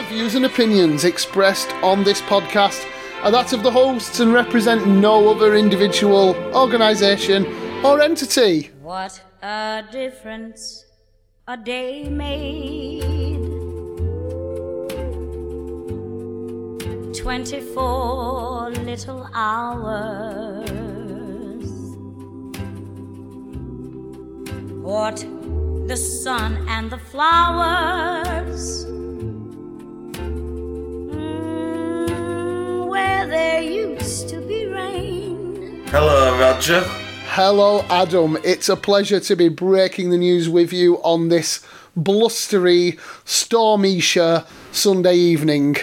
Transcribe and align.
the 0.00 0.06
views 0.06 0.34
and 0.34 0.46
opinions 0.46 1.04
expressed 1.04 1.70
on 1.82 2.02
this 2.04 2.22
podcast 2.22 2.86
are 3.22 3.30
that 3.30 3.52
of 3.52 3.62
the 3.62 3.70
hosts 3.70 4.20
and 4.20 4.32
represent 4.32 4.86
no 4.86 5.28
other 5.28 5.54
individual, 5.56 6.34
organisation, 6.54 7.44
or 7.84 8.00
entity. 8.00 8.70
What 8.80 9.20
a 9.42 9.84
difference 9.92 10.86
a 11.46 11.58
day 11.58 12.08
made. 12.08 13.02
24 17.14 18.70
little 18.70 19.28
hours. 19.34 20.70
What 24.80 25.16
the 25.88 25.96
sun 25.96 26.66
and 26.68 26.90
the 26.90 26.98
flowers. 26.98 28.86
Where 33.00 33.26
there 33.26 33.62
used 33.62 34.28
to 34.28 34.40
be 34.42 34.66
rain. 34.66 35.82
Hello, 35.86 36.38
Roger. 36.38 36.82
Hello, 37.32 37.82
Adam. 37.88 38.36
It's 38.44 38.68
a 38.68 38.76
pleasure 38.76 39.20
to 39.20 39.36
be 39.36 39.48
breaking 39.48 40.10
the 40.10 40.18
news 40.18 40.50
with 40.50 40.70
you 40.70 40.96
on 41.02 41.28
this 41.28 41.64
blustery, 41.96 42.98
stormy 43.24 44.00
Sunday 44.00 45.14
evening. 45.14 45.76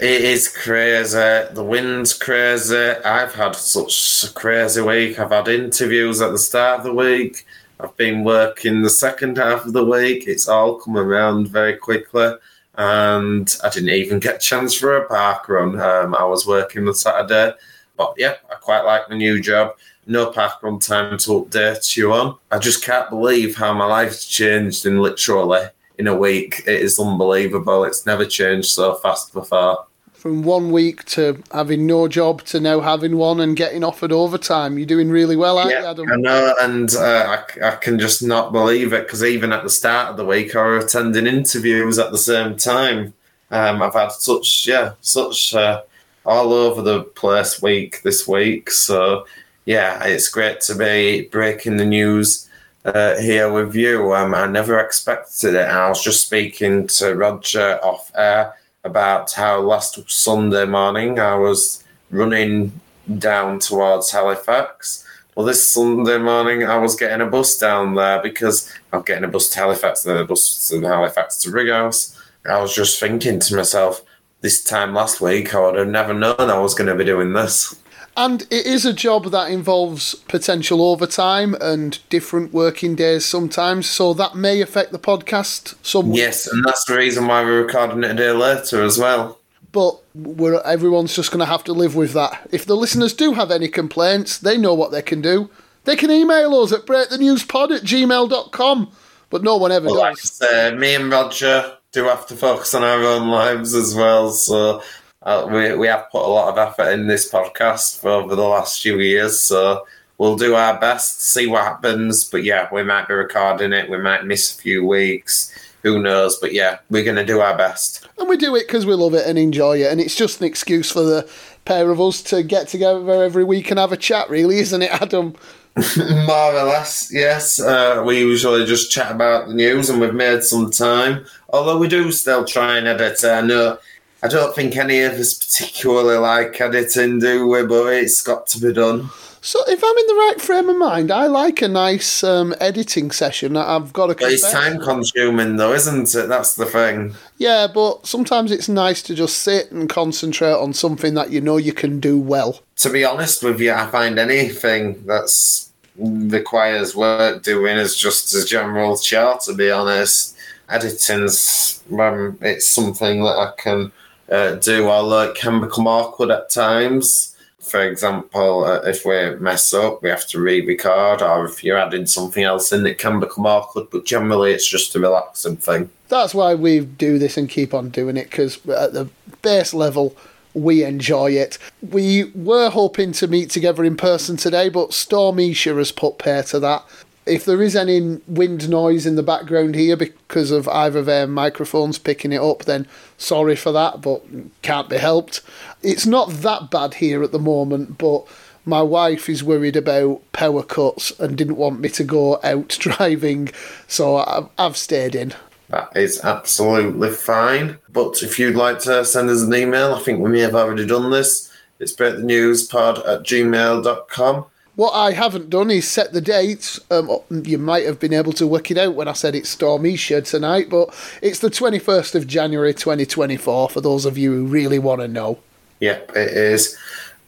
It 0.00 0.22
is 0.22 0.48
crazy. 0.48 1.18
The 1.52 1.62
wind's 1.62 2.14
crazy. 2.14 2.76
I've 3.04 3.34
had 3.34 3.54
such 3.54 4.24
a 4.30 4.32
crazy 4.32 4.80
week. 4.80 5.18
I've 5.18 5.30
had 5.30 5.48
interviews 5.48 6.22
at 6.22 6.30
the 6.30 6.38
start 6.38 6.78
of 6.78 6.84
the 6.84 6.94
week. 6.94 7.46
I've 7.78 7.96
been 7.98 8.24
working 8.24 8.80
the 8.80 8.90
second 8.90 9.36
half 9.36 9.66
of 9.66 9.74
the 9.74 9.84
week. 9.84 10.26
It's 10.26 10.48
all 10.48 10.76
come 10.76 10.96
around 10.96 11.48
very 11.48 11.76
quickly. 11.76 12.32
And 12.76 13.54
I 13.62 13.68
didn't 13.68 13.90
even 13.90 14.18
get 14.18 14.36
a 14.36 14.38
chance 14.38 14.74
for 14.74 14.96
a 14.96 15.08
park 15.08 15.48
run. 15.48 15.78
Um, 15.80 16.14
I 16.14 16.24
was 16.24 16.46
working 16.46 16.86
on 16.88 16.94
Saturday. 16.94 17.54
But 17.96 18.14
yeah, 18.16 18.36
I 18.50 18.54
quite 18.54 18.82
like 18.82 19.08
my 19.10 19.16
new 19.16 19.40
job. 19.40 19.76
No 20.06 20.30
park 20.30 20.62
run 20.62 20.78
time 20.78 21.18
to 21.18 21.30
update 21.44 21.96
you 21.96 22.12
on. 22.12 22.38
I 22.50 22.58
just 22.58 22.84
can't 22.84 23.10
believe 23.10 23.56
how 23.56 23.72
my 23.72 23.84
life's 23.84 24.26
changed 24.26 24.86
in 24.86 25.00
literally 25.00 25.66
in 25.98 26.06
a 26.08 26.16
week. 26.16 26.62
It 26.66 26.80
is 26.80 26.98
unbelievable. 26.98 27.84
It's 27.84 28.06
never 28.06 28.24
changed 28.24 28.70
so 28.70 28.94
fast 28.96 29.32
before. 29.32 29.86
From 30.22 30.44
one 30.44 30.70
week 30.70 31.04
to 31.06 31.42
having 31.50 31.84
no 31.84 32.06
job 32.06 32.44
to 32.44 32.60
now 32.60 32.78
having 32.78 33.16
one 33.16 33.40
and 33.40 33.56
getting 33.56 33.82
offered 33.82 34.12
overtime. 34.12 34.78
You're 34.78 34.86
doing 34.86 35.10
really 35.10 35.34
well, 35.34 35.58
aren't 35.58 35.72
yeah, 35.72 35.80
you, 35.80 35.86
Adam? 35.86 36.12
I 36.12 36.14
know, 36.14 36.54
and 36.60 36.94
uh, 36.94 37.44
I, 37.60 37.70
I 37.70 37.74
can 37.74 37.98
just 37.98 38.22
not 38.22 38.52
believe 38.52 38.92
it 38.92 39.04
because 39.04 39.24
even 39.24 39.52
at 39.52 39.64
the 39.64 39.68
start 39.68 40.10
of 40.12 40.16
the 40.16 40.24
week, 40.24 40.54
I 40.54 40.64
was 40.64 40.84
attending 40.84 41.26
interviews 41.26 41.98
at 41.98 42.12
the 42.12 42.18
same 42.18 42.56
time. 42.56 43.14
Um, 43.50 43.82
I've 43.82 43.94
had 43.94 44.12
such, 44.12 44.64
yeah, 44.68 44.92
such 45.00 45.56
uh, 45.56 45.82
all 46.24 46.52
over 46.52 46.82
the 46.82 47.02
place 47.02 47.60
week 47.60 48.02
this 48.02 48.28
week. 48.28 48.70
So, 48.70 49.26
yeah, 49.64 50.04
it's 50.04 50.28
great 50.28 50.60
to 50.60 50.76
be 50.76 51.22
breaking 51.32 51.78
the 51.78 51.84
news 51.84 52.48
uh, 52.84 53.18
here 53.18 53.52
with 53.52 53.74
you. 53.74 54.14
Um, 54.14 54.36
I 54.36 54.46
never 54.46 54.78
expected 54.78 55.56
it. 55.56 55.66
I 55.66 55.88
was 55.88 56.04
just 56.04 56.24
speaking 56.24 56.86
to 56.86 57.16
Roger 57.16 57.80
off 57.82 58.12
air 58.14 58.54
about 58.84 59.32
how 59.32 59.60
last 59.60 60.10
Sunday 60.10 60.64
morning 60.64 61.18
I 61.18 61.36
was 61.36 61.84
running 62.10 62.80
down 63.18 63.58
towards 63.58 64.10
Halifax. 64.10 65.06
Well, 65.34 65.46
this 65.46 65.68
Sunday 65.70 66.18
morning 66.18 66.64
I 66.64 66.76
was 66.76 66.96
getting 66.96 67.20
a 67.20 67.30
bus 67.30 67.56
down 67.56 67.94
there 67.94 68.20
because 68.22 68.72
I'm 68.92 69.02
getting 69.02 69.24
a 69.24 69.28
bus 69.28 69.48
to 69.50 69.58
Halifax, 69.60 70.02
then 70.02 70.16
a 70.16 70.24
bus 70.24 70.68
to 70.68 70.80
Halifax 70.80 71.38
to 71.38 71.50
Brighouse. 71.50 72.18
I 72.44 72.60
was 72.60 72.74
just 72.74 72.98
thinking 72.98 73.38
to 73.40 73.56
myself, 73.56 74.02
this 74.40 74.64
time 74.64 74.94
last 74.94 75.20
week 75.20 75.54
I 75.54 75.60
would 75.60 75.76
have 75.76 75.88
never 75.88 76.12
known 76.12 76.36
I 76.38 76.58
was 76.58 76.74
going 76.74 76.88
to 76.88 76.96
be 76.96 77.04
doing 77.04 77.32
this. 77.32 77.76
And 78.16 78.42
it 78.42 78.66
is 78.66 78.84
a 78.84 78.92
job 78.92 79.30
that 79.30 79.50
involves 79.50 80.14
potential 80.14 80.82
overtime 80.82 81.56
and 81.60 81.98
different 82.10 82.52
working 82.52 82.94
days 82.94 83.24
sometimes, 83.24 83.88
so 83.88 84.12
that 84.14 84.34
may 84.34 84.60
affect 84.60 84.92
the 84.92 84.98
podcast 84.98 85.74
some. 85.84 86.12
Yes, 86.12 86.46
and 86.46 86.64
that's 86.64 86.84
the 86.84 86.96
reason 86.96 87.26
why 87.26 87.42
we're 87.42 87.64
recording 87.64 88.04
it 88.04 88.10
a 88.10 88.14
day 88.14 88.30
later 88.32 88.82
as 88.82 88.98
well. 88.98 89.38
But 89.72 89.98
we're, 90.14 90.60
everyone's 90.60 91.16
just 91.16 91.30
going 91.30 91.40
to 91.40 91.46
have 91.46 91.64
to 91.64 91.72
live 91.72 91.94
with 91.94 92.12
that. 92.12 92.48
If 92.52 92.66
the 92.66 92.76
listeners 92.76 93.14
do 93.14 93.32
have 93.32 93.50
any 93.50 93.68
complaints, 93.68 94.36
they 94.36 94.58
know 94.58 94.74
what 94.74 94.92
they 94.92 95.00
can 95.00 95.22
do. 95.22 95.48
They 95.84 95.96
can 95.96 96.10
email 96.10 96.54
us 96.56 96.72
at 96.72 96.84
breakthenewspod 96.84 97.76
at 97.76 97.82
gmail.com, 97.82 98.92
but 99.30 99.42
no 99.42 99.56
one 99.56 99.72
ever 99.72 99.86
well, 99.86 100.10
does. 100.14 100.40
Uh, 100.42 100.76
me 100.76 100.94
and 100.94 101.10
Roger 101.10 101.78
do 101.92 102.04
have 102.04 102.26
to 102.26 102.36
focus 102.36 102.74
on 102.74 102.82
our 102.82 103.02
own 103.02 103.28
lives 103.28 103.74
as 103.74 103.94
well, 103.94 104.30
so 104.30 104.82
uh, 105.22 105.46
we, 105.50 105.74
we 105.76 105.86
have 105.86 106.10
put 106.10 106.24
a 106.24 106.28
lot 106.28 106.48
of 106.48 106.58
effort 106.58 106.90
in 106.92 107.06
this 107.06 107.30
podcast 107.30 108.00
for 108.00 108.10
over 108.10 108.34
the 108.34 108.42
last 108.42 108.82
few 108.82 108.98
years, 108.98 109.38
so 109.38 109.86
we'll 110.18 110.36
do 110.36 110.54
our 110.54 110.78
best, 110.80 111.22
see 111.22 111.46
what 111.46 111.62
happens. 111.62 112.24
But 112.24 112.44
yeah, 112.44 112.68
we 112.72 112.82
might 112.82 113.08
be 113.08 113.14
recording 113.14 113.72
it, 113.72 113.88
we 113.88 113.98
might 113.98 114.26
miss 114.26 114.56
a 114.56 114.60
few 114.60 114.84
weeks, 114.84 115.54
who 115.82 116.02
knows? 116.02 116.38
But 116.38 116.52
yeah, 116.52 116.78
we're 116.90 117.04
going 117.04 117.16
to 117.16 117.24
do 117.24 117.40
our 117.40 117.56
best. 117.56 118.08
And 118.18 118.28
we 118.28 118.36
do 118.36 118.54
it 118.56 118.66
because 118.66 118.86
we 118.86 118.94
love 118.94 119.14
it 119.14 119.26
and 119.26 119.38
enjoy 119.38 119.82
it, 119.82 119.92
and 119.92 120.00
it's 120.00 120.16
just 120.16 120.40
an 120.40 120.46
excuse 120.46 120.90
for 120.90 121.02
the 121.02 121.28
pair 121.64 121.90
of 121.90 122.00
us 122.00 122.22
to 122.22 122.42
get 122.42 122.68
together 122.68 123.22
every 123.22 123.44
week 123.44 123.70
and 123.70 123.78
have 123.78 123.92
a 123.92 123.96
chat, 123.96 124.28
really, 124.28 124.58
isn't 124.58 124.82
it, 124.82 124.90
Adam? 124.90 125.36
More 125.96 126.54
or 126.54 126.64
less, 126.64 127.10
yes. 127.12 127.58
Uh, 127.58 128.02
we 128.06 128.18
usually 128.18 128.66
just 128.66 128.90
chat 128.90 129.10
about 129.10 129.48
the 129.48 129.54
news, 129.54 129.88
and 129.88 130.00
we've 130.00 130.12
made 130.12 130.42
some 130.42 130.70
time. 130.70 131.24
Although 131.48 131.78
we 131.78 131.88
do 131.88 132.12
still 132.12 132.44
try 132.44 132.76
and 132.76 132.86
edit. 132.86 133.24
I 133.24 133.40
know 133.40 133.78
I 134.22 134.28
don't 134.28 134.54
think 134.54 134.76
any 134.76 135.00
of 135.02 135.14
us 135.14 135.34
particularly 135.34 136.16
like 136.16 136.60
editing, 136.60 137.18
do 137.18 137.48
we? 137.48 137.66
But 137.66 137.94
it's 137.94 138.22
got 138.22 138.46
to 138.48 138.60
be 138.60 138.72
done. 138.72 139.10
So, 139.44 139.58
if 139.66 139.82
I'm 139.82 139.98
in 139.98 140.06
the 140.06 140.14
right 140.14 140.40
frame 140.40 140.68
of 140.68 140.76
mind, 140.76 141.10
I 141.10 141.26
like 141.26 141.62
a 141.62 141.66
nice 141.66 142.22
um, 142.22 142.54
editing 142.60 143.10
session. 143.10 143.56
I've 143.56 143.92
got 143.92 144.06
to. 144.06 144.14
But 144.14 144.30
it's 144.30 144.48
time 144.52 144.78
consuming, 144.78 145.56
though, 145.56 145.72
isn't 145.72 146.14
it? 146.14 146.28
That's 146.28 146.54
the 146.54 146.66
thing. 146.66 147.16
Yeah, 147.38 147.66
but 147.66 148.06
sometimes 148.06 148.52
it's 148.52 148.68
nice 148.68 149.02
to 149.02 149.16
just 149.16 149.40
sit 149.40 149.72
and 149.72 149.88
concentrate 149.88 150.52
on 150.52 150.72
something 150.72 151.14
that 151.14 151.32
you 151.32 151.40
know 151.40 151.56
you 151.56 151.72
can 151.72 151.98
do 151.98 152.20
well. 152.20 152.60
To 152.76 152.90
be 152.90 153.04
honest 153.04 153.42
with 153.42 153.60
you, 153.60 153.72
I 153.72 153.86
find 153.86 154.20
anything 154.20 155.04
that's 155.04 155.72
requires 155.96 156.94
work 156.94 157.42
doing 157.42 157.76
is 157.76 157.96
just 157.96 158.32
a 158.36 158.44
general 158.44 158.96
chore. 158.96 159.38
To 159.46 159.54
be 159.54 159.72
honest, 159.72 160.36
editing's 160.68 161.82
um, 161.98 162.38
it's 162.40 162.66
something 162.66 163.24
that 163.24 163.36
I 163.36 163.52
can 163.58 163.90
uh, 164.32 164.54
do, 164.54 164.88
although 164.88 165.30
it 165.30 165.36
can 165.36 165.60
become 165.60 165.86
awkward 165.86 166.30
at 166.30 166.50
times. 166.50 167.36
For 167.60 167.80
example, 167.86 168.64
uh, 168.64 168.80
if 168.80 169.04
we 169.04 169.36
mess 169.36 169.72
up, 169.72 170.02
we 170.02 170.08
have 170.08 170.26
to 170.28 170.40
re 170.40 170.66
record, 170.66 171.22
or 171.22 171.44
if 171.44 171.62
you're 171.62 171.78
adding 171.78 172.06
something 172.06 172.42
else 172.42 172.72
in, 172.72 172.84
it 172.86 172.98
can 172.98 173.20
become 173.20 173.46
awkward, 173.46 173.88
but 173.90 174.04
generally 174.04 174.52
it's 174.52 174.68
just 174.68 174.96
a 174.96 175.00
relaxing 175.00 175.56
thing. 175.56 175.90
That's 176.08 176.34
why 176.34 176.54
we 176.54 176.80
do 176.80 177.18
this 177.18 177.36
and 177.36 177.48
keep 177.48 177.72
on 177.72 177.90
doing 177.90 178.16
it, 178.16 178.30
because 178.30 178.56
at 178.68 178.92
the 178.92 179.08
base 179.42 179.72
level, 179.72 180.16
we 180.54 180.84
enjoy 180.84 181.30
it. 181.30 181.56
We 181.80 182.24
were 182.34 182.68
hoping 182.68 183.12
to 183.12 183.26
meet 183.28 183.50
together 183.50 183.84
in 183.84 183.96
person 183.96 184.36
today, 184.36 184.68
but 184.68 184.92
Storm 184.92 185.38
Isha 185.38 185.74
has 185.74 185.92
put 185.92 186.18
pair 186.18 186.42
to 186.44 186.58
that 186.60 186.84
if 187.26 187.44
there 187.44 187.62
is 187.62 187.76
any 187.76 188.20
wind 188.26 188.68
noise 188.68 189.06
in 189.06 189.16
the 189.16 189.22
background 189.22 189.74
here 189.74 189.96
because 189.96 190.50
of 190.50 190.68
either 190.68 191.00
of 191.00 191.06
their 191.06 191.26
microphones 191.26 191.98
picking 191.98 192.32
it 192.32 192.40
up, 192.40 192.64
then 192.64 192.86
sorry 193.16 193.56
for 193.56 193.72
that, 193.72 194.00
but 194.00 194.22
can't 194.62 194.88
be 194.88 194.98
helped. 194.98 195.40
It's 195.82 196.06
not 196.06 196.30
that 196.30 196.70
bad 196.70 196.94
here 196.94 197.22
at 197.22 197.32
the 197.32 197.38
moment, 197.38 197.98
but 197.98 198.26
my 198.64 198.82
wife 198.82 199.28
is 199.28 199.42
worried 199.44 199.76
about 199.76 200.20
power 200.32 200.62
cuts 200.62 201.12
and 201.18 201.36
didn't 201.36 201.56
want 201.56 201.80
me 201.80 201.88
to 201.90 202.04
go 202.04 202.40
out 202.42 202.68
driving, 202.80 203.50
so 203.86 204.50
I've 204.58 204.76
stayed 204.76 205.14
in. 205.14 205.34
That 205.68 205.96
is 205.96 206.22
absolutely 206.22 207.10
fine. 207.10 207.78
But 207.90 208.22
if 208.22 208.38
you'd 208.38 208.56
like 208.56 208.78
to 208.80 209.04
send 209.04 209.30
us 209.30 209.42
an 209.42 209.54
email, 209.54 209.94
I 209.94 210.00
think 210.00 210.20
we 210.20 210.30
may 210.30 210.40
have 210.40 210.54
already 210.54 210.86
done 210.86 211.10
this. 211.10 211.50
It's 211.78 211.94
breakthenewspod 211.94 212.98
at 212.98 213.22
gmail.com. 213.22 214.44
What 214.74 214.92
I 214.92 215.12
haven't 215.12 215.50
done 215.50 215.70
is 215.70 215.86
set 215.86 216.12
the 216.12 216.22
dates. 216.22 216.80
Um, 216.90 217.18
you 217.30 217.58
might 217.58 217.84
have 217.84 218.00
been 218.00 218.14
able 218.14 218.32
to 218.34 218.46
work 218.46 218.70
it 218.70 218.78
out 218.78 218.94
when 218.94 219.06
I 219.06 219.12
said 219.12 219.34
it's 219.34 219.50
Storm 219.50 219.84
Isha 219.84 220.22
tonight, 220.22 220.70
but 220.70 220.94
it's 221.20 221.40
the 221.40 221.50
21st 221.50 222.14
of 222.14 222.26
January 222.26 222.72
2024 222.72 223.68
for 223.68 223.80
those 223.82 224.06
of 224.06 224.16
you 224.16 224.32
who 224.32 224.46
really 224.46 224.78
want 224.78 225.02
to 225.02 225.08
know. 225.08 225.38
Yep, 225.80 226.12
it 226.16 226.30
is 226.30 226.78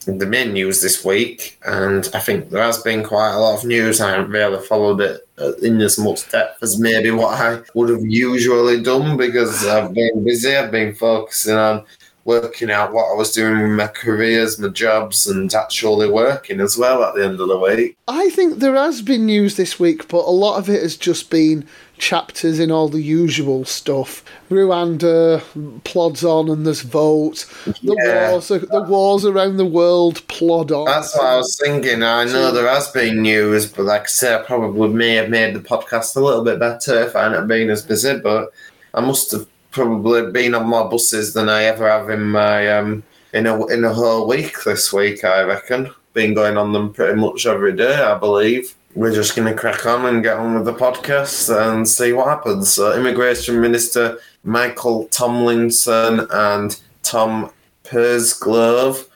the 0.06 0.26
main 0.26 0.52
news 0.52 0.80
this 0.80 1.04
week, 1.04 1.58
and 1.66 2.08
I 2.14 2.20
think 2.20 2.48
there 2.48 2.62
has 2.62 2.82
been 2.82 3.02
quite 3.02 3.34
a 3.34 3.38
lot 3.38 3.58
of 3.58 3.66
news. 3.66 4.00
I 4.00 4.10
haven't 4.12 4.30
really 4.30 4.64
followed 4.64 5.00
it 5.00 5.26
uh, 5.38 5.52
in 5.56 5.80
as 5.82 5.98
much 5.98 6.30
depth 6.30 6.62
as 6.62 6.78
maybe 6.78 7.10
what 7.10 7.38
I 7.40 7.60
would 7.74 7.90
have 7.90 8.04
usually 8.04 8.82
done 8.82 9.16
because 9.18 9.66
I've 9.66 9.92
been 9.92 10.24
busy. 10.24 10.56
I've 10.56 10.70
been 10.70 10.94
focusing 10.94 11.56
on 11.56 11.84
working 12.24 12.70
out 12.70 12.92
what 12.92 13.10
I 13.10 13.14
was 13.14 13.32
doing 13.32 13.60
with 13.60 13.70
my 13.72 13.86
careers, 13.86 14.58
my 14.58 14.68
jobs, 14.68 15.26
and 15.26 15.52
actually 15.54 16.08
working 16.10 16.60
as 16.60 16.78
well 16.78 17.04
at 17.04 17.14
the 17.14 17.24
end 17.24 17.40
of 17.40 17.48
the 17.48 17.58
week. 17.58 17.96
I 18.08 18.30
think 18.30 18.58
there 18.58 18.74
has 18.74 19.02
been 19.02 19.26
news 19.26 19.56
this 19.56 19.78
week, 19.78 20.08
but 20.08 20.24
a 20.24 20.30
lot 20.30 20.58
of 20.58 20.68
it 20.68 20.82
has 20.82 20.96
just 20.96 21.30
been 21.30 21.66
chapters 21.98 22.58
in 22.58 22.70
all 22.70 22.88
the 22.88 23.02
usual 23.02 23.64
stuff. 23.64 24.24
Rwanda 24.50 25.42
plods 25.84 26.24
on, 26.24 26.48
and 26.48 26.66
there's 26.66 26.80
votes. 26.80 27.46
The 27.66 27.96
Yeah. 28.02 28.30
wars, 28.30 28.48
the 28.48 28.84
wars 28.88 29.24
around 29.24 29.58
the 29.58 29.64
world 29.64 30.26
plod 30.28 30.72
on. 30.72 30.86
That's 30.86 31.14
what 31.16 31.26
I 31.26 31.36
was 31.36 31.56
thinking. 31.62 32.02
I 32.02 32.24
know 32.24 32.50
there 32.50 32.68
has 32.68 32.88
been 32.88 33.22
news, 33.22 33.66
but 33.66 33.84
like 33.84 34.02
I 34.02 34.06
said, 34.06 34.40
I 34.40 34.44
probably 34.44 34.88
may 34.88 35.14
have 35.14 35.28
made 35.28 35.54
the 35.54 35.60
podcast 35.60 36.16
a 36.16 36.20
little 36.20 36.42
bit 36.42 36.58
better 36.58 37.02
if 37.02 37.14
I 37.14 37.24
hadn't 37.24 37.46
been 37.48 37.70
as 37.70 37.82
busy. 37.82 38.18
But 38.18 38.50
I 38.92 39.00
must 39.00 39.30
have 39.32 39.46
probably 39.74 40.30
been 40.30 40.54
on 40.54 40.68
more 40.68 40.88
buses 40.88 41.34
than 41.34 41.48
I 41.48 41.64
ever 41.64 41.88
have 41.90 42.08
in 42.08 42.22
my 42.22 42.68
um 42.68 43.02
in 43.34 43.46
a 43.46 43.66
in 43.66 43.84
a 43.84 43.92
whole 43.92 44.26
week 44.26 44.62
this 44.64 44.92
week. 44.92 45.24
I 45.24 45.42
reckon 45.42 45.90
been 46.14 46.32
going 46.32 46.56
on 46.56 46.72
them 46.72 46.92
pretty 46.92 47.20
much 47.20 47.44
every 47.44 47.74
day. 47.76 47.96
I 47.96 48.16
believe 48.16 48.74
we're 48.94 49.12
just 49.12 49.34
going 49.34 49.52
to 49.52 49.58
crack 49.58 49.84
on 49.86 50.06
and 50.06 50.22
get 50.22 50.36
on 50.36 50.54
with 50.54 50.64
the 50.64 50.72
podcast 50.72 51.50
and 51.50 51.86
see 51.88 52.12
what 52.12 52.28
happens. 52.28 52.72
So, 52.72 52.96
Immigration 52.96 53.60
Minister 53.60 54.18
Michael 54.44 55.06
Tomlinson 55.08 56.28
and 56.30 56.80
Tom 57.02 57.50
Pursglove 57.82 59.08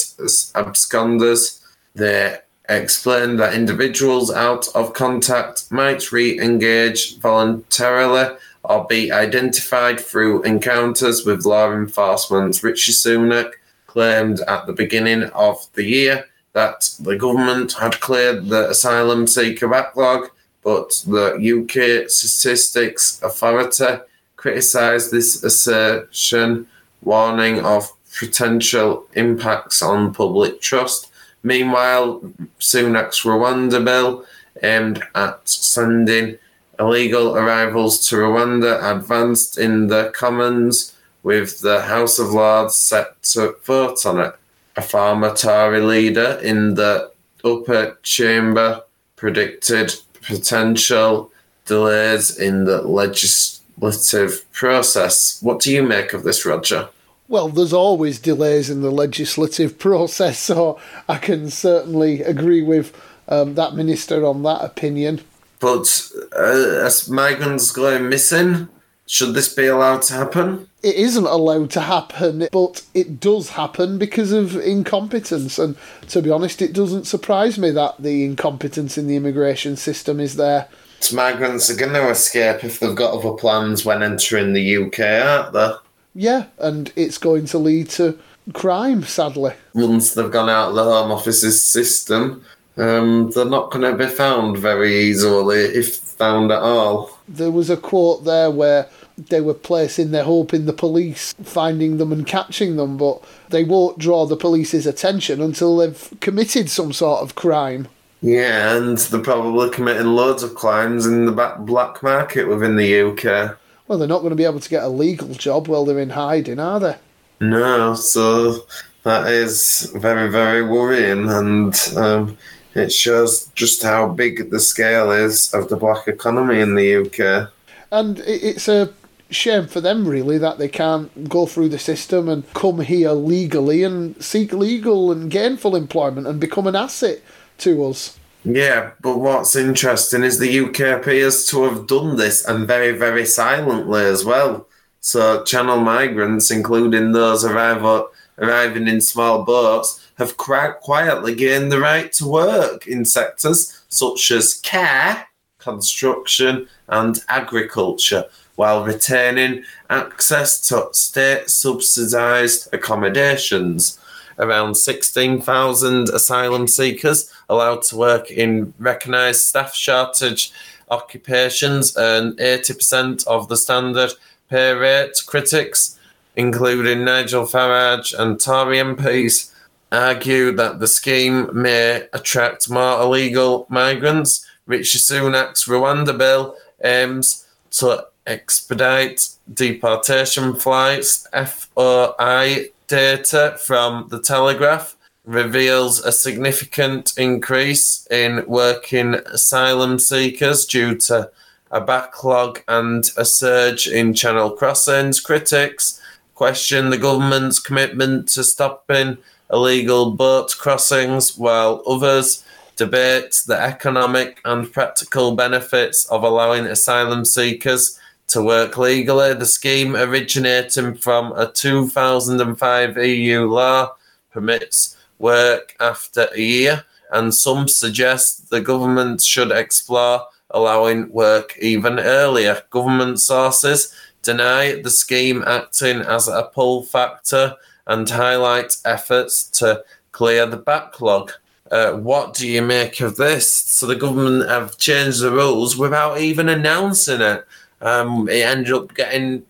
absconders. 0.56 1.62
They 1.94 2.38
explained 2.68 3.40
that 3.40 3.54
individuals 3.54 4.32
out 4.32 4.68
of 4.76 4.94
contact 4.94 5.72
might 5.72 6.12
re 6.12 6.40
engage 6.40 7.18
voluntarily 7.20 8.36
or 8.64 8.86
be 8.86 9.12
identified 9.12 10.00
through 10.00 10.42
encounters 10.44 11.26
with 11.26 11.46
law 11.46 11.72
enforcement. 11.72 12.64
Rishi 12.64 12.92
Sunak 12.92 13.52
claimed 13.86 14.40
at 14.42 14.66
the 14.66 14.74
beginning 14.74 15.24
of 15.24 15.68
the 15.74 15.84
year 15.84 16.26
that 16.54 16.90
the 17.00 17.16
government 17.16 17.74
had 17.74 18.00
cleared 18.00 18.48
the 18.48 18.70
asylum 18.70 19.28
seeker 19.28 19.68
backlog, 19.68 20.30
but 20.64 21.04
the 21.06 21.36
UK 21.36 22.10
Statistics 22.10 23.22
Authority 23.22 24.02
criticised 24.36 25.12
this 25.12 25.44
assertion, 25.44 26.68
warning 27.06 27.64
of 27.64 27.92
potential 28.20 29.06
impacts 29.14 29.82
on 29.82 30.14
public 30.14 30.60
trust. 30.62 31.12
Meanwhile, 31.44 32.22
Sunak's 32.60 33.22
Rwanda 33.22 33.84
bill, 33.84 34.26
aimed 34.64 35.04
at 35.14 35.48
sending 35.48 36.38
illegal 36.80 37.38
arrivals 37.38 38.08
to 38.10 38.16
Rwanda, 38.18 38.96
advanced 38.96 39.58
in 39.58 39.88
the 39.88 40.12
Commons, 40.16 40.94
with 41.24 41.62
the 41.62 41.82
House 41.82 42.20
of 42.20 42.30
Lords 42.32 42.76
set 42.76 43.22
to 43.24 43.56
vote 43.64 44.06
on 44.06 44.20
it. 44.20 44.36
A 44.78 44.82
former 44.82 45.34
Tory 45.34 45.82
leader 45.82 46.40
in 46.44 46.76
the 46.76 47.12
upper 47.44 47.98
chamber 48.04 48.84
predicted 49.16 49.96
potential 50.22 51.32
delays 51.66 52.38
in 52.38 52.66
the 52.66 52.82
legislative 52.82 54.52
process. 54.52 55.42
What 55.42 55.62
do 55.62 55.72
you 55.72 55.82
make 55.82 56.14
of 56.14 56.24
this, 56.24 56.46
Roger? 56.46 56.90
Well, 57.28 57.50
there's 57.50 57.74
always 57.74 58.20
delays 58.20 58.70
in 58.70 58.82
the 58.82 58.92
legislative 58.92 59.80
process, 59.80 60.40
so 60.40 60.80
I 61.08 61.18
can 61.18 61.50
certainly 61.50 62.22
agree 62.22 62.62
with 62.62 62.96
um, 63.28 63.56
that 63.56 63.74
minister 63.74 64.26
on 64.26 64.44
that 64.44 64.64
opinion. 64.64 65.22
But 65.60 66.12
uh, 66.38 66.84
as 66.86 67.10
migrants 67.10 67.72
going 67.72 68.10
missing, 68.10 68.68
should 69.08 69.34
this 69.34 69.54
be 69.54 69.68
allowed 69.68 70.02
to 70.04 70.14
happen? 70.14 70.68
It 70.84 70.96
isn't 70.96 71.26
allowed 71.26 71.72
to 71.72 71.82
happen, 71.82 72.48
but 72.52 72.84
it 72.94 73.20
does 73.20 73.50
happen 73.50 73.98
because 73.98 74.32
of 74.32 74.56
incompetence. 74.56 75.58
And 75.58 75.76
to 76.10 76.22
be 76.22 76.30
honest, 76.30 76.62
it 76.62 76.74
doesn't 76.74 77.06
surprise 77.06 77.58
me 77.58 77.72
that 77.72 77.96
the 78.00 78.26
incompetence 78.26 78.98
in 78.98 79.08
the 79.08 79.16
immigration 79.16 79.76
system 79.76 80.20
is 80.20 80.36
there. 80.36 80.68
Migrants 81.14 81.70
are 81.70 81.76
going 81.76 81.94
to 81.94 82.10
escape 82.10 82.64
if 82.64 82.80
they've 82.80 82.96
got 82.96 83.14
other 83.14 83.34
plans 83.34 83.86
when 83.86 84.02
entering 84.02 84.54
the 84.54 84.78
UK, 84.78 85.00
aren't 85.00 85.54
they? 85.54 85.72
Yeah, 86.16 86.46
and 86.58 86.92
it's 86.96 87.18
going 87.18 87.46
to 87.48 87.58
lead 87.58 87.90
to 87.92 88.18
crime, 88.54 89.04
sadly. 89.04 89.54
Once 89.74 90.14
they've 90.14 90.32
gone 90.32 90.50
out 90.50 90.70
of 90.70 90.76
the 90.76 90.84
Home 90.84 91.12
Office's 91.12 91.62
system, 91.62 92.44
um, 92.78 93.32
they're 93.32 93.46
not 93.46 93.70
going 93.70 93.92
to 93.92 93.98
be 93.98 94.10
found 94.10 94.58
very 94.58 94.96
easily, 94.96 95.60
if 95.60 95.98
found 96.16 96.52
at 96.52 96.62
all. 96.62 97.18
There 97.28 97.52
was 97.52 97.70
a 97.70 97.78
quote 97.78 98.24
there 98.24 98.50
where 98.50 98.88
they 99.18 99.42
were 99.42 99.54
placing 99.54 100.12
their 100.12 100.24
hope 100.24 100.54
in 100.54 100.66
the 100.66 100.74
police 100.74 101.34
finding 101.44 101.98
them 101.98 102.12
and 102.12 102.26
catching 102.26 102.76
them, 102.78 102.98
but 102.98 103.24
they 103.50 103.64
won't 103.64 103.98
draw 103.98 104.26
the 104.26 104.38
police's 104.38 104.86
attention 104.86 105.42
until 105.42 105.78
they've 105.78 106.14
committed 106.22 106.70
some 106.70 106.94
sort 106.94 107.22
of 107.22 107.36
crime. 107.36 107.88
Yeah, 108.22 108.76
and 108.76 108.98
they're 108.98 109.22
probably 109.22 109.70
committing 109.70 110.08
loads 110.08 110.44
of 110.44 110.56
crimes 110.56 111.06
in 111.06 111.26
the 111.26 111.56
black 111.60 112.02
market 112.02 112.48
within 112.48 112.76
the 112.76 113.02
UK. 113.02 113.58
Well, 113.88 114.00
they're 114.00 114.08
not 114.08 114.20
going 114.20 114.32
to 114.32 114.36
be 114.36 114.46
able 114.46 114.60
to 114.60 114.70
get 114.70 114.84
a 114.84 114.90
legal 114.90 115.30
job 115.30 115.68
while 115.68 115.86
they're 115.86 116.00
in 116.00 116.12
hiding, 116.12 116.60
are 116.60 116.80
they? 116.80 116.96
No, 117.40 117.94
so 117.96 118.66
that 119.04 119.28
is 119.28 119.92
very, 119.96 120.30
very 120.30 120.64
worrying, 120.64 121.30
and 121.30 121.76
um, 121.96 122.38
it 122.74 122.92
shows 122.92 123.46
just 123.56 123.84
how 123.84 124.08
big 124.10 124.50
the 124.50 124.60
scale 124.60 125.12
is 125.12 125.54
of 125.54 125.70
the 125.70 125.78
black 125.78 126.08
economy 126.08 126.60
in 126.60 126.76
the 126.76 127.06
UK. 127.06 127.52
And 127.92 128.20
it's 128.20 128.68
a 128.68 128.92
shame 129.30 129.68
for 129.68 129.82
them, 129.82 130.08
really, 130.08 130.38
that 130.40 130.58
they 130.58 130.68
can't 130.68 131.30
go 131.30 131.46
through 131.46 131.70
the 131.70 131.80
system 131.80 132.28
and 132.28 132.52
come 132.54 132.80
here 132.80 133.12
legally 133.12 133.84
and 133.84 134.22
seek 134.24 134.52
legal 134.52 135.12
and 135.12 135.30
gainful 135.30 135.76
employment 135.76 136.26
and 136.26 136.40
become 136.40 136.66
an 136.66 136.76
asset 136.76 137.22
to 137.60 137.86
us. 137.86 138.18
Yeah, 138.46 138.92
but 139.02 139.18
what's 139.18 139.56
interesting 139.56 140.24
is 140.24 140.38
the 140.38 140.60
UK 140.60 141.00
appears 141.02 141.48
to 141.48 141.64
have 141.64 141.88
done 141.88 142.16
this 142.16 142.46
and 142.46 142.68
very, 142.68 142.92
very 142.96 143.26
silently 143.26 144.04
as 144.04 144.24
well. 144.24 144.68
So, 145.00 145.44
channel 145.44 145.80
migrants, 145.80 146.52
including 146.52 147.12
those 147.12 147.44
arrival, 147.44 148.10
arriving 148.38 148.88
in 148.88 149.02
small 149.02 149.44
boats, 149.44 150.00
have 150.20 150.38
quietly 150.38 151.34
gained 151.34 151.72
the 151.72 151.80
right 151.80 152.14
to 152.14 152.28
work 152.28 152.86
in 152.88 153.04
sectors 153.04 153.82
such 153.90 154.30
as 154.30 154.54
care, 154.56 155.28
construction, 155.58 156.68
and 156.88 157.20
agriculture, 157.28 158.26
while 158.56 158.86
retaining 158.86 159.64
access 159.90 160.62
to 160.68 160.88
state 160.92 161.50
subsidised 161.50 162.72
accommodations. 162.74 164.00
Around 164.38 164.76
16,000 164.76 166.10
asylum 166.10 166.68
seekers 166.68 167.32
allowed 167.50 167.84
to 167.84 167.96
work 167.96 168.30
in 168.30 168.74
recognised 168.80 169.42
staff 169.42 169.74
shortage 169.74 170.52
occupations 170.90 171.96
earn 171.98 172.36
80% 172.36 173.26
of 173.28 173.48
the 173.48 173.58
standard 173.58 174.12
pay 174.50 174.74
rate. 174.74 175.24
Critics, 175.26 175.98
including 176.36 177.06
Nigel 177.06 177.46
Farage 177.46 178.18
and 178.18 178.40
Tory 178.40 178.78
MPs, 178.78 179.52
argue 179.92 180.52
that 180.52 180.80
the 180.80 180.88
scheme 180.88 181.50
may 181.54 182.08
attract 182.14 182.70
more 182.70 183.02
illegal 183.02 183.66
migrants. 183.70 184.46
Rishi 184.66 185.00
Sunak's 185.00 185.66
Rwanda 185.66 186.18
bill 186.18 186.56
aims 186.84 187.46
to 187.72 188.08
expedite 188.28 189.30
deportation 189.54 190.56
flights. 190.56 191.28
FOI 191.32 192.72
data 192.88 193.58
from 193.64 194.08
the 194.10 194.22
Telegraph 194.22 194.96
reveals 195.26 196.00
a 196.02 196.12
significant 196.12 197.18
increase 197.18 198.08
in 198.12 198.44
working 198.48 199.16
asylum 199.16 199.98
seekers 199.98 200.66
due 200.66 200.96
to 200.96 201.30
a 201.72 201.82
backlog 201.82 202.62
and 202.68 203.10
a 203.18 203.26
surge 203.26 203.88
in 203.88 204.14
channel 204.14 204.52
crossings. 204.52 205.20
Critics 205.20 206.00
question 206.36 206.90
the 206.90 206.98
government's 206.98 207.60
commitment 207.60 208.28
to 208.30 208.44
stopping 208.44 209.18
illegal 209.52 210.12
boat 210.12 210.56
crossings, 210.58 211.38
while 211.38 211.82
others 211.88 212.44
debate 212.76 213.42
the 213.48 213.60
economic 213.60 214.42
and 214.46 214.72
practical 214.72 215.36
benefits 215.36 216.06
of 216.08 216.24
allowing 216.24 216.66
asylum 216.66 217.24
seekers 217.24 218.00
to 218.36 218.42
work 218.42 218.78
legally. 218.78 219.34
The 219.34 219.46
scheme, 219.46 219.96
originating 219.96 220.96
from 220.96 221.32
a 221.38 221.50
2005 221.50 222.98
EU 222.98 223.46
law, 223.46 223.96
permits 224.30 224.98
work 225.20 225.74
after 225.80 226.28
a 226.36 226.42
year, 226.42 226.84
and 227.14 227.34
some 227.34 227.70
suggest 227.70 228.50
the 228.50 228.60
government 228.60 229.22
should 229.22 229.54
explore 229.54 230.28
allowing 230.50 231.10
work 231.14 231.58
even 231.62 231.98
earlier. 231.98 232.62
Government 232.72 233.22
sources 233.22 233.96
deny 234.22 234.82
the 234.82 234.90
scheme 234.90 235.42
acting 235.48 236.02
as 236.02 236.28
a 236.28 236.52
pull 236.54 236.84
factor 236.84 237.56
and 237.88 238.10
highlight 238.10 238.76
efforts 238.84 239.46
to 239.60 239.82
clear 240.12 240.46
the 240.46 240.58
backlog. 240.58 241.32
Uh, 241.72 241.94
what 241.94 242.34
do 242.34 242.46
you 242.46 242.62
make 242.62 243.00
of 243.00 243.16
this? 243.16 243.50
So 243.50 243.88
the 243.88 243.96
government 243.96 244.50
have 244.50 244.78
changed 244.78 245.22
the 245.22 245.32
rules 245.32 245.78
without 245.78 246.20
even 246.20 246.50
announcing 246.50 247.22
it. 247.22 247.48
Um, 247.86 248.28
it 248.28 248.44
ended 248.44 248.74
up 248.74 248.96
getting 248.96 249.44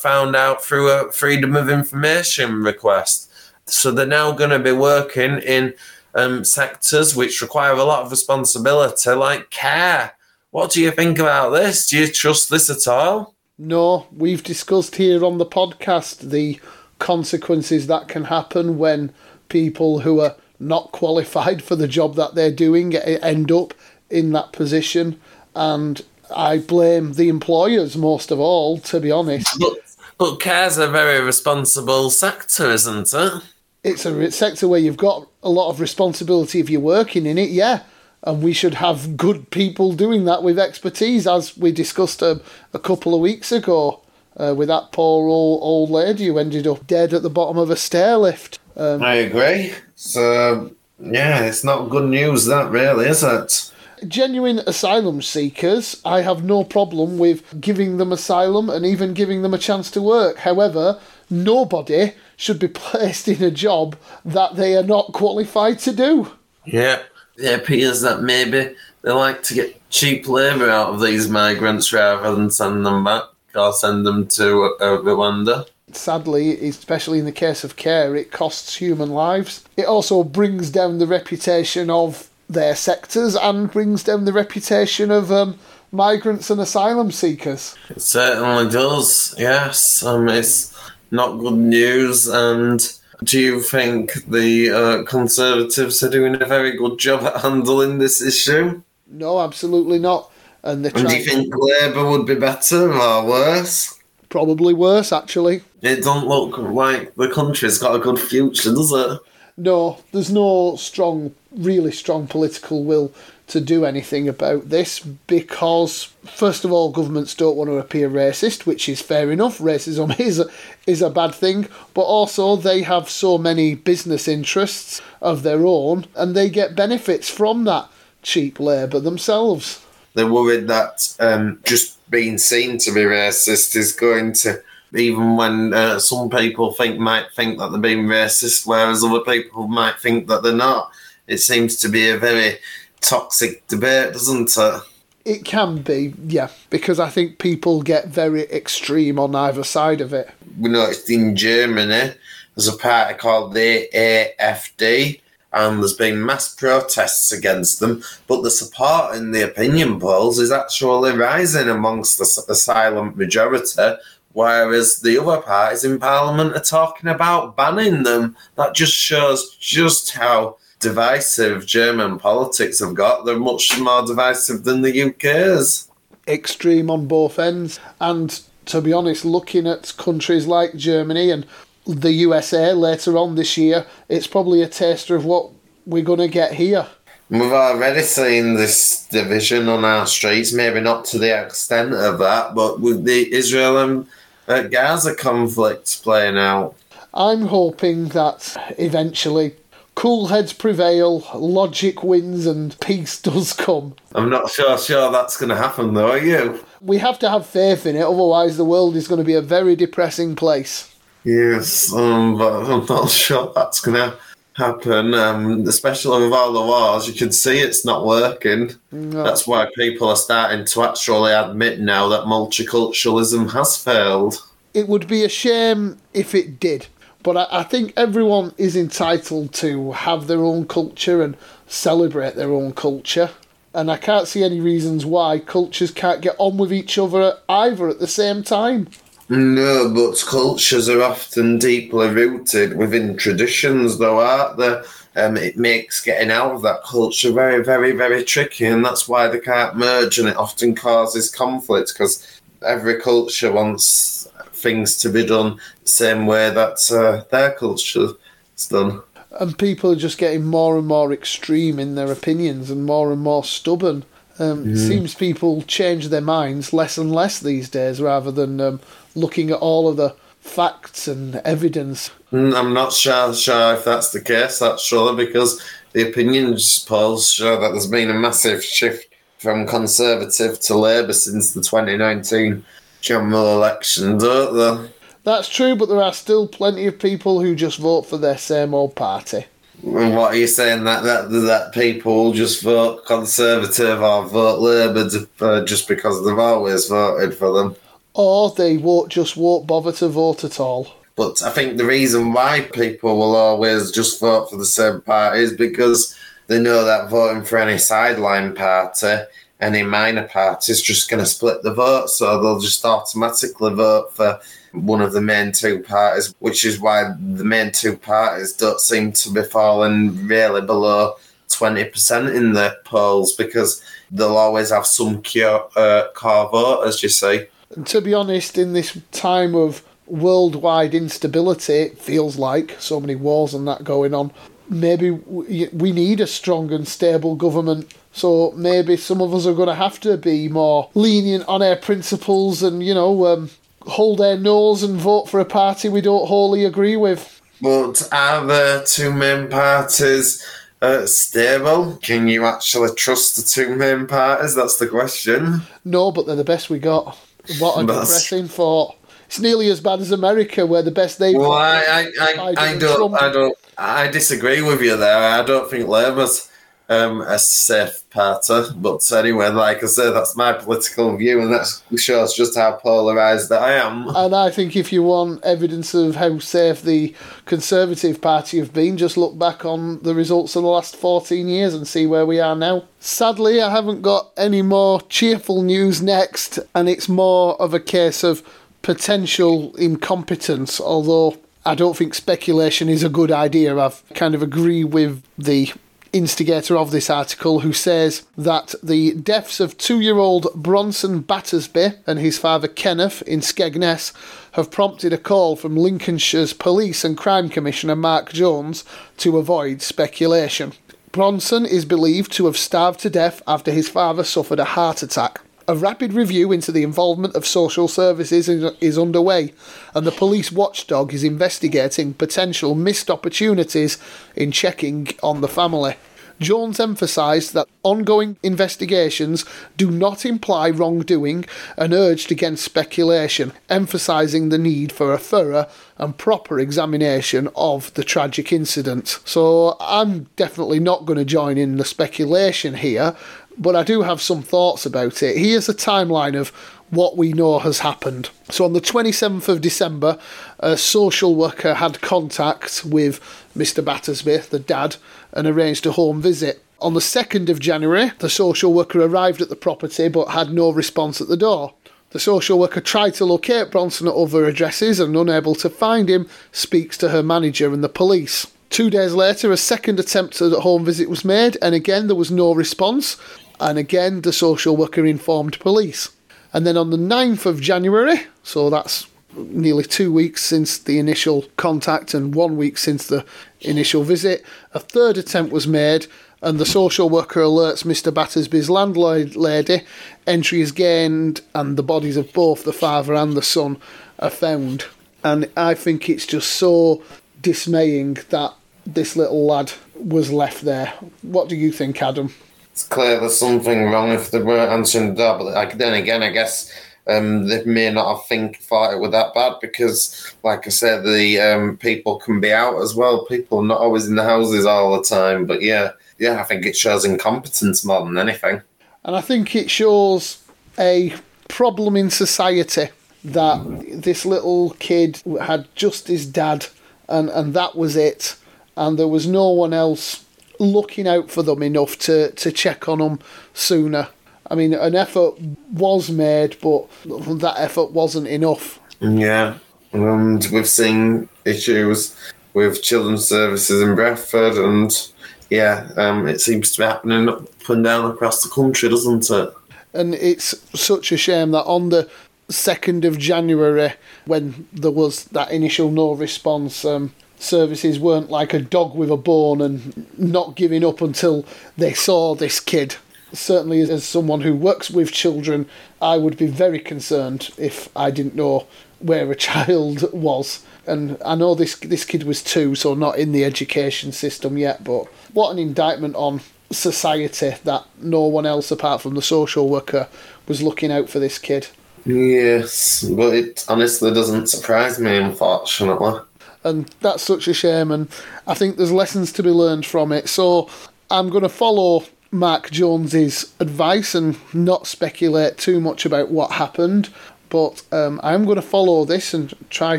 found 0.00 0.36
out 0.36 0.62
through 0.62 0.88
a 0.88 1.10
freedom 1.10 1.56
of 1.56 1.68
information 1.68 2.62
request. 2.62 3.28
So 3.66 3.90
they're 3.90 4.06
now 4.06 4.30
going 4.30 4.50
to 4.50 4.60
be 4.60 4.70
working 4.70 5.38
in 5.38 5.74
um, 6.14 6.44
sectors 6.44 7.16
which 7.16 7.42
require 7.42 7.72
a 7.72 7.82
lot 7.82 8.04
of 8.04 8.12
responsibility, 8.12 9.10
like 9.10 9.50
care. 9.50 10.12
What 10.52 10.70
do 10.70 10.80
you 10.80 10.92
think 10.92 11.18
about 11.18 11.50
this? 11.50 11.88
Do 11.88 11.98
you 11.98 12.06
trust 12.06 12.50
this 12.50 12.70
at 12.70 12.86
all? 12.86 13.34
No, 13.58 14.06
we've 14.16 14.44
discussed 14.44 14.94
here 14.94 15.24
on 15.24 15.38
the 15.38 15.44
podcast 15.44 16.30
the 16.30 16.60
consequences 17.00 17.88
that 17.88 18.06
can 18.06 18.26
happen 18.26 18.78
when 18.78 19.12
people 19.48 20.00
who 20.00 20.20
are 20.20 20.36
not 20.60 20.92
qualified 20.92 21.64
for 21.64 21.74
the 21.74 21.88
job 21.88 22.14
that 22.14 22.36
they're 22.36 22.52
doing 22.52 22.94
end 22.94 23.50
up 23.50 23.74
in 24.08 24.30
that 24.32 24.52
position. 24.52 25.20
And 25.56 26.02
I 26.34 26.58
blame 26.58 27.14
the 27.14 27.28
employers 27.28 27.96
most 27.96 28.30
of 28.30 28.40
all, 28.40 28.78
to 28.78 29.00
be 29.00 29.10
honest. 29.10 29.58
But, 29.58 29.74
but 30.18 30.36
care's 30.36 30.78
a 30.78 30.88
very 30.88 31.20
responsible 31.20 32.10
sector, 32.10 32.70
isn't 32.70 33.12
it? 33.12 33.42
It's 33.84 34.04
a 34.04 34.30
sector 34.32 34.66
where 34.66 34.80
you've 34.80 34.96
got 34.96 35.28
a 35.42 35.50
lot 35.50 35.70
of 35.70 35.80
responsibility 35.80 36.58
if 36.58 36.68
you're 36.68 36.80
working 36.80 37.26
in 37.26 37.38
it, 37.38 37.50
yeah. 37.50 37.82
And 38.22 38.42
we 38.42 38.52
should 38.52 38.74
have 38.74 39.16
good 39.16 39.50
people 39.50 39.92
doing 39.92 40.24
that 40.24 40.42
with 40.42 40.58
expertise, 40.58 41.28
as 41.28 41.56
we 41.56 41.70
discussed 41.70 42.22
a, 42.22 42.40
a 42.72 42.78
couple 42.78 43.14
of 43.14 43.20
weeks 43.20 43.52
ago 43.52 44.00
uh, 44.36 44.54
with 44.56 44.68
that 44.68 44.90
poor 44.90 45.28
old, 45.28 45.62
old 45.62 45.90
lady 45.90 46.26
who 46.26 46.38
ended 46.38 46.66
up 46.66 46.86
dead 46.86 47.12
at 47.12 47.22
the 47.22 47.30
bottom 47.30 47.56
of 47.56 47.70
a 47.70 47.76
stair 47.76 48.16
lift. 48.16 48.58
Um, 48.76 49.02
I 49.02 49.14
agree. 49.14 49.72
So, 49.94 50.72
yeah, 50.98 51.44
it's 51.44 51.62
not 51.62 51.90
good 51.90 52.08
news, 52.08 52.46
that 52.46 52.70
really, 52.70 53.06
is 53.06 53.22
it? 53.22 53.70
Genuine 54.06 54.60
asylum 54.66 55.22
seekers, 55.22 56.00
I 56.04 56.20
have 56.22 56.44
no 56.44 56.64
problem 56.64 57.18
with 57.18 57.60
giving 57.60 57.96
them 57.96 58.12
asylum 58.12 58.68
and 58.68 58.84
even 58.84 59.14
giving 59.14 59.42
them 59.42 59.54
a 59.54 59.58
chance 59.58 59.90
to 59.92 60.02
work. 60.02 60.38
However, 60.38 61.00
nobody 61.30 62.12
should 62.36 62.58
be 62.58 62.68
placed 62.86 63.28
in 63.28 63.42
a 63.42 63.50
job 63.50 63.96
that 64.24 64.56
they 64.56 64.76
are 64.76 64.82
not 64.82 65.12
qualified 65.12 65.78
to 65.80 65.92
do. 65.92 66.32
Yeah, 66.64 67.02
it 67.36 67.60
appears 67.60 68.00
that 68.02 68.22
maybe 68.22 68.74
they 69.02 69.12
like 69.12 69.42
to 69.44 69.54
get 69.54 69.88
cheap 69.90 70.28
labour 70.28 70.68
out 70.68 70.90
of 70.90 71.00
these 71.00 71.28
migrants 71.28 71.92
rather 71.92 72.34
than 72.34 72.50
send 72.50 72.84
them 72.84 73.04
back 73.04 73.22
or 73.54 73.72
send 73.72 74.04
them 74.04 74.26
to 74.26 74.76
uh, 74.80 74.98
Rwanda. 74.98 75.66
Sadly, 75.92 76.68
especially 76.68 77.20
in 77.20 77.24
the 77.24 77.32
case 77.32 77.62
of 77.62 77.76
care, 77.76 78.16
it 78.16 78.32
costs 78.32 78.76
human 78.76 79.10
lives. 79.10 79.64
It 79.76 79.86
also 79.86 80.24
brings 80.24 80.70
down 80.70 80.98
the 80.98 81.06
reputation 81.06 81.88
of 81.88 82.28
their 82.48 82.76
sectors 82.76 83.36
and 83.36 83.70
brings 83.70 84.04
down 84.04 84.24
the 84.24 84.32
reputation 84.32 85.10
of 85.10 85.32
um, 85.32 85.58
migrants 85.92 86.50
and 86.50 86.60
asylum 86.60 87.10
seekers. 87.10 87.74
It 87.90 88.00
certainly 88.00 88.70
does, 88.70 89.34
yes. 89.38 90.04
Um, 90.04 90.28
it's 90.28 90.76
not 91.10 91.38
good 91.38 91.54
news. 91.54 92.26
And 92.28 92.80
do 93.24 93.40
you 93.40 93.60
think 93.60 94.12
the 94.26 94.70
uh, 94.70 95.02
Conservatives 95.04 96.02
are 96.02 96.10
doing 96.10 96.40
a 96.40 96.46
very 96.46 96.76
good 96.76 96.98
job 96.98 97.24
at 97.24 97.40
handling 97.40 97.98
this 97.98 98.22
issue? 98.22 98.82
No, 99.08 99.40
absolutely 99.40 99.98
not. 99.98 100.30
And, 100.62 100.84
and 100.84 100.94
do 100.94 101.16
you 101.16 101.24
think 101.24 101.54
Labour 101.54 102.10
would 102.10 102.26
be 102.26 102.34
better 102.34 102.92
or 102.92 103.24
worse? 103.24 103.98
Probably 104.28 104.74
worse, 104.74 105.12
actually. 105.12 105.62
It 105.82 106.02
don't 106.02 106.26
look 106.26 106.58
like 106.58 107.14
the 107.14 107.28
country's 107.28 107.78
got 107.78 107.94
a 107.94 108.00
good 108.00 108.18
future, 108.18 108.72
does 108.74 108.92
it? 108.92 109.20
No, 109.56 109.98
there's 110.12 110.30
no 110.30 110.76
strong, 110.76 111.34
really 111.50 111.92
strong 111.92 112.26
political 112.26 112.84
will 112.84 113.12
to 113.46 113.60
do 113.60 113.84
anything 113.84 114.28
about 114.28 114.68
this 114.68 114.98
because, 115.00 116.12
first 116.24 116.64
of 116.64 116.72
all, 116.72 116.90
governments 116.90 117.34
don't 117.34 117.56
want 117.56 117.70
to 117.70 117.78
appear 117.78 118.10
racist, 118.10 118.66
which 118.66 118.88
is 118.88 119.00
fair 119.00 119.30
enough. 119.30 119.58
Racism 119.58 120.18
is 120.20 120.40
a, 120.40 120.46
is 120.86 121.00
a 121.00 121.10
bad 121.10 121.34
thing, 121.34 121.68
but 121.94 122.02
also 122.02 122.56
they 122.56 122.82
have 122.82 123.08
so 123.08 123.38
many 123.38 123.74
business 123.74 124.28
interests 124.28 125.00
of 125.22 125.42
their 125.42 125.64
own 125.64 126.06
and 126.14 126.34
they 126.34 126.50
get 126.50 126.74
benefits 126.74 127.30
from 127.30 127.64
that 127.64 127.88
cheap 128.22 128.58
labour 128.58 128.98
themselves 128.98 129.86
they're 130.16 130.26
worried 130.26 130.66
that 130.66 131.14
um, 131.20 131.60
just 131.62 131.98
being 132.10 132.38
seen 132.38 132.78
to 132.78 132.92
be 132.92 133.02
racist 133.02 133.76
is 133.76 133.92
going 133.92 134.32
to, 134.32 134.60
even 134.94 135.36
when 135.36 135.74
uh, 135.74 135.98
some 135.98 136.30
people 136.30 136.72
think 136.72 136.98
might 136.98 137.32
think 137.32 137.58
that 137.58 137.70
they're 137.70 137.80
being 137.80 138.06
racist, 138.06 138.66
whereas 138.66 139.04
other 139.04 139.20
people 139.20 139.66
might 139.68 139.98
think 139.98 140.28
that 140.28 140.42
they're 140.42 140.54
not. 140.54 140.90
It 141.26 141.38
seems 141.38 141.76
to 141.76 141.88
be 141.88 142.08
a 142.10 142.18
very 142.18 142.58
toxic 143.00 143.66
debate, 143.66 144.12
doesn't 144.12 144.56
it? 144.56 144.82
It 145.24 145.44
can 145.44 145.78
be, 145.78 146.14
yeah, 146.24 146.50
because 146.70 147.00
I 147.00 147.10
think 147.10 147.38
people 147.38 147.82
get 147.82 148.06
very 148.06 148.42
extreme 148.42 149.18
on 149.18 149.34
either 149.34 149.64
side 149.64 150.00
of 150.00 150.12
it. 150.12 150.30
We 150.60 150.70
noticed 150.70 151.10
in 151.10 151.34
Germany 151.34 152.14
there's 152.54 152.68
a 152.68 152.76
party 152.76 153.14
called 153.14 153.52
the 153.52 153.88
AFD, 153.92 155.20
and 155.52 155.80
there's 155.80 155.94
been 155.94 156.24
mass 156.24 156.54
protests 156.54 157.32
against 157.32 157.80
them, 157.80 158.04
but 158.26 158.42
the 158.42 158.50
support 158.50 159.16
in 159.16 159.32
the 159.32 159.42
opinion 159.42 159.98
polls 159.98 160.38
is 160.38 160.52
actually 160.52 161.12
rising 161.12 161.68
amongst 161.68 162.18
the, 162.18 162.44
the 162.46 162.54
silent 162.54 163.16
majority, 163.16 163.96
whereas 164.36 165.00
the 165.00 165.16
other 165.18 165.40
parties 165.40 165.82
in 165.82 165.98
Parliament 165.98 166.54
are 166.54 166.60
talking 166.60 167.08
about 167.08 167.56
banning 167.56 168.02
them. 168.02 168.36
That 168.56 168.74
just 168.74 168.92
shows 168.92 169.56
just 169.58 170.12
how 170.12 170.58
divisive 170.78 171.64
German 171.64 172.18
politics 172.18 172.80
have 172.80 172.94
got. 172.94 173.24
They're 173.24 173.38
much 173.38 173.80
more 173.80 174.04
divisive 174.04 174.64
than 174.64 174.82
the 174.82 175.04
UK's. 175.04 175.90
Extreme 176.28 176.90
on 176.90 177.06
both 177.06 177.38
ends, 177.38 177.80
and 177.98 178.42
to 178.66 178.82
be 178.82 178.92
honest, 178.92 179.24
looking 179.24 179.66
at 179.66 179.94
countries 179.96 180.46
like 180.46 180.76
Germany 180.76 181.30
and 181.30 181.46
the 181.86 182.12
USA 182.12 182.74
later 182.74 183.16
on 183.16 183.36
this 183.36 183.56
year, 183.56 183.86
it's 184.10 184.26
probably 184.26 184.60
a 184.60 184.68
taster 184.68 185.16
of 185.16 185.24
what 185.24 185.50
we're 185.86 186.04
going 186.04 186.18
to 186.18 186.28
get 186.28 186.52
here. 186.52 186.86
We've 187.30 187.52
already 187.52 188.02
seen 188.02 188.54
this 188.54 189.06
division 189.06 189.70
on 189.70 189.84
our 189.84 190.06
streets, 190.06 190.52
maybe 190.52 190.80
not 190.80 191.06
to 191.06 191.18
the 191.18 191.42
extent 191.42 191.94
of 191.94 192.18
that, 192.18 192.54
but 192.54 192.80
with 192.80 193.04
the 193.04 193.32
Israel 193.32 193.78
and 193.78 194.06
uh, 194.48 194.62
Gaza 194.62 195.14
conflict 195.14 196.02
playing 196.02 196.38
out. 196.38 196.74
I'm 197.14 197.46
hoping 197.46 198.08
that 198.08 198.56
eventually 198.78 199.56
cool 199.94 200.28
heads 200.28 200.52
prevail, 200.52 201.26
logic 201.34 202.02
wins, 202.02 202.46
and 202.46 202.78
peace 202.80 203.20
does 203.22 203.52
come. 203.52 203.96
I'm 204.14 204.30
not 204.30 204.50
sure 204.50 204.78
sure 204.78 205.10
that's 205.10 205.36
going 205.36 205.48
to 205.48 205.56
happen 205.56 205.94
though, 205.94 206.10
are 206.12 206.18
you? 206.18 206.64
We 206.80 206.98
have 206.98 207.18
to 207.20 207.30
have 207.30 207.46
faith 207.46 207.86
in 207.86 207.96
it, 207.96 208.02
otherwise, 208.02 208.56
the 208.56 208.64
world 208.64 208.94
is 208.94 209.08
going 209.08 209.20
to 209.20 209.24
be 209.24 209.34
a 209.34 209.42
very 209.42 209.74
depressing 209.74 210.36
place. 210.36 210.94
Yes, 211.24 211.92
um, 211.92 212.38
but 212.38 212.70
I'm 212.70 212.86
not 212.86 213.10
sure 213.10 213.50
that's 213.54 213.80
going 213.80 213.96
to 213.96 214.16
happen. 214.56 215.14
Um, 215.14 215.66
especially 215.68 216.24
with 216.24 216.32
all 216.32 216.52
the 216.52 216.60
wars, 216.60 217.06
you 217.06 217.14
can 217.14 217.30
see 217.30 217.58
it's 217.58 217.84
not 217.84 218.06
working. 218.06 218.72
No. 218.90 219.22
That's 219.22 219.46
why 219.46 219.68
people 219.76 220.08
are 220.08 220.16
starting 220.16 220.64
to 220.66 220.82
actually 220.82 221.32
admit 221.32 221.80
now 221.80 222.08
that 222.08 222.22
multiculturalism 222.22 223.52
has 223.52 223.76
failed. 223.76 224.42
It 224.74 224.88
would 224.88 225.06
be 225.06 225.24
a 225.24 225.28
shame 225.28 225.98
if 226.12 226.34
it 226.34 226.58
did. 226.58 226.86
But 227.22 227.36
I, 227.36 227.60
I 227.60 227.62
think 227.64 227.92
everyone 227.96 228.54
is 228.56 228.76
entitled 228.76 229.52
to 229.54 229.92
have 229.92 230.26
their 230.26 230.44
own 230.44 230.66
culture 230.66 231.22
and 231.22 231.36
celebrate 231.66 232.36
their 232.36 232.52
own 232.52 232.72
culture. 232.72 233.30
And 233.74 233.90
I 233.90 233.98
can't 233.98 234.26
see 234.26 234.42
any 234.42 234.60
reasons 234.60 235.04
why 235.04 235.38
cultures 235.38 235.90
can't 235.90 236.22
get 236.22 236.36
on 236.38 236.56
with 236.56 236.72
each 236.72 236.96
other 236.96 237.36
either 237.46 237.88
at 237.88 237.98
the 237.98 238.06
same 238.06 238.42
time. 238.42 238.88
No, 239.28 239.92
but 239.92 240.22
cultures 240.28 240.88
are 240.88 241.02
often 241.02 241.58
deeply 241.58 242.08
rooted 242.08 242.76
within 242.76 243.16
traditions, 243.16 243.98
though, 243.98 244.20
aren't 244.20 244.58
they? 244.58 244.82
Um, 245.20 245.36
it 245.36 245.56
makes 245.56 246.04
getting 246.04 246.30
out 246.30 246.54
of 246.54 246.62
that 246.62 246.84
culture 246.84 247.32
very, 247.32 247.64
very, 247.64 247.92
very 247.92 248.22
tricky, 248.22 248.66
and 248.66 248.84
that's 248.84 249.08
why 249.08 249.26
they 249.26 249.40
can't 249.40 249.76
merge, 249.76 250.18
and 250.18 250.28
it 250.28 250.36
often 250.36 250.74
causes 250.74 251.30
conflict 251.30 251.92
because 251.92 252.40
every 252.64 253.00
culture 253.00 253.50
wants 253.50 254.28
things 254.52 254.96
to 254.98 255.08
be 255.08 255.24
done 255.24 255.58
the 255.82 255.88
same 255.88 256.26
way 256.26 256.50
that 256.50 256.78
uh, 256.92 257.24
their 257.30 257.52
culture 257.52 258.10
is 258.56 258.66
done. 258.68 259.00
And 259.40 259.58
people 259.58 259.92
are 259.92 259.96
just 259.96 260.18
getting 260.18 260.44
more 260.44 260.78
and 260.78 260.86
more 260.86 261.12
extreme 261.12 261.78
in 261.78 261.94
their 261.94 262.12
opinions 262.12 262.70
and 262.70 262.84
more 262.84 263.12
and 263.12 263.20
more 263.20 263.44
stubborn. 263.44 264.04
Um, 264.38 264.68
It 264.68 264.76
seems 264.76 265.14
people 265.14 265.62
change 265.62 266.08
their 266.08 266.20
minds 266.20 266.72
less 266.72 266.98
and 266.98 267.10
less 267.10 267.40
these 267.40 267.68
days 267.70 268.00
rather 268.00 268.30
than 268.30 268.60
um, 268.60 268.80
looking 269.16 269.50
at 269.50 269.58
all 269.58 269.88
of 269.88 269.96
the 269.96 270.14
facts 270.38 271.08
and 271.08 271.36
evidence. 271.36 272.10
Mm, 272.32 272.56
I'm 272.56 272.72
not 272.72 272.92
sure, 272.92 273.34
sure 273.34 273.74
if 273.74 273.84
that's 273.84 274.10
the 274.10 274.20
case, 274.20 274.60
That's 274.60 274.82
actually, 274.84 275.24
because 275.24 275.60
the 275.92 276.08
opinions 276.08 276.84
polls 276.84 277.32
show 277.32 277.60
that 277.60 277.70
there's 277.70 277.88
been 277.88 278.10
a 278.10 278.14
massive 278.14 278.62
shift 278.62 279.08
from 279.38 279.66
Conservative 279.66 280.60
to 280.60 280.76
Labour 280.76 281.12
since 281.12 281.52
the 281.52 281.62
2019 281.62 282.64
general 283.00 283.56
election, 283.56 284.18
don't 284.18 284.56
there? 284.56 284.88
That's 285.24 285.48
true, 285.48 285.74
but 285.74 285.88
there 285.88 286.02
are 286.02 286.12
still 286.12 286.46
plenty 286.46 286.86
of 286.86 286.98
people 286.98 287.40
who 287.40 287.56
just 287.56 287.78
vote 287.78 288.02
for 288.02 288.16
their 288.16 288.38
same 288.38 288.74
old 288.74 288.94
party. 288.94 289.46
And 289.82 290.16
what 290.16 290.32
are 290.32 290.36
you 290.36 290.46
saying 290.46 290.84
that 290.84 291.02
that 291.02 291.28
that 291.28 291.72
people 291.74 292.32
just 292.32 292.62
vote 292.62 293.04
Conservative 293.06 294.00
or 294.00 294.24
vote 294.26 294.60
Labour 294.60 295.08
uh, 295.40 295.64
just 295.64 295.86
because 295.86 296.24
they've 296.24 296.38
always 296.38 296.88
voted 296.88 297.34
for 297.34 297.52
them? 297.52 297.76
Or 298.18 298.50
they 298.50 298.78
won't 298.78 299.12
just 299.12 299.36
won't 299.36 299.66
bother 299.66 299.92
to 299.92 300.08
vote 300.08 300.42
at 300.42 300.58
all. 300.58 300.88
But 301.16 301.42
I 301.42 301.50
think 301.50 301.76
the 301.76 301.84
reason 301.84 302.32
why 302.32 302.62
people 302.72 303.16
will 303.16 303.36
always 303.36 303.90
just 303.90 304.20
vote 304.20 304.50
for 304.50 304.56
the 304.56 304.64
same 304.64 305.02
party 305.02 305.40
is 305.40 305.52
because 305.52 306.16
they 306.46 306.60
know 306.60 306.84
that 306.84 307.10
voting 307.10 307.44
for 307.44 307.58
any 307.58 307.78
sideline 307.78 308.54
party, 308.54 309.18
any 309.60 309.82
minor 309.82 310.28
party, 310.28 310.72
is 310.72 310.82
just 310.82 311.10
going 311.10 311.22
to 311.22 311.28
split 311.28 311.62
the 311.62 311.74
vote. 311.74 312.08
So 312.08 312.40
they'll 312.40 312.60
just 312.60 312.84
automatically 312.84 313.74
vote 313.74 314.14
for 314.14 314.40
one 314.72 315.00
of 315.00 315.12
the 315.12 315.20
main 315.20 315.52
two 315.52 315.80
parties, 315.82 316.34
which 316.38 316.64
is 316.64 316.80
why 316.80 317.14
the 317.18 317.44
main 317.44 317.72
two 317.72 317.96
parties 317.96 318.52
don't 318.52 318.80
seem 318.80 319.12
to 319.12 319.30
be 319.30 319.42
falling 319.42 320.26
really 320.26 320.60
below 320.60 321.14
20% 321.48 322.34
in 322.34 322.52
the 322.52 322.78
polls 322.84 323.32
because 323.32 323.82
they'll 324.10 324.36
always 324.36 324.70
have 324.70 324.86
some 324.86 325.22
core, 325.22 325.68
uh, 325.76 326.08
core 326.14 326.50
voters, 326.50 327.02
you 327.02 327.08
see. 327.08 327.46
And 327.74 327.86
to 327.88 328.00
be 328.00 328.14
honest, 328.14 328.58
in 328.58 328.72
this 328.72 328.98
time 329.12 329.54
of 329.54 329.82
worldwide 330.06 330.94
instability, 330.94 331.74
it 331.74 331.98
feels 331.98 332.38
like 332.38 332.76
so 332.78 333.00
many 333.00 333.14
wars 333.14 333.54
and 333.54 333.66
that 333.66 333.84
going 333.84 334.14
on, 334.14 334.32
maybe 334.68 335.10
we 335.10 335.92
need 335.92 336.20
a 336.20 336.26
strong 336.26 336.72
and 336.72 336.86
stable 336.86 337.34
government. 337.34 337.92
So 338.12 338.52
maybe 338.52 338.96
some 338.96 339.20
of 339.20 339.34
us 339.34 339.46
are 339.46 339.54
going 339.54 339.68
to 339.68 339.74
have 339.74 340.00
to 340.00 340.16
be 340.16 340.48
more 340.48 340.90
lenient 340.94 341.46
on 341.48 341.62
our 341.62 341.76
principles 341.76 342.62
and, 342.62 342.82
you 342.82 342.94
know, 342.94 343.26
um, 343.26 343.50
hold 343.82 344.20
our 344.20 344.36
nose 344.36 344.82
and 344.82 344.96
vote 344.96 345.28
for 345.28 345.40
a 345.40 345.44
party 345.44 345.88
we 345.88 346.00
don't 346.00 346.26
wholly 346.26 346.64
agree 346.64 346.96
with. 346.96 347.40
But 347.60 348.08
are 348.12 348.44
the 348.44 348.84
two 348.86 349.12
main 349.12 349.48
parties 349.48 350.44
uh, 350.82 351.06
stable? 351.06 351.98
Can 352.02 352.28
you 352.28 352.44
actually 352.44 352.94
trust 352.94 353.36
the 353.36 353.42
two 353.42 353.74
main 353.76 354.06
parties? 354.06 354.54
That's 354.54 354.76
the 354.76 354.86
question. 354.86 355.62
No, 355.84 356.10
but 356.10 356.26
they're 356.26 356.36
the 356.36 356.44
best 356.44 356.70
we 356.70 356.78
got. 356.78 357.18
What 357.58 357.82
a 357.82 357.86
depressing 357.86 358.48
thought. 358.48 358.96
It's 359.26 359.40
nearly 359.40 359.70
as 359.70 359.80
bad 359.80 360.00
as 360.00 360.12
America, 360.12 360.64
where 360.66 360.82
the 360.82 360.90
best 360.92 361.18
they've 361.18 361.36
Well, 361.36 361.52
I, 361.52 361.80
I, 361.80 362.10
I, 362.20 362.54
I 362.56 362.78
don't, 362.78 362.96
Trump. 362.96 363.20
I 363.20 363.32
don't, 363.32 363.58
I 363.76 364.08
disagree 364.08 364.62
with 364.62 364.80
you 364.80 364.96
there. 364.96 365.18
I 365.18 365.42
don't 365.42 365.68
think 365.68 365.88
Labour's 365.88 366.48
um, 366.88 367.20
a 367.22 367.38
safe 367.38 368.08
party. 368.10 368.54
But 368.76 369.10
anyway, 369.12 369.48
like 369.48 369.82
I 369.82 369.86
said, 369.86 370.10
that's 370.12 370.36
my 370.36 370.52
political 370.52 371.16
view, 371.16 371.40
and 371.40 371.52
that 371.52 371.66
shows 371.96 372.34
just 372.34 372.56
how 372.56 372.72
polarised 372.72 373.48
that 373.48 373.62
I 373.62 373.72
am. 373.72 374.08
And 374.14 374.34
I 374.34 374.50
think 374.50 374.76
if 374.76 374.92
you 374.92 375.02
want 375.02 375.44
evidence 375.44 375.94
of 375.94 376.16
how 376.16 376.38
safe 376.38 376.82
the 376.82 377.14
Conservative 377.44 378.20
Party 378.20 378.58
have 378.58 378.72
been, 378.72 378.96
just 378.96 379.16
look 379.16 379.38
back 379.38 379.64
on 379.64 380.02
the 380.02 380.14
results 380.14 380.56
of 380.56 380.62
the 380.62 380.68
last 380.68 380.96
14 380.96 381.48
years 381.48 381.74
and 381.74 381.86
see 381.86 382.06
where 382.06 382.26
we 382.26 382.40
are 382.40 382.56
now. 382.56 382.84
Sadly, 383.00 383.60
I 383.60 383.70
haven't 383.70 384.02
got 384.02 384.30
any 384.36 384.62
more 384.62 385.00
cheerful 385.02 385.62
news 385.62 386.02
next, 386.02 386.58
and 386.74 386.88
it's 386.88 387.08
more 387.08 387.60
of 387.60 387.74
a 387.74 387.80
case 387.80 388.22
of 388.22 388.42
potential 388.82 389.74
incompetence, 389.76 390.80
although 390.80 391.36
I 391.64 391.74
don't 391.74 391.96
think 391.96 392.14
speculation 392.14 392.88
is 392.88 393.02
a 393.02 393.08
good 393.08 393.32
idea. 393.32 393.76
I 393.76 393.92
kind 394.14 394.36
of 394.36 394.42
agree 394.42 394.84
with 394.84 395.24
the 395.36 395.72
instigator 396.16 396.76
of 396.76 396.90
this 396.90 397.10
article 397.10 397.60
who 397.60 397.72
says 397.72 398.24
that 398.36 398.74
the 398.82 399.12
deaths 399.14 399.60
of 399.60 399.76
two 399.76 400.00
year 400.00 400.18
old 400.18 400.48
Bronson 400.54 401.20
Battersby 401.20 401.92
and 402.06 402.18
his 402.18 402.38
father 402.38 402.68
Kenneth 402.68 403.22
in 403.22 403.40
Skegness 403.40 404.12
have 404.52 404.70
prompted 404.70 405.12
a 405.12 405.18
call 405.18 405.56
from 405.56 405.76
Lincolnshire's 405.76 406.52
Police 406.52 407.04
and 407.04 407.16
Crime 407.16 407.48
Commissioner 407.48 407.96
Marc 407.96 408.32
Jones 408.32 408.84
to 409.18 409.36
avoid 409.36 409.82
speculation. 409.82 410.72
Bronson 411.12 411.66
is 411.66 411.84
believed 411.84 412.32
to 412.32 412.46
have 412.46 412.56
starved 412.56 413.00
to 413.00 413.10
death 413.10 413.42
after 413.46 413.70
his 413.70 413.88
father 413.88 414.24
suffered 414.24 414.58
a 414.58 414.64
heart 414.64 415.02
attack. 415.02 415.40
A 415.68 415.74
rapid 415.74 416.12
review 416.12 416.52
into 416.52 416.70
the 416.70 416.84
involvement 416.84 417.34
of 417.34 417.44
social 417.44 417.88
services 417.88 418.48
is, 418.48 418.98
underway, 418.98 419.52
and 419.94 420.06
the 420.06 420.12
police 420.12 420.52
watchdog 420.52 421.12
is 421.12 421.24
investigating 421.24 422.14
potential 422.14 422.76
missed 422.76 423.10
opportunities 423.10 423.98
in 424.36 424.52
checking 424.52 425.08
on 425.24 425.40
the 425.40 425.48
family. 425.48 425.96
Jones 426.38 426.78
emphasised 426.78 427.54
that 427.54 427.66
ongoing 427.82 428.36
investigations 428.42 429.46
do 429.76 429.90
not 429.90 430.26
imply 430.26 430.68
wrongdoing 430.68 431.46
and 431.78 431.94
urged 431.94 432.30
against 432.30 432.62
speculation, 432.62 433.52
emphasising 433.70 434.50
the 434.50 434.58
need 434.58 434.92
for 434.92 435.12
a 435.14 435.18
thorough 435.18 435.66
and 435.96 436.18
proper 436.18 436.60
examination 436.60 437.48
of 437.56 437.92
the 437.94 438.04
tragic 438.04 438.52
incident. 438.52 439.18
So 439.24 439.78
I'm 439.80 440.24
definitely 440.36 440.78
not 440.78 441.06
going 441.06 441.18
to 441.18 441.24
join 441.24 441.56
in 441.56 441.78
the 441.78 441.86
speculation 441.86 442.74
here, 442.74 443.16
but 443.58 443.76
I 443.76 443.82
do 443.82 444.02
have 444.02 444.20
some 444.20 444.42
thoughts 444.42 444.86
about 444.86 445.22
it. 445.22 445.36
Here's 445.36 445.68
a 445.68 445.74
timeline 445.74 446.38
of 446.38 446.48
what 446.90 447.16
we 447.16 447.32
know 447.32 447.58
has 447.58 447.80
happened. 447.80 448.30
So 448.50 448.64
on 448.64 448.72
the 448.72 448.80
27th 448.80 449.48
of 449.48 449.60
December, 449.60 450.18
a 450.60 450.76
social 450.76 451.34
worker 451.34 451.74
had 451.74 452.00
contact 452.00 452.84
with 452.84 453.20
Mr. 453.56 453.84
Battersby, 453.84 454.38
the 454.50 454.58
dad, 454.58 454.96
and 455.32 455.46
arranged 455.46 455.86
a 455.86 455.92
home 455.92 456.20
visit. 456.20 456.62
On 456.80 456.94
the 456.94 457.00
2nd 457.00 457.48
of 457.48 457.58
January, 457.58 458.12
the 458.18 458.30
social 458.30 458.72
worker 458.72 459.02
arrived 459.02 459.40
at 459.40 459.48
the 459.48 459.56
property 459.56 460.08
but 460.08 460.28
had 460.28 460.52
no 460.52 460.70
response 460.70 461.20
at 461.20 461.28
the 461.28 461.36
door. 461.36 461.74
The 462.10 462.20
social 462.20 462.58
worker 462.58 462.80
tried 462.80 463.14
to 463.14 463.24
locate 463.24 463.70
Bronson 463.70 464.06
at 464.06 464.14
other 464.14 464.44
addresses 464.44 465.00
and, 465.00 465.16
unable 465.16 465.54
to 465.56 465.68
find 465.68 466.08
him, 466.08 466.28
speaks 466.52 466.96
to 466.98 467.08
her 467.08 467.22
manager 467.22 467.72
and 467.72 467.82
the 467.82 467.88
police. 467.88 468.46
Two 468.70 468.90
days 468.90 469.14
later, 469.14 469.52
a 469.52 469.56
second 469.56 469.98
attempt 469.98 470.40
at 470.42 470.52
a 470.52 470.60
home 470.60 470.84
visit 470.84 471.08
was 471.08 471.24
made, 471.24 471.56
and 471.62 471.74
again 471.74 472.06
there 472.06 472.16
was 472.16 472.30
no 472.30 472.54
response. 472.54 473.16
And 473.60 473.78
again, 473.78 474.22
the 474.22 474.32
social 474.32 474.76
worker 474.76 475.04
informed 475.06 475.58
police. 475.60 476.10
And 476.52 476.66
then 476.66 476.76
on 476.76 476.90
the 476.90 476.96
9th 476.96 477.46
of 477.46 477.60
January, 477.60 478.22
so 478.42 478.70
that's 478.70 479.06
nearly 479.34 479.84
two 479.84 480.12
weeks 480.12 480.42
since 480.42 480.78
the 480.78 480.98
initial 480.98 481.44
contact 481.56 482.14
and 482.14 482.34
one 482.34 482.56
week 482.56 482.78
since 482.78 483.06
the 483.06 483.24
initial 483.60 484.02
visit, 484.02 484.44
a 484.72 484.80
third 484.80 485.18
attempt 485.18 485.52
was 485.52 485.66
made, 485.66 486.06
and 486.42 486.58
the 486.58 486.66
social 486.66 487.08
worker 487.08 487.40
alerts 487.40 487.84
Mr. 487.84 488.12
Battersby's 488.12 488.70
landlady. 488.70 489.82
Entry 490.26 490.60
is 490.60 490.72
gained, 490.72 491.40
and 491.54 491.76
the 491.76 491.82
bodies 491.82 492.16
of 492.16 492.32
both 492.32 492.64
the 492.64 492.72
father 492.72 493.14
and 493.14 493.34
the 493.34 493.42
son 493.42 493.78
are 494.18 494.30
found. 494.30 494.84
And 495.24 495.50
I 495.56 495.74
think 495.74 496.08
it's 496.08 496.26
just 496.26 496.52
so 496.52 497.02
dismaying 497.40 498.18
that 498.30 498.54
this 498.86 499.16
little 499.16 499.44
lad 499.44 499.72
was 499.94 500.30
left 500.30 500.62
there. 500.62 500.92
What 501.22 501.48
do 501.48 501.56
you 501.56 501.72
think, 501.72 502.00
Adam? 502.00 502.32
It's 502.76 502.86
clear 502.86 503.18
there's 503.18 503.38
something 503.38 503.84
wrong 503.84 504.10
if 504.10 504.30
they 504.30 504.42
weren't 504.42 504.70
answering 504.70 505.14
the 505.14 505.14
door, 505.14 505.38
but 505.38 505.54
like, 505.54 505.78
then 505.78 505.94
again, 505.94 506.22
I 506.22 506.28
guess 506.28 506.70
um, 507.06 507.48
they 507.48 507.64
may 507.64 507.90
not 507.90 508.14
have 508.14 508.26
think 508.26 508.58
thought 508.58 508.92
it 508.92 509.00
was 509.00 509.12
that 509.12 509.32
bad 509.32 509.54
because, 509.62 510.34
like 510.42 510.66
I 510.66 510.68
said, 510.68 511.02
the 511.02 511.40
um, 511.40 511.78
people 511.78 512.18
can 512.18 512.38
be 512.38 512.52
out 512.52 512.82
as 512.82 512.94
well. 512.94 513.24
People 513.24 513.60
are 513.60 513.66
not 513.66 513.80
always 513.80 514.06
in 514.06 514.16
the 514.16 514.24
houses 514.24 514.66
all 514.66 514.94
the 514.94 515.02
time. 515.02 515.46
But 515.46 515.62
yeah, 515.62 515.92
yeah, 516.18 516.38
I 516.38 516.42
think 516.42 516.66
it 516.66 516.76
shows 516.76 517.06
incompetence 517.06 517.82
more 517.82 518.04
than 518.04 518.18
anything. 518.18 518.60
And 519.04 519.16
I 519.16 519.22
think 519.22 519.56
it 519.56 519.70
shows 519.70 520.44
a 520.78 521.14
problem 521.48 521.96
in 521.96 522.10
society 522.10 522.88
that 523.24 523.86
this 523.90 524.26
little 524.26 524.76
kid 524.78 525.22
had 525.40 525.66
just 525.76 526.08
his 526.08 526.26
dad, 526.26 526.66
and, 527.08 527.30
and 527.30 527.54
that 527.54 527.74
was 527.74 527.96
it. 527.96 528.36
And 528.76 528.98
there 528.98 529.08
was 529.08 529.26
no 529.26 529.48
one 529.48 529.72
else 529.72 530.25
looking 530.58 531.06
out 531.06 531.30
for 531.30 531.42
them 531.42 531.62
enough 531.62 531.98
to, 532.00 532.30
to 532.32 532.52
check 532.52 532.88
on 532.88 532.98
them 532.98 533.18
sooner. 533.54 534.08
I 534.50 534.54
mean, 534.54 534.74
an 534.74 534.94
effort 534.94 535.34
was 535.72 536.10
made, 536.10 536.56
but 536.60 536.88
that 537.04 537.54
effort 537.56 537.90
wasn't 537.92 538.28
enough. 538.28 538.78
Yeah, 539.00 539.58
and 539.92 540.46
we've 540.52 540.68
seen 540.68 541.28
issues 541.44 542.16
with 542.54 542.82
children's 542.82 543.26
services 543.26 543.82
in 543.82 543.94
Bradford, 543.94 544.54
and 544.54 545.10
yeah, 545.50 545.88
um, 545.96 546.26
it 546.28 546.40
seems 546.40 546.72
to 546.72 546.78
be 546.78 546.84
happening 546.84 547.28
up 547.28 547.68
and 547.68 547.84
down 547.84 548.10
across 548.10 548.42
the 548.42 548.50
country, 548.50 548.88
doesn't 548.88 549.30
it? 549.30 549.52
And 549.92 550.14
it's 550.14 550.54
such 550.78 551.12
a 551.12 551.16
shame 551.16 551.50
that 551.52 551.64
on 551.64 551.88
the 551.88 552.08
2nd 552.48 553.04
of 553.04 553.18
January, 553.18 553.94
when 554.24 554.68
there 554.72 554.90
was 554.90 555.24
that 555.26 555.50
initial 555.50 555.90
no 555.90 556.12
response, 556.12 556.84
um, 556.84 557.12
services 557.38 557.98
weren't 557.98 558.30
like 558.30 558.54
a 558.54 558.60
dog 558.60 558.94
with 558.94 559.10
a 559.10 559.16
bone 559.16 559.60
and 559.60 560.06
not 560.18 560.56
giving 560.56 560.84
up 560.84 561.00
until 561.00 561.44
they 561.76 561.92
saw 561.92 562.34
this 562.34 562.60
kid. 562.60 562.96
Certainly, 563.32 563.82
as 563.82 564.04
someone 564.04 564.42
who 564.42 564.54
works 564.54 564.90
with 564.90 565.12
children, 565.12 565.68
I 566.00 566.16
would 566.16 566.36
be 566.36 566.46
very 566.46 566.78
concerned 566.78 567.50
if 567.58 567.88
I 567.96 568.10
didn't 568.10 568.36
know 568.36 568.66
where 569.00 569.30
a 569.30 569.36
child 569.50 570.12
was. 570.12 570.64
And 570.86 571.18
I 571.24 571.34
know 571.34 571.54
this 571.54 571.76
this 571.76 572.04
kid 572.04 572.22
was 572.22 572.42
two, 572.42 572.74
so 572.74 572.94
not 572.94 573.18
in 573.18 573.32
the 573.32 573.44
education 573.44 574.12
system 574.12 574.56
yet. 574.56 574.84
But 574.84 575.06
what 575.32 575.50
an 575.50 575.58
indictment 575.58 576.14
on 576.14 576.40
society 576.70 577.54
that 577.64 577.84
no 578.00 578.22
one 578.22 578.46
else 578.46 578.70
apart 578.70 579.00
from 579.00 579.14
the 579.14 579.22
social 579.22 579.68
worker 579.68 580.08
was 580.46 580.62
looking 580.62 580.92
out 580.92 581.08
for 581.08 581.18
this 581.18 581.38
kid. 581.38 581.68
Yes, 582.04 583.02
but 583.02 583.34
it 583.34 583.64
honestly 583.68 584.14
doesn't 584.14 584.46
surprise 584.46 585.00
me, 585.00 585.16
unfortunately 585.16 586.20
and 586.66 586.94
that's 587.00 587.22
such 587.22 587.48
a 587.48 587.54
shame. 587.54 587.90
And 587.90 588.08
I 588.46 588.54
think 588.54 588.76
there's 588.76 588.92
lessons 588.92 589.32
to 589.32 589.42
be 589.42 589.50
learned 589.50 589.86
from 589.86 590.12
it. 590.12 590.28
So 590.28 590.68
I'm 591.10 591.30
going 591.30 591.42
to 591.42 591.48
follow 591.48 592.04
Marc 592.30 592.70
Jones's 592.70 593.54
advice 593.60 594.14
and 594.14 594.36
not 594.52 594.86
speculate 594.86 595.56
too 595.56 595.80
much 595.80 596.04
about 596.04 596.30
what 596.30 596.52
happened. 596.52 597.10
But 597.48 597.82
um, 597.92 598.20
I'm 598.24 598.44
going 598.44 598.56
to 598.56 598.62
follow 598.62 599.04
this 599.04 599.32
and 599.32 599.54
try 599.70 599.98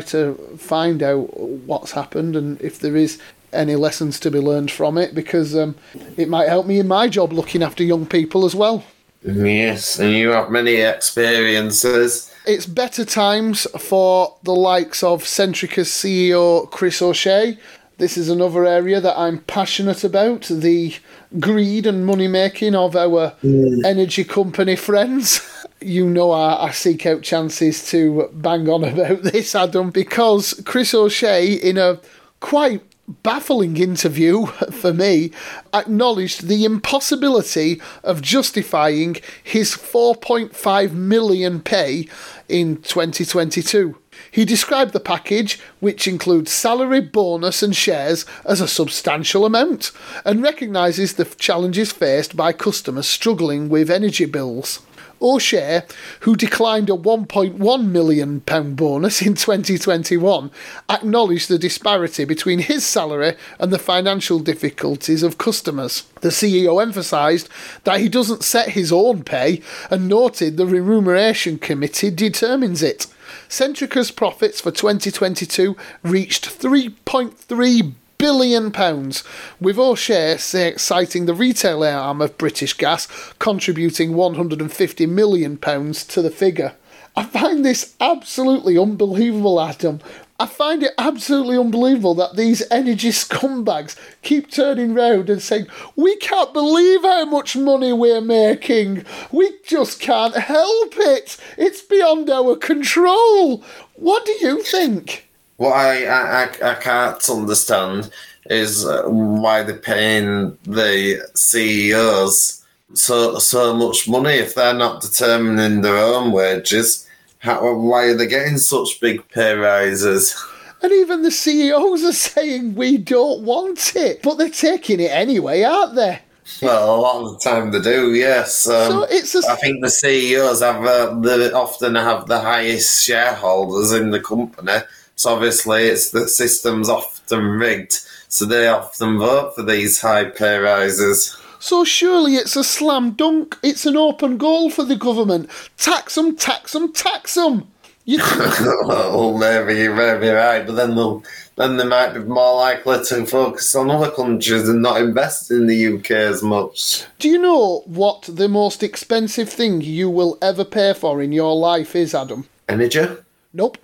to 0.00 0.34
find 0.58 1.02
out 1.02 1.36
what's 1.40 1.92
happened 1.92 2.36
and 2.36 2.60
if 2.60 2.78
there 2.78 2.96
is 2.96 3.18
any 3.52 3.74
lessons 3.74 4.20
to 4.20 4.30
be 4.30 4.38
learned 4.38 4.70
from 4.70 4.98
it 4.98 5.14
because 5.14 5.56
um, 5.56 5.74
it 6.18 6.28
might 6.28 6.48
help 6.48 6.66
me 6.66 6.78
in 6.78 6.86
my 6.86 7.08
job 7.08 7.32
looking 7.32 7.62
after 7.62 7.82
young 7.82 8.04
people 8.04 8.44
as 8.44 8.54
well. 8.54 8.84
Yes, 9.22 9.98
and 9.98 10.12
you 10.12 10.28
have 10.28 10.50
many 10.50 10.74
experiences 10.74 12.32
it's 12.48 12.64
better 12.64 13.04
times 13.04 13.66
for 13.78 14.34
the 14.42 14.54
likes 14.54 15.02
of 15.02 15.22
Centrica's 15.22 15.90
CEO 15.90 16.68
Chris 16.70 17.02
O'Shea. 17.02 17.58
This 17.98 18.16
is 18.16 18.30
another 18.30 18.64
area 18.64 19.02
that 19.02 19.18
I'm 19.18 19.40
passionate 19.40 20.02
about 20.02 20.44
the 20.44 20.96
greed 21.38 21.86
and 21.86 22.06
money 22.06 22.26
making 22.26 22.74
of 22.74 22.96
our 22.96 23.34
mm. 23.44 23.84
energy 23.84 24.24
company 24.24 24.74
friends. 24.74 25.54
You 25.80 26.10
know, 26.10 26.32
I, 26.32 26.64
I, 26.66 26.70
seek 26.72 27.06
out 27.06 27.22
chances 27.22 27.88
to 27.90 28.28
bang 28.32 28.68
on 28.68 28.82
about 28.82 29.22
this, 29.32 29.54
Adam, 29.54 29.90
because 29.90 30.60
Chris 30.64 30.92
O'Shea, 30.92 31.52
in 31.52 31.78
a 31.78 32.00
quite 32.40 32.82
baffling 33.08 33.76
interview 33.76 34.46
for 34.70 34.92
me 34.92 35.32
acknowledged 35.72 36.46
the 36.46 36.64
impossibility 36.64 37.80
of 38.04 38.22
justifying 38.22 39.16
his 39.42 39.72
4.5 39.72 40.92
million 40.92 41.60
pay 41.60 42.08
in 42.48 42.76
2022. 42.82 43.96
He 44.30 44.44
described 44.44 44.92
the 44.92 45.00
package, 45.00 45.60
which 45.80 46.08
includes 46.08 46.50
salary, 46.50 47.00
bonus, 47.00 47.62
and 47.62 47.74
shares, 47.74 48.26
as 48.44 48.60
a 48.60 48.68
substantial 48.68 49.46
amount, 49.46 49.92
and 50.24 50.42
recognises 50.42 51.14
the 51.14 51.24
challenges 51.24 51.92
faced 51.92 52.36
by 52.36 52.52
customers 52.52 53.06
struggling 53.06 53.68
with 53.68 53.90
energy 53.90 54.24
bills. 54.24 54.80
O'Shea, 55.20 55.82
who 56.20 56.36
declined 56.36 56.90
a 56.90 56.94
£1.1 56.94 57.84
million 57.86 58.38
bonus 58.40 59.22
in 59.22 59.34
2021, 59.34 60.50
acknowledged 60.88 61.48
the 61.48 61.58
disparity 61.58 62.24
between 62.24 62.60
his 62.60 62.86
salary 62.86 63.34
and 63.58 63.72
the 63.72 63.78
financial 63.78 64.38
difficulties 64.38 65.22
of 65.22 65.38
customers. 65.38 66.04
The 66.20 66.28
CEO 66.28 66.82
emphasised 66.82 67.48
that 67.84 68.00
he 68.00 68.08
doesn't 68.08 68.44
set 68.44 68.70
his 68.70 68.92
own 68.92 69.24
pay 69.24 69.62
and 69.90 70.08
noted 70.08 70.56
the 70.56 70.66
Remuneration 70.66 71.58
Committee 71.58 72.10
determines 72.10 72.82
it. 72.82 73.06
Centrica's 73.48 74.10
profits 74.10 74.60
for 74.60 74.70
2022 74.70 75.76
reached 76.02 76.46
3.3 76.60 77.94
billion 78.18 78.70
pounds, 78.70 79.24
with 79.60 79.78
all 79.78 79.94
shares 79.94 80.42
citing 80.76 81.26
the 81.26 81.34
retail 81.34 81.82
arm 81.84 82.20
of 82.20 82.36
British 82.36 82.74
Gas 82.74 83.06
contributing 83.38 84.14
150 84.14 85.06
million 85.06 85.56
pounds 85.56 86.04
to 86.06 86.20
the 86.20 86.30
figure. 86.30 86.74
I 87.16 87.24
find 87.24 87.64
this 87.64 87.94
absolutely 88.00 88.78
unbelievable, 88.78 89.60
Adam. 89.60 90.00
I 90.40 90.46
find 90.46 90.84
it 90.84 90.92
absolutely 90.98 91.58
unbelievable 91.58 92.14
that 92.14 92.36
these 92.36 92.62
energy 92.70 93.08
scumbags 93.08 93.96
keep 94.22 94.50
turning 94.50 94.94
round 94.94 95.28
and 95.28 95.42
saying, 95.42 95.66
We 95.96 96.14
can't 96.16 96.52
believe 96.52 97.02
how 97.02 97.24
much 97.24 97.56
money 97.56 97.92
we're 97.92 98.20
making. 98.20 99.04
We 99.32 99.50
just 99.66 99.98
can't 99.98 100.36
help 100.36 100.94
it. 100.96 101.38
It's 101.56 101.82
beyond 101.82 102.30
our 102.30 102.54
control. 102.54 103.64
What 103.94 104.24
do 104.24 104.32
you 104.40 104.62
think? 104.62 105.27
What 105.58 105.72
I, 105.72 106.06
I, 106.06 106.44
I 106.44 106.74
can't 106.74 107.30
understand 107.30 108.10
is 108.46 108.86
uh, 108.86 109.02
why 109.04 109.62
they're 109.62 109.76
paying 109.76 110.56
the 110.64 111.28
CEOs 111.34 112.64
so 112.94 113.38
so 113.38 113.74
much 113.74 114.08
money 114.08 114.34
if 114.34 114.54
they're 114.54 114.72
not 114.72 115.02
determining 115.02 115.82
their 115.82 115.96
own 115.96 116.32
wages. 116.32 117.06
How, 117.40 117.74
why 117.74 118.04
are 118.04 118.14
they 118.14 118.26
getting 118.26 118.58
such 118.58 119.00
big 119.00 119.28
pay 119.28 119.54
rises? 119.54 120.34
And 120.80 120.92
even 120.92 121.22
the 121.22 121.30
CEOs 121.30 122.04
are 122.04 122.12
saying 122.12 122.74
we 122.74 122.96
don't 122.96 123.42
want 123.42 123.96
it, 123.96 124.22
but 124.22 124.36
they're 124.36 124.48
taking 124.48 125.00
it 125.00 125.10
anyway, 125.10 125.62
aren't 125.62 125.96
they? 125.96 126.20
Well, 126.62 126.94
a 126.94 127.00
lot 127.00 127.24
of 127.24 127.32
the 127.32 127.50
time 127.50 127.70
they 127.72 127.80
do, 127.80 128.14
yes. 128.14 128.66
Um, 128.68 128.90
so 128.90 129.02
it's 129.10 129.34
a... 129.34 129.50
I 129.50 129.56
think 129.56 129.82
the 129.82 129.90
CEOs 129.90 130.62
have 130.62 130.84
uh, 130.84 131.50
often 131.54 131.94
have 131.94 132.26
the 132.26 132.40
highest 132.40 133.04
shareholders 133.04 133.92
in 133.92 134.10
the 134.10 134.20
company, 134.20 134.78
so 135.18 135.34
obviously, 135.34 135.88
it's 135.88 136.12
the 136.12 136.28
system's 136.28 136.88
often 136.88 137.44
rigged, 137.44 137.94
so 138.28 138.44
they 138.44 138.68
often 138.68 139.18
vote 139.18 139.56
for 139.56 139.64
these 139.64 140.00
high 140.00 140.26
pay 140.26 140.58
rises. 140.58 141.36
So 141.58 141.82
surely 141.82 142.36
it's 142.36 142.54
a 142.54 142.62
slam 142.62 143.14
dunk. 143.14 143.58
It's 143.60 143.84
an 143.84 143.96
open 143.96 144.36
goal 144.36 144.70
for 144.70 144.84
the 144.84 144.94
government. 144.94 145.50
Tax 145.76 146.14
them, 146.14 146.36
tax 146.36 146.72
them, 146.72 146.92
tax 146.92 147.34
them. 147.34 147.66
You... 148.04 148.18
well, 148.86 149.36
maybe 149.36 149.80
you 149.80 149.92
may 149.92 150.16
be 150.20 150.28
right, 150.28 150.64
but 150.64 150.76
then 150.76 150.94
they'll 150.94 151.24
then 151.56 151.78
they 151.78 151.84
might 151.84 152.14
be 152.14 152.20
more 152.20 152.54
likely 152.54 153.02
to 153.06 153.26
focus 153.26 153.74
on 153.74 153.90
other 153.90 154.12
countries 154.12 154.68
and 154.68 154.82
not 154.82 155.00
invest 155.00 155.50
in 155.50 155.66
the 155.66 155.94
UK 155.94 156.12
as 156.12 156.44
much. 156.44 157.02
Do 157.18 157.28
you 157.28 157.38
know 157.38 157.82
what 157.86 158.22
the 158.22 158.48
most 158.48 158.84
expensive 158.84 159.48
thing 159.48 159.80
you 159.80 160.08
will 160.08 160.38
ever 160.40 160.64
pay 160.64 160.94
for 160.94 161.20
in 161.20 161.32
your 161.32 161.56
life 161.56 161.96
is, 161.96 162.14
Adam? 162.14 162.46
Energy? 162.68 163.04
Nope. 163.52 163.78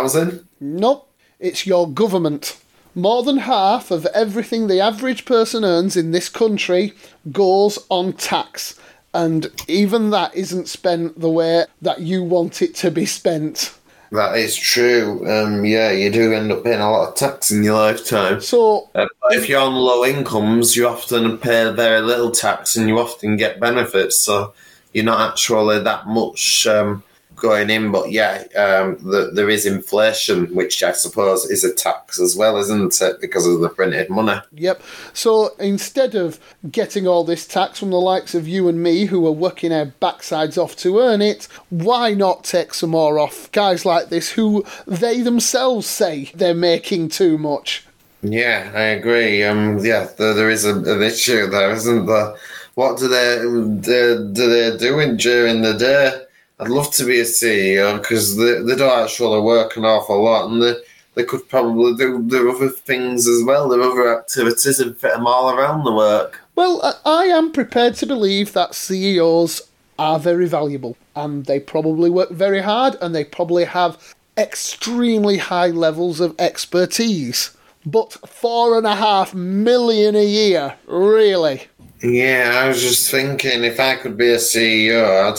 Housing? 0.00 0.46
Nope, 0.60 1.10
it's 1.40 1.66
your 1.66 1.90
government. 1.90 2.56
More 2.94 3.24
than 3.24 3.38
half 3.38 3.90
of 3.90 4.06
everything 4.06 4.68
the 4.68 4.78
average 4.80 5.24
person 5.24 5.64
earns 5.64 5.96
in 5.96 6.12
this 6.12 6.28
country 6.28 6.92
goes 7.32 7.76
on 7.88 8.12
tax. 8.12 8.78
and 9.12 9.48
even 9.66 10.10
that 10.10 10.32
isn't 10.36 10.68
spent 10.68 11.18
the 11.20 11.28
way 11.28 11.64
that 11.82 12.00
you 12.00 12.22
want 12.22 12.62
it 12.62 12.72
to 12.76 12.88
be 12.92 13.04
spent. 13.04 13.74
That 14.12 14.36
is 14.38 14.54
true. 14.56 15.28
Um, 15.28 15.64
yeah, 15.64 15.90
you 15.90 16.12
do 16.12 16.32
end 16.32 16.52
up 16.52 16.62
paying 16.62 16.78
a 16.80 16.88
lot 16.88 17.08
of 17.08 17.14
tax 17.16 17.50
in 17.50 17.64
your 17.64 17.74
lifetime. 17.74 18.40
So, 18.40 18.88
Uh, 18.94 19.06
if 19.30 19.48
you're 19.48 19.60
on 19.60 19.74
low 19.74 20.04
incomes, 20.04 20.76
you 20.76 20.86
often 20.86 21.38
pay 21.38 21.72
very 21.72 22.00
little 22.00 22.30
tax 22.30 22.76
and 22.76 22.88
you 22.88 23.00
often 23.00 23.36
get 23.36 23.58
benefits, 23.58 24.20
so 24.20 24.52
you're 24.92 25.04
not 25.04 25.28
actually 25.32 25.80
that 25.80 26.06
much 26.06 26.68
um, 26.68 27.02
going 27.40 27.70
in. 27.70 27.90
But 27.90 28.10
yeah, 28.10 28.44
um, 28.56 28.98
the, 28.98 29.30
there 29.32 29.50
is 29.50 29.66
inflation, 29.66 30.54
which 30.54 30.82
I 30.82 30.92
suppose 30.92 31.44
is 31.46 31.64
a 31.64 31.72
tax 31.74 32.20
as 32.20 32.36
well, 32.36 32.56
isn't 32.58 33.00
it? 33.00 33.20
Because 33.20 33.46
of 33.46 33.60
the 33.60 33.68
printed 33.68 34.10
money. 34.10 34.40
Yep. 34.52 34.82
So 35.12 35.54
instead 35.58 36.14
of 36.14 36.38
getting 36.70 37.06
all 37.06 37.24
this 37.24 37.46
tax 37.46 37.78
from 37.78 37.90
the 37.90 38.00
likes 38.00 38.34
of 38.34 38.46
you 38.46 38.68
and 38.68 38.82
me 38.82 39.06
who 39.06 39.26
are 39.26 39.32
working 39.32 39.72
our 39.72 39.86
backsides 39.86 40.56
off 40.56 40.76
to 40.76 40.98
earn 40.98 41.22
it, 41.22 41.48
why 41.70 42.14
not 42.14 42.44
take 42.44 42.74
some 42.74 42.90
more 42.90 43.18
off 43.18 43.50
guys 43.52 43.84
like 43.84 44.08
this 44.08 44.32
who 44.32 44.64
they 44.86 45.20
themselves 45.20 45.86
say 45.86 46.30
they're 46.34 46.54
making 46.54 47.08
too 47.08 47.38
much? 47.38 47.86
Yeah, 48.22 48.70
I 48.74 48.82
agree. 48.82 49.42
Um, 49.44 49.78
yeah, 49.78 50.08
there, 50.18 50.34
there 50.34 50.50
is 50.50 50.66
a, 50.66 50.74
an 50.74 51.02
issue 51.02 51.46
there, 51.46 51.70
isn't 51.70 52.06
there? 52.06 52.36
What 52.74 52.98
do 52.98 53.08
they, 53.08 53.38
do, 53.38 54.30
do 54.32 54.50
they 54.50 54.76
doing 54.76 55.16
during 55.16 55.62
the 55.62 55.74
day? 55.74 56.24
I'd 56.60 56.68
love 56.68 56.92
to 56.94 57.04
be 57.04 57.20
a 57.20 57.24
CEO 57.24 57.98
because 58.00 58.36
they, 58.36 58.60
they 58.62 58.76
don't 58.76 59.04
actually 59.04 59.40
work 59.40 59.76
an 59.76 59.84
awful 59.84 60.22
lot 60.22 60.50
and 60.50 60.62
they, 60.62 60.74
they 61.14 61.24
could 61.24 61.48
probably 61.48 61.94
do 61.96 62.22
their 62.28 62.48
other 62.48 62.68
things 62.68 63.26
as 63.26 63.42
well, 63.44 63.68
their 63.68 63.80
other 63.82 64.18
activities 64.18 64.78
and 64.78 64.96
fit 64.96 65.12
them 65.14 65.26
all 65.26 65.50
around 65.56 65.84
the 65.84 65.92
work. 65.92 66.40
Well, 66.56 66.80
I- 66.82 67.22
I 67.22 67.24
am 67.24 67.52
prepared 67.52 67.94
to 67.96 68.06
believe 68.06 68.52
that 68.52 68.74
CEOs 68.74 69.62
are 69.98 70.18
very 70.18 70.46
valuable 70.46 70.96
and 71.16 71.46
they 71.46 71.60
probably 71.60 72.10
work 72.10 72.30
very 72.30 72.60
hard 72.60 72.96
and 73.00 73.14
they 73.14 73.24
probably 73.24 73.64
have 73.64 74.14
extremely 74.38 75.38
high 75.38 75.68
levels 75.68 76.20
of 76.20 76.34
expertise. 76.38 77.56
But 77.86 78.12
four 78.28 78.76
and 78.76 78.86
a 78.86 78.94
half 78.96 79.32
million 79.34 80.14
a 80.14 80.24
year, 80.24 80.74
really? 80.86 81.62
Yeah, 82.02 82.60
I 82.64 82.68
was 82.68 82.80
just 82.82 83.10
thinking 83.10 83.64
if 83.64 83.78
I 83.80 83.96
could 83.96 84.16
be 84.16 84.28
a 84.30 84.36
CEO, 84.36 85.30
I'd 85.32 85.38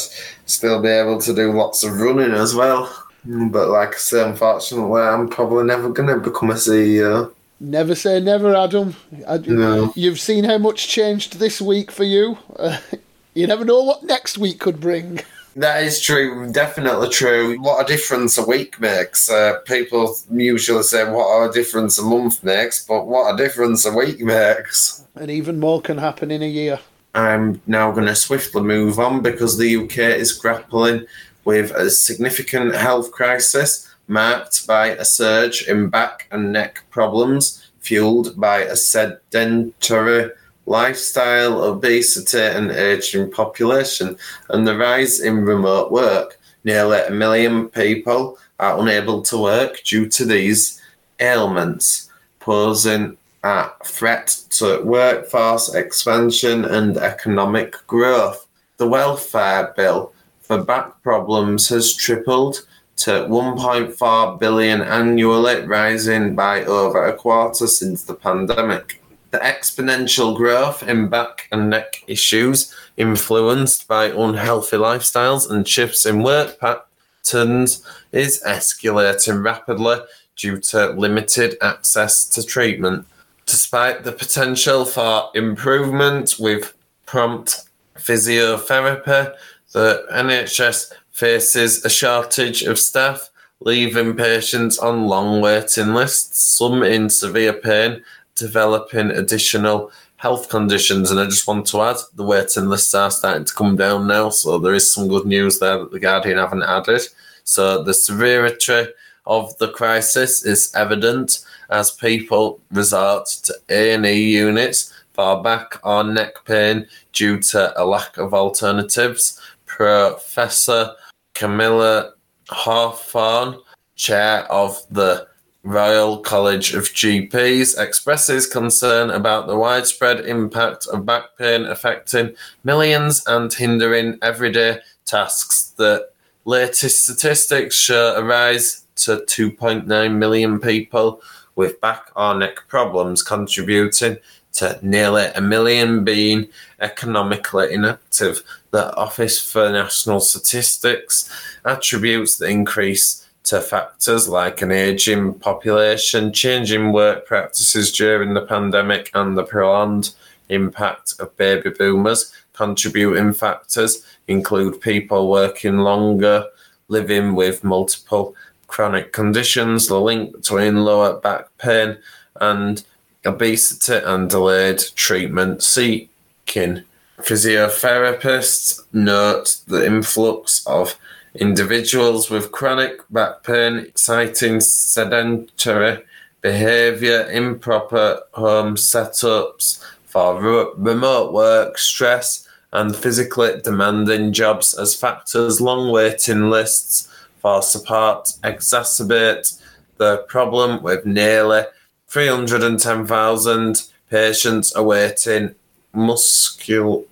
still 0.52 0.82
be 0.82 0.90
able 0.90 1.20
to 1.22 1.34
do 1.34 1.52
lots 1.52 1.84
of 1.84 2.00
running 2.00 2.32
as 2.32 2.54
well. 2.54 2.92
But 3.24 3.70
like 3.70 3.94
I 3.96 3.98
say, 3.98 4.24
unfortunately, 4.28 5.02
I'm 5.02 5.30
probably 5.30 5.64
never 5.66 5.90
going 5.90 6.10
to 6.10 6.18
become 6.18 6.50
a 6.52 6.56
CEO. 6.56 7.32
Never 7.60 7.94
say 7.94 8.20
never, 8.20 8.56
Adam. 8.56 8.96
I- 9.28 9.38
No. 9.38 9.94
You've 9.96 10.20
seen 10.20 10.44
how 10.46 10.58
much 10.58 10.88
changed 10.88 11.38
this 11.40 11.62
week 11.62 11.92
for 11.92 12.04
you. 12.04 12.38
Uh, 12.58 12.80
you 13.36 13.46
never 13.48 13.64
know 13.64 13.84
what 13.84 14.04
next 14.04 14.38
week 14.38 14.60
could 14.60 14.80
bring. 14.80 15.20
That 15.56 15.84
is 15.84 16.02
true, 16.02 16.50
definitely 16.52 17.10
true. 17.10 17.58
What 17.60 17.84
a 17.84 17.88
difference 17.88 18.38
a 18.38 18.46
week 18.46 18.80
makes. 18.80 19.30
Uh, 19.30 19.60
people 19.66 20.16
usually 20.32 20.82
say 20.84 21.04
what 21.12 21.50
a 21.50 21.52
difference 21.52 22.00
a 22.00 22.04
month 22.04 22.42
makes, 22.44 22.86
but 22.86 23.06
what 23.06 23.34
a 23.34 23.38
difference 23.38 23.86
a 23.86 23.92
week 23.92 24.22
makes. 24.22 25.04
And 25.16 25.30
even 25.30 25.60
more 25.60 25.82
can 25.82 25.98
happen 25.98 26.32
in 26.32 26.42
a 26.42 26.48
year. 26.48 26.80
I'm 27.14 27.62
now 27.68 27.92
going 27.92 28.08
to 28.08 28.16
swiftly 28.16 28.62
move 28.62 29.00
on 29.00 29.22
because 29.22 29.58
the 29.58 29.76
UK 29.76 29.98
is 29.98 30.32
grappling 30.32 31.06
with 31.44 31.72
a 31.72 31.90
significant 31.90 32.76
health 32.76 33.12
crisis 33.12 33.88
marked 34.08 34.66
by 34.68 34.88
a 34.88 35.06
surge 35.06 35.68
in 35.68 35.90
back 35.90 36.28
and 36.32 36.52
neck 36.52 36.84
problems 36.90 37.72
fueled 37.80 38.40
by 38.40 38.60
a 38.60 38.76
sedentary 38.76 40.32
lifestyle, 40.66 41.64
obesity, 41.64 42.40
and 42.40 42.72
aging 42.72 43.32
population, 43.32 44.18
and 44.50 44.68
the 44.68 44.78
rise 44.78 45.20
in 45.20 45.44
remote 45.44 45.92
work. 45.92 46.40
Nearly 46.64 47.00
a 47.00 47.12
million 47.12 47.70
people 47.70 48.38
are 48.60 48.80
unable 48.80 49.22
to 49.24 49.38
work 49.38 49.84
due 49.84 50.08
to 50.10 50.26
these 50.26 50.80
ailments, 51.20 52.10
posing 52.40 53.18
a 53.44 53.70
threat 53.84 54.28
to 54.52 54.82
workforce 54.84 55.74
expansion 55.74 56.66
and 56.66 56.98
economic 56.98 57.76
growth. 57.88 58.48
The 58.78 58.88
welfare 58.88 59.74
bill 59.76 60.14
for 60.42 60.64
back 60.64 61.02
problems 61.02 61.70
has 61.70 61.96
tripled 61.96 62.68
to 62.98 63.12
1.4 63.12 64.40
billion 64.40 64.82
annually, 64.82 65.66
rising 65.66 66.36
by 66.36 66.64
over 66.66 67.06
a 67.06 67.16
quarter 67.16 67.66
since 67.66 68.04
the 68.04 68.14
pandemic. 68.14 69.02
The 69.32 69.40
exponential 69.40 70.36
growth 70.36 70.84
in 70.84 71.08
back 71.08 71.48
and 71.52 71.70
neck 71.70 72.04
issues, 72.06 72.76
influenced 72.98 73.88
by 73.88 74.08
unhealthy 74.08 74.78
lifestyles 74.78 75.50
and 75.50 75.68
shifts 75.68 76.06
in 76.06 76.22
work 76.22 76.60
patterns, 76.60 77.84
is 78.12 78.44
escalating 78.46 79.44
rapidly 79.44 79.98
due 80.36 80.60
to 80.60 80.92
limited 80.92 81.58
access 81.62 82.26
to 82.26 82.44
treatment. 82.44 83.08
Despite 83.52 84.06
the 84.06 84.14
potential 84.14 84.86
for 84.86 85.30
improvement 85.36 86.36
with 86.40 86.74
prompt 87.06 87.66
physiotherapy, 87.98 89.36
the 89.74 90.06
NHS 90.10 90.94
faces 91.12 91.84
a 91.84 91.90
shortage 91.90 92.64
of 92.64 92.80
staff, 92.80 93.30
leaving 93.60 94.16
patients 94.16 94.80
on 94.80 95.10
long 95.10 95.42
waiting 95.42 95.94
lists, 95.94 96.42
some 96.42 96.82
in 96.82 97.10
severe 97.10 97.52
pain, 97.52 98.02
developing 98.36 99.12
additional 99.12 99.92
health 100.16 100.48
conditions. 100.48 101.12
And 101.12 101.20
I 101.20 101.26
just 101.26 101.46
want 101.46 101.68
to 101.68 101.82
add 101.82 101.98
the 102.16 102.24
waiting 102.24 102.70
lists 102.70 102.96
are 102.96 103.12
starting 103.12 103.44
to 103.44 103.54
come 103.54 103.76
down 103.76 104.08
now, 104.08 104.30
so 104.30 104.60
there 104.60 104.76
is 104.76 104.90
some 104.90 105.10
good 105.10 105.26
news 105.26 105.60
there 105.60 105.78
that 105.78 105.92
the 105.92 106.00
Guardian 106.00 106.38
haven't 106.38 106.64
added. 106.64 107.02
So 107.44 107.84
the 107.84 107.94
severity 107.94 108.94
of 109.26 109.58
the 109.58 109.68
crisis 109.68 110.46
is 110.46 110.74
evident 110.74 111.44
as 111.72 111.92
people 111.92 112.60
resort 112.72 113.26
to 113.44 113.54
A&E 113.70 114.32
units 114.32 114.94
for 115.14 115.42
back 115.42 115.80
or 115.84 116.04
neck 116.04 116.46
pain 116.46 116.86
due 117.14 117.40
to 117.40 117.82
a 117.82 117.84
lack 117.84 118.18
of 118.18 118.34
alternatives. 118.34 119.40
Professor 119.66 120.94
Kamila 121.34 122.12
Hawthorne, 122.50 123.60
chair 123.96 124.52
of 124.52 124.82
the 124.92 125.28
Royal 125.64 126.18
College 126.18 126.74
of 126.74 126.86
GPs, 126.86 127.78
expresses 127.80 128.48
concern 128.48 129.12
about 129.12 129.48
the 129.48 129.58
widespread 129.58 130.26
impact 130.26 130.88
of 130.88 131.06
back 131.06 131.38
pain 131.38 131.66
affecting 131.66 132.36
millions 132.64 133.24
and 133.28 133.54
hindering 133.54 134.18
everyday 134.22 134.80
tasks. 135.06 135.74
The 135.78 136.10
latest 136.46 137.04
statistics 137.04 137.76
show 137.76 138.16
a 138.18 138.24
rise 138.24 138.86
to 138.96 139.18
2.9 139.28 140.16
million 140.16 140.60
people 140.60 141.22
with 141.62 141.80
back 141.80 142.10
or 142.16 142.34
neck 142.34 142.58
problems, 142.68 143.22
contributing 143.22 144.18
to 144.54 144.80
nearly 144.82 145.28
a 145.36 145.42
million 145.42 146.04
being 146.04 146.48
economically 146.80 147.72
inactive. 147.72 148.42
The 148.72 148.96
Office 148.96 149.40
for 149.40 149.70
National 149.70 150.20
Statistics 150.20 151.30
attributes 151.64 152.38
the 152.38 152.48
increase 152.48 153.30
to 153.44 153.62
factors 153.62 154.28
like 154.28 154.64
an 154.64 154.72
aging 154.72 155.36
population, 155.36 156.34
changing 156.34 156.92
work 156.94 157.28
practices 157.28 157.92
during 157.92 158.34
the 158.34 158.48
pandemic, 158.48 159.12
and 159.14 159.38
the 159.38 159.44
prolonged 159.44 160.16
impact 160.50 161.14
of 161.20 161.38
baby 161.38 161.70
boomers. 161.70 162.34
Contributing 162.54 163.34
factors 163.34 164.04
include 164.28 164.82
people 164.82 165.30
working 165.30 165.78
longer, 165.78 166.44
living 166.88 167.36
with 167.36 167.64
multiple 167.64 168.36
chronic 168.72 169.12
conditions, 169.12 169.88
the 169.88 170.00
link 170.00 170.32
between 170.32 170.86
lower 170.86 171.20
back 171.20 171.46
pain 171.58 171.98
and 172.40 172.84
obesity, 173.26 174.04
and 174.06 174.30
delayed 174.30 174.80
treatment 174.96 175.62
seeking. 175.62 176.84
Physiotherapists 177.20 178.82
note 178.94 179.58
the 179.68 179.86
influx 179.86 180.66
of 180.66 180.98
individuals 181.36 182.30
with 182.30 182.52
chronic 182.52 183.02
back 183.10 183.44
pain, 183.44 183.92
citing 183.96 184.62
sedentary 184.62 186.02
behavior, 186.40 187.30
improper 187.30 188.22
home 188.32 188.76
setups 188.76 189.84
for 190.06 190.42
re- 190.42 190.72
remote 190.78 191.34
work, 191.34 191.78
stress, 191.78 192.48
and 192.72 192.96
physically 192.96 193.60
demanding 193.62 194.32
jobs 194.32 194.74
as 194.74 194.96
factors. 194.96 195.60
Long 195.60 195.92
waiting 195.92 196.50
lists 196.50 197.10
for 197.42 197.62
support 197.62 198.34
exacerbate 198.44 199.60
the 199.98 200.18
problem 200.28 200.82
with 200.84 201.06
nearly 201.06 201.64
310,000 202.08 203.84
patients 204.10 204.76
awaiting 204.76 205.56
muscular 205.94 207.04